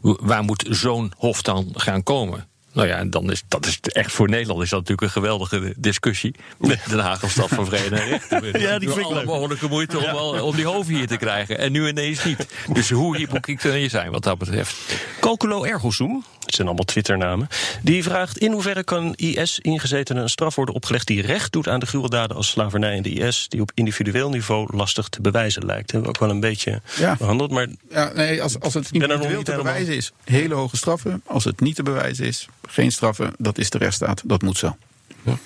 waar 0.00 0.42
moet 0.42 0.66
zo'n 0.70 1.12
hof 1.16 1.42
dan 1.42 1.68
gaan 1.72 2.02
komen. 2.02 2.46
Nou 2.72 2.88
ja, 2.88 2.96
en 2.96 3.10
dan 3.10 3.30
is 3.30 3.42
dat 3.48 3.66
is 3.66 3.80
echt 3.80 4.12
voor 4.12 4.28
Nederland 4.28 4.62
is 4.62 4.70
dat 4.70 4.78
natuurlijk 4.78 5.06
een 5.06 5.22
geweldige 5.22 5.74
discussie. 5.76 6.34
Met 6.58 6.80
Den 6.88 6.98
Haag 6.98 7.22
als 7.22 7.32
stad 7.32 7.48
van 7.48 7.66
vrede 7.66 7.96
en 7.96 8.08
rechten. 8.08 8.40
Ja, 8.60 8.78
die 8.78 8.88
vind 8.88 9.00
ik 9.00 9.04
alle 9.06 9.24
mogelijke 9.24 9.68
moeite 9.68 9.98
om, 9.98 10.40
om 10.40 10.56
die 10.56 10.64
hoven 10.64 10.94
hier 10.94 11.06
te 11.06 11.16
krijgen. 11.16 11.58
En 11.58 11.72
nu 11.72 11.88
ineens 11.88 12.24
niet. 12.24 12.46
Dus 12.72 12.90
hoe 12.90 13.16
hypocriet 13.16 13.60
kun 13.60 13.78
je 13.80 13.88
zijn 13.88 14.10
wat 14.10 14.22
dat 14.22 14.38
betreft? 14.38 14.76
Calculo 15.20 15.64
ergo 15.64 15.90
sum, 15.90 16.24
het 16.44 16.54
zijn 16.54 16.66
allemaal 16.66 16.84
Twitternamen. 16.84 17.48
Die 17.82 18.02
vraagt 18.02 18.38
in 18.38 18.52
hoeverre 18.52 18.84
kan 18.84 19.14
IS-ingezetenen 19.14 20.22
een 20.22 20.28
straf 20.28 20.54
worden 20.54 20.74
opgelegd 20.74 21.06
die 21.06 21.22
recht 21.22 21.52
doet 21.52 21.68
aan 21.68 21.80
de 21.80 21.86
gruweldaden 21.86 22.36
als 22.36 22.48
slavernij 22.48 22.96
en 22.96 23.02
de 23.02 23.10
IS, 23.10 23.46
die 23.48 23.60
op 23.60 23.70
individueel 23.74 24.30
niveau 24.30 24.76
lastig 24.76 25.08
te 25.08 25.20
bewijzen 25.20 25.64
lijkt. 25.66 25.82
Dat 25.82 25.90
hebben 25.90 26.10
we 26.10 26.16
ook 26.16 26.26
wel 26.26 26.30
een 26.30 26.40
beetje 26.40 26.80
behandeld. 27.18 27.50
Maar 27.50 27.66
ja, 27.90 28.12
nee, 28.14 28.42
als, 28.42 28.60
als 28.60 28.74
het 28.74 28.90
individueel 28.90 29.42
te 29.42 29.54
bewijzen 29.54 29.96
is, 29.96 30.12
hele 30.24 30.54
hoge 30.54 30.76
straffen. 30.76 31.22
Als 31.26 31.44
het 31.44 31.60
niet 31.60 31.74
te 31.74 31.82
bewijzen 31.82 32.26
is, 32.26 32.48
geen 32.68 32.92
straffen. 32.92 33.34
Dat 33.38 33.58
is 33.58 33.70
de 33.70 33.78
rechtsstaat. 33.78 34.22
Dat 34.24 34.42
moet 34.42 34.58
zo. 34.58 34.76
Ja. 35.22 35.38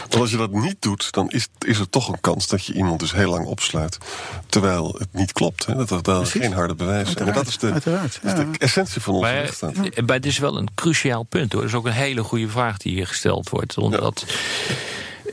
Want 0.00 0.14
als 0.14 0.30
je 0.30 0.36
dat 0.36 0.52
niet 0.52 0.76
doet, 0.78 1.12
dan 1.12 1.30
is, 1.30 1.48
is 1.58 1.78
er 1.78 1.88
toch 1.88 2.08
een 2.08 2.20
kans 2.20 2.46
dat 2.46 2.64
je 2.64 2.72
iemand 2.72 3.00
dus 3.00 3.12
heel 3.12 3.30
lang 3.30 3.46
opsluit. 3.46 3.98
Terwijl 4.46 4.94
het 4.98 5.08
niet 5.12 5.32
klopt. 5.32 5.66
Hè? 5.66 5.74
Dat 5.74 5.90
er 5.90 6.02
daar 6.02 6.26
geen 6.26 6.52
harde 6.52 6.74
bewijs 6.74 7.10
zijn. 7.10 7.28
En 7.28 7.34
dat 7.34 7.46
is 7.46 7.58
de, 7.58 7.72
Uiteraard, 7.72 8.20
ja. 8.22 8.34
de 8.34 8.58
essentie 8.58 9.00
van 9.00 9.14
onze 9.14 9.30
rechtsstaat. 9.30 9.76
Maar 9.76 10.16
het 10.16 10.26
is 10.26 10.38
wel 10.38 10.56
een 10.56 10.68
cruciaal 10.74 11.22
punt 11.22 11.52
hoor. 11.52 11.60
Dat 11.60 11.70
is 11.70 11.76
ook 11.76 11.86
een 11.86 11.92
hele 11.92 12.22
goede 12.22 12.48
vraag 12.48 12.76
die 12.76 12.92
hier 12.92 13.06
gesteld 13.06 13.48
wordt. 13.48 13.78
Omdat 13.78 14.24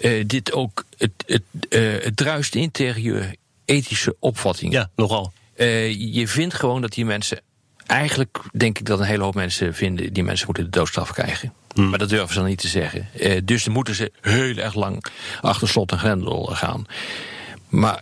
uh, 0.01 0.23
dit 0.27 0.53
ook. 0.53 0.83
Het, 0.97 1.11
het, 1.25 1.43
uh, 1.69 2.03
het 2.03 2.17
druist 2.17 2.55
in 2.55 2.71
tegen 2.71 3.01
je 3.01 3.37
ethische 3.65 4.15
opvatting. 4.19 4.73
Ja, 4.73 4.89
nogal. 4.95 5.33
Uh, 5.55 6.13
je 6.13 6.27
vindt 6.27 6.53
gewoon 6.53 6.81
dat 6.81 6.91
die 6.91 7.05
mensen 7.05 7.41
eigenlijk 7.85 8.39
denk 8.53 8.79
ik 8.79 8.85
dat 8.85 8.99
een 8.99 9.05
hele 9.05 9.23
hoop 9.23 9.35
mensen 9.35 9.73
vinden... 9.73 10.13
die 10.13 10.23
mensen 10.23 10.45
moeten 10.45 10.63
de 10.63 10.69
doodstraf 10.69 11.11
krijgen. 11.11 11.53
Hmm. 11.79 11.89
Maar 11.89 11.99
dat 11.99 12.09
durven 12.09 12.33
ze 12.33 12.39
dan 12.39 12.47
niet 12.47 12.59
te 12.59 12.67
zeggen. 12.67 13.07
Uh, 13.19 13.39
dus 13.43 13.63
dan 13.63 13.73
moeten 13.73 13.95
ze 13.95 14.11
heel 14.21 14.55
erg 14.55 14.73
lang 14.73 15.05
achter 15.41 15.67
slot 15.67 15.91
en 15.91 15.99
grendel 15.99 16.45
gaan. 16.45 16.85
Maar 17.69 18.01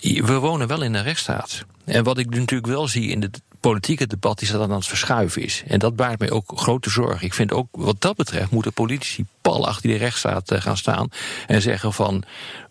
we 0.00 0.38
wonen 0.38 0.68
wel 0.68 0.82
in 0.82 0.94
een 0.94 1.02
rechtsstaat. 1.02 1.64
En 1.84 2.04
wat 2.04 2.18
ik 2.18 2.30
natuurlijk 2.30 2.66
wel 2.66 2.88
zie 2.88 3.10
in 3.10 3.22
het 3.22 3.40
politieke 3.60 4.06
debat 4.06 4.40
is 4.40 4.50
dat 4.50 4.60
dat 4.60 4.68
aan 4.70 4.76
het 4.76 4.86
verschuiven 4.86 5.42
is. 5.42 5.62
En 5.66 5.78
dat 5.78 5.96
baart 5.96 6.18
mij 6.18 6.30
ook 6.30 6.52
grote 6.54 6.90
zorgen. 6.90 7.26
Ik 7.26 7.34
vind 7.34 7.52
ook 7.52 7.68
wat 7.70 8.00
dat 8.00 8.16
betreft 8.16 8.50
moeten 8.50 8.72
politici 8.72 9.24
pal 9.40 9.66
achter 9.66 9.88
die 9.88 9.98
rechtsstaat 9.98 10.50
eh, 10.50 10.60
gaan 10.60 10.76
staan 10.76 11.08
en 11.46 11.62
zeggen 11.62 11.92
van 11.92 12.24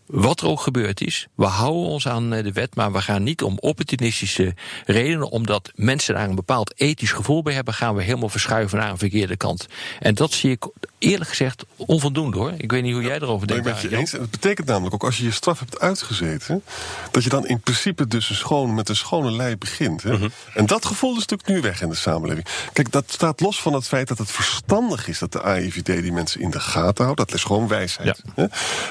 wat 0.08 0.42
er 0.42 0.48
ook 0.48 0.62
gebeurd 0.62 1.02
is, 1.02 1.28
we 1.36 1.46
houden 1.46 1.82
ons 1.82 2.08
aan 2.08 2.34
eh, 2.34 2.44
de 2.44 2.52
wet, 2.52 2.76
maar 2.76 2.92
we 2.92 3.02
gaan 3.02 3.24
niet 3.24 3.42
om 3.42 3.58
opportunistische 3.60 4.54
redenen, 4.86 5.30
omdat 5.30 5.72
mensen 5.76 6.14
daar 6.14 6.30
een 6.30 6.36
bepaald 6.36 6.74
ethisch 6.76 7.12
gevoel 7.12 7.42
bij 7.42 7.54
hebben, 7.54 7.74
gaan 7.74 7.96
we 7.96 8.04
helemaal 8.04 8.30
verschuiven 8.30 8.78
naar 8.78 8.90
een 8.90 8.98
verkeerde 8.98 9.38
kant. 9.38 9.68
En 10.00 10.16
dat 10.16 10.32
zie 10.32 10.52
ik 10.52 10.68
eerlijk 10.98 11.30
gezegd 11.30 11.66
onvoldoende 11.76 12.38
hoor. 12.38 12.54
Ik 12.58 12.72
weet 12.72 12.84
niet 12.84 12.94
hoe 12.94 13.02
jij 13.02 13.16
erover 13.16 13.48
denkt. 13.48 13.64
Ben 13.64 13.76
je 13.82 13.96
eens. 13.96 14.12
Het 14.12 14.32
betekent 14.32 14.68
namelijk 14.68 14.94
ook 14.94 15.04
als 15.04 15.18
je 15.18 15.24
je 15.24 15.32
straf 15.32 15.60
hebt 15.60 15.80
uitgezeten, 15.80 16.64
dat 17.12 17.24
je 17.24 17.30
dan 17.30 17.48
in 17.48 17.60
principe 17.60 18.08
dus 18.08 18.30
een 18.30 18.36
schoon, 18.36 18.74
met 18.74 18.90
een 18.90 18.96
schone 18.96 19.32
lei 19.32 19.58
begint. 19.58 20.04
Hè? 20.04 20.18
Mhm. 20.18 20.28
En 20.54 20.66
dat 20.66 20.86
gevoel 20.86 21.12
is 21.12 21.26
natuurlijk 21.26 21.50
nu 21.50 21.62
weg 21.62 21.82
in 21.82 21.90
de 21.90 21.96
samenleving. 21.96 22.48
Kijk, 22.74 22.92
dat 22.92 23.04
staat 23.08 23.40
los 23.40 23.62
van 23.62 23.74
het 23.74 23.88
feit 23.88 24.08
dat 24.08 24.18
het 24.18 24.32
verstandig 24.32 25.08
is 25.08 25.20
dat 25.20 25.32
de 25.32 25.42
AIVD 25.42 25.86
die 25.86 26.12
mensen 26.12 26.42
in 26.42 26.52
de 26.52 26.60
gaten 26.60 27.04
houdt. 27.04 27.20
Dat 27.20 27.34
is 27.34 27.44
gewoon 27.44 27.68
wijsheid. 27.68 28.22
Hè? 28.36 28.46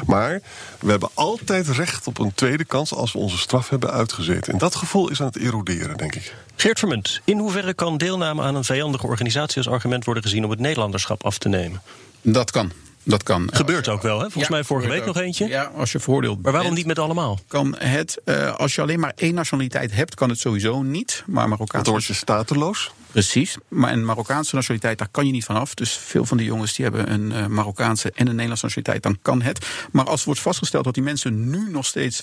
Maar 0.06 0.40
we 0.80 0.90
hebben 0.90 1.05
altijd 1.14 1.68
recht 1.68 2.06
op 2.06 2.18
een 2.18 2.34
tweede 2.34 2.64
kans 2.64 2.94
als 2.94 3.12
we 3.12 3.18
onze 3.18 3.38
straf 3.38 3.68
hebben 3.68 3.90
uitgezeten. 3.90 4.52
En 4.52 4.58
dat 4.58 4.74
gevoel 4.74 5.10
is 5.10 5.20
aan 5.20 5.26
het 5.26 5.36
eroderen, 5.36 5.96
denk 5.96 6.14
ik. 6.14 6.34
Geert 6.56 6.78
Vermunt, 6.78 7.20
in 7.24 7.38
hoeverre 7.38 7.74
kan 7.74 7.96
deelname 7.96 8.42
aan 8.42 8.54
een 8.54 8.64
vijandige 8.64 9.06
organisatie 9.06 9.56
als 9.56 9.68
argument 9.68 10.04
worden 10.04 10.22
gezien 10.22 10.44
om 10.44 10.50
het 10.50 10.60
Nederlanderschap 10.60 11.24
af 11.24 11.38
te 11.38 11.48
nemen? 11.48 11.82
Dat 12.22 12.50
kan. 12.50 12.72
Dat 13.02 13.22
kan. 13.22 13.48
Gebeurt 13.52 13.88
ook 13.88 14.02
wel, 14.02 14.16
hè? 14.20 14.30
Volgens 14.30 14.48
mij 14.48 14.64
vorige 14.64 14.88
week 14.88 15.04
nog 15.04 15.16
eentje. 15.16 15.48
Ja, 15.48 15.70
als 15.76 15.92
je 15.92 16.00
veroordeeld 16.00 16.42
Maar 16.42 16.52
waarom 16.52 16.74
niet 16.74 16.86
met 16.86 16.98
allemaal? 16.98 17.38
Kan 17.48 17.74
het, 17.78 18.18
uh, 18.24 18.54
als 18.54 18.74
je 18.74 18.80
alleen 18.80 19.00
maar 19.00 19.12
één 19.16 19.34
nationaliteit 19.34 19.92
hebt, 19.92 20.14
kan 20.14 20.28
het 20.28 20.38
sowieso 20.38 20.82
niet. 20.82 21.22
Maar 21.26 21.48
Marokkaans. 21.48 21.84
Dan 21.84 21.92
word 21.92 22.06
je 22.06 22.14
stateloos. 22.14 22.90
Precies, 23.16 23.56
maar 23.68 23.92
een 23.92 24.04
Marokkaanse 24.04 24.54
nationaliteit, 24.54 24.98
daar 24.98 25.08
kan 25.08 25.26
je 25.26 25.32
niet 25.32 25.44
vanaf. 25.44 25.74
Dus 25.74 25.92
veel 25.92 26.24
van 26.24 26.36
die 26.36 26.46
jongens 26.46 26.74
die 26.74 26.84
hebben 26.84 27.12
een 27.12 27.30
uh, 27.30 27.46
Marokkaanse 27.46 28.10
en 28.10 28.26
een 28.26 28.34
Nederlandse 28.34 28.64
nationaliteit, 28.64 29.02
dan 29.02 29.18
kan 29.22 29.42
het. 29.42 29.66
Maar 29.92 30.04
als 30.04 30.24
wordt 30.24 30.40
vastgesteld 30.40 30.84
dat 30.84 30.94
die 30.94 31.02
mensen 31.02 31.50
nu 31.50 31.70
nog 31.70 31.86
steeds 31.86 32.22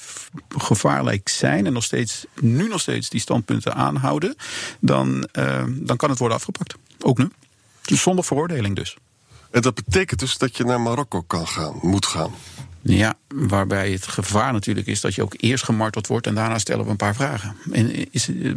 gevaarlijk 0.58 1.30
zijn 1.30 1.66
en 1.66 1.74
nog 1.74 1.84
steeds, 1.84 2.26
nu 2.40 2.68
nog 2.68 2.82
steeds 2.82 3.10
die 3.10 3.20
standpunten 3.20 3.74
aanhouden, 3.76 4.36
dan, 4.80 5.28
uh, 5.34 5.64
dan 5.70 5.98
kan 5.98 6.10
het 6.10 6.20
worden 6.20 6.38
afgepakt. 6.38 6.76
Ook 7.00 7.18
nu. 7.18 7.30
Dus 7.82 8.02
zonder 8.02 8.26
veroordeling 8.26 8.76
dus. 8.76 8.98
En 9.52 9.62
dat 9.62 9.74
betekent 9.74 10.20
dus 10.20 10.38
dat 10.38 10.58
je 10.58 10.64
naar 10.64 10.82
Marokko 10.82 11.22
kan 11.22 11.48
gaan, 11.48 11.80
moet 11.82 12.06
gaan. 12.06 12.32
Ja, 12.84 13.14
waarbij 13.28 13.92
het 13.92 14.08
gevaar 14.08 14.54
natuurlijk 14.54 14.88
is 14.88 15.02
dat 15.02 15.16
je 15.16 15.22
ook 15.22 15.34
eerst 15.38 15.64
gemarteld 15.64 16.08
wordt 16.08 16.28
en 16.28 16.36
daarna 16.36 16.58
stellen 16.60 16.86
we 16.86 16.92
een 16.92 16.96
paar 16.96 17.16
vragen. 17.16 17.56
En, 17.72 18.12
is, 18.12 18.30
uh, 18.30 18.56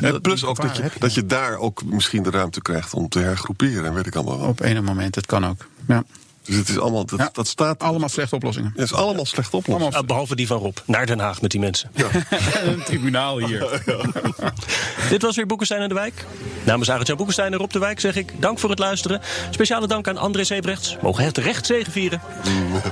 en 0.00 0.20
plus 0.20 0.44
ook 0.44 0.62
dat 0.62 0.76
je, 0.76 0.90
dat 0.98 1.14
je 1.14 1.26
daar 1.26 1.56
ook 1.56 1.84
misschien 1.84 2.22
de 2.22 2.30
ruimte 2.30 2.62
krijgt 2.62 2.94
om 2.94 3.08
te 3.08 3.18
hergroeperen 3.18 3.84
en 3.84 3.94
weet 3.94 4.06
ik 4.06 4.14
allemaal 4.14 4.38
wel. 4.38 4.48
Op 4.48 4.60
een 4.60 4.84
moment, 4.84 5.14
het 5.14 5.26
kan 5.26 5.46
ook. 5.46 5.68
Ja. 5.88 6.04
Dus 6.44 6.56
het 6.56 6.68
is 6.68 6.78
allemaal, 6.78 7.04
dat, 7.04 7.18
Ja. 7.18 7.28
dat 7.32 7.46
staat. 7.46 7.82
Allemaal 7.82 8.08
slechte 8.08 8.34
oplossingen. 8.34 8.72
Het 8.76 8.84
is 8.84 8.92
allemaal 8.92 9.26
slechte 9.26 9.56
oplossingen. 9.56 10.06
Behalve 10.06 10.36
die 10.36 10.46
van 10.46 10.58
Rob. 10.58 10.76
Naar 10.84 11.06
Den 11.06 11.18
Haag 11.18 11.40
met 11.40 11.50
die 11.50 11.60
mensen. 11.60 11.90
een 12.64 12.82
tribunaal 12.84 13.38
hier. 13.38 13.82
Dit 15.10 15.22
was 15.22 15.36
weer 15.36 15.46
Boekenstein 15.46 15.80
en 15.80 15.88
de 15.88 15.94
Wijk. 15.94 16.24
Namens 16.64 16.90
Arend-Jan 16.90 17.16
Boekenstein 17.16 17.52
en 17.52 17.58
Rob 17.58 17.70
de 17.70 17.78
Wijk 17.78 18.00
zeg 18.00 18.16
ik 18.16 18.32
dank 18.40 18.58
voor 18.58 18.70
het 18.70 18.78
luisteren. 18.78 19.20
Speciale 19.50 19.86
dank 19.86 20.08
aan 20.08 20.16
André 20.18 20.44
Sebrechts. 20.44 20.96
Mogen 21.02 21.24
het 21.24 21.38
recht 21.38 21.66
zegenvieren. 21.66 22.20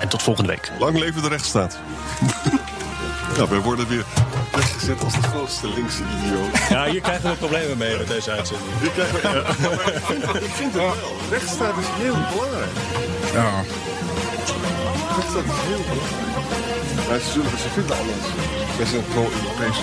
En 0.00 0.08
tot 0.08 0.22
volgende 0.22 0.48
week. 0.50 0.72
Lang 0.78 0.98
leven 0.98 1.22
de 1.22 1.28
rechtsstaat. 1.28 1.78
ja, 3.36 3.48
wij 3.48 3.60
worden 3.60 3.88
weer 3.88 4.04
weggezet 4.52 5.04
als 5.04 5.12
de 5.14 5.22
grootste 5.22 5.68
linkse 5.68 6.02
idioot. 6.22 6.68
Ja, 6.68 6.84
hier 6.90 7.00
krijgen 7.00 7.30
we 7.30 7.36
problemen 7.36 7.78
mee 7.78 7.96
met 7.98 8.08
deze 8.08 8.30
uitzending. 8.30 8.70
Hier 8.80 8.90
krijgen 8.90 9.14
we, 9.14 9.28
ja, 9.62 9.68
maar 9.74 9.92
ik 9.94 10.02
vind, 10.04 10.24
ik 10.42 10.50
vind 10.54 10.72
het 10.72 10.82
wel. 10.82 10.94
Rechtsstaat 11.30 11.78
is 11.78 11.86
heel 12.02 12.16
belangrijk. 12.32 12.70
Ja. 13.32 13.64
Rechtsstaat 15.16 15.44
is 15.44 15.60
heel 15.70 15.82
belangrijk. 15.88 16.30
Maar 17.08 17.18
ze, 17.20 17.30
zullen, 17.30 17.50
ze 17.58 17.68
vinden 17.68 17.96
alles. 17.96 18.26
Wij 18.76 18.86
zijn 18.86 19.04
pro-Europees. 19.12 19.76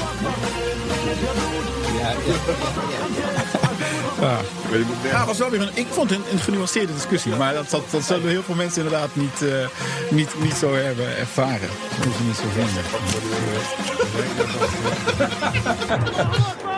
Ja, 2.00 2.10
je 4.72 4.86
moet 4.88 5.12
Ja, 5.12 5.26
was 5.26 5.38
wel 5.38 5.50
weer 5.50 5.62
een, 5.62 5.72
ik 5.74 5.88
vond 5.90 6.10
het 6.10 6.20
een, 6.20 6.26
een 6.32 6.40
genuanceerde 6.40 6.94
discussie. 6.94 7.36
Maar 7.36 7.54
dat, 7.54 7.70
dat, 7.70 7.84
dat 7.92 8.04
zullen 8.04 8.30
heel 8.30 8.44
veel 8.44 8.56
mensen 8.56 8.84
inderdaad 8.84 9.16
niet, 9.16 9.42
eh, 9.42 9.68
niet, 10.10 10.30
niet 10.42 10.56
zo 10.56 10.74
hebben 10.74 11.18
ervaren. 11.18 11.70
Dat 11.98 12.06
moet 12.06 12.16
je 12.18 12.24
niet 12.24 12.36
zo 12.36 12.44
vinden. 12.54 12.84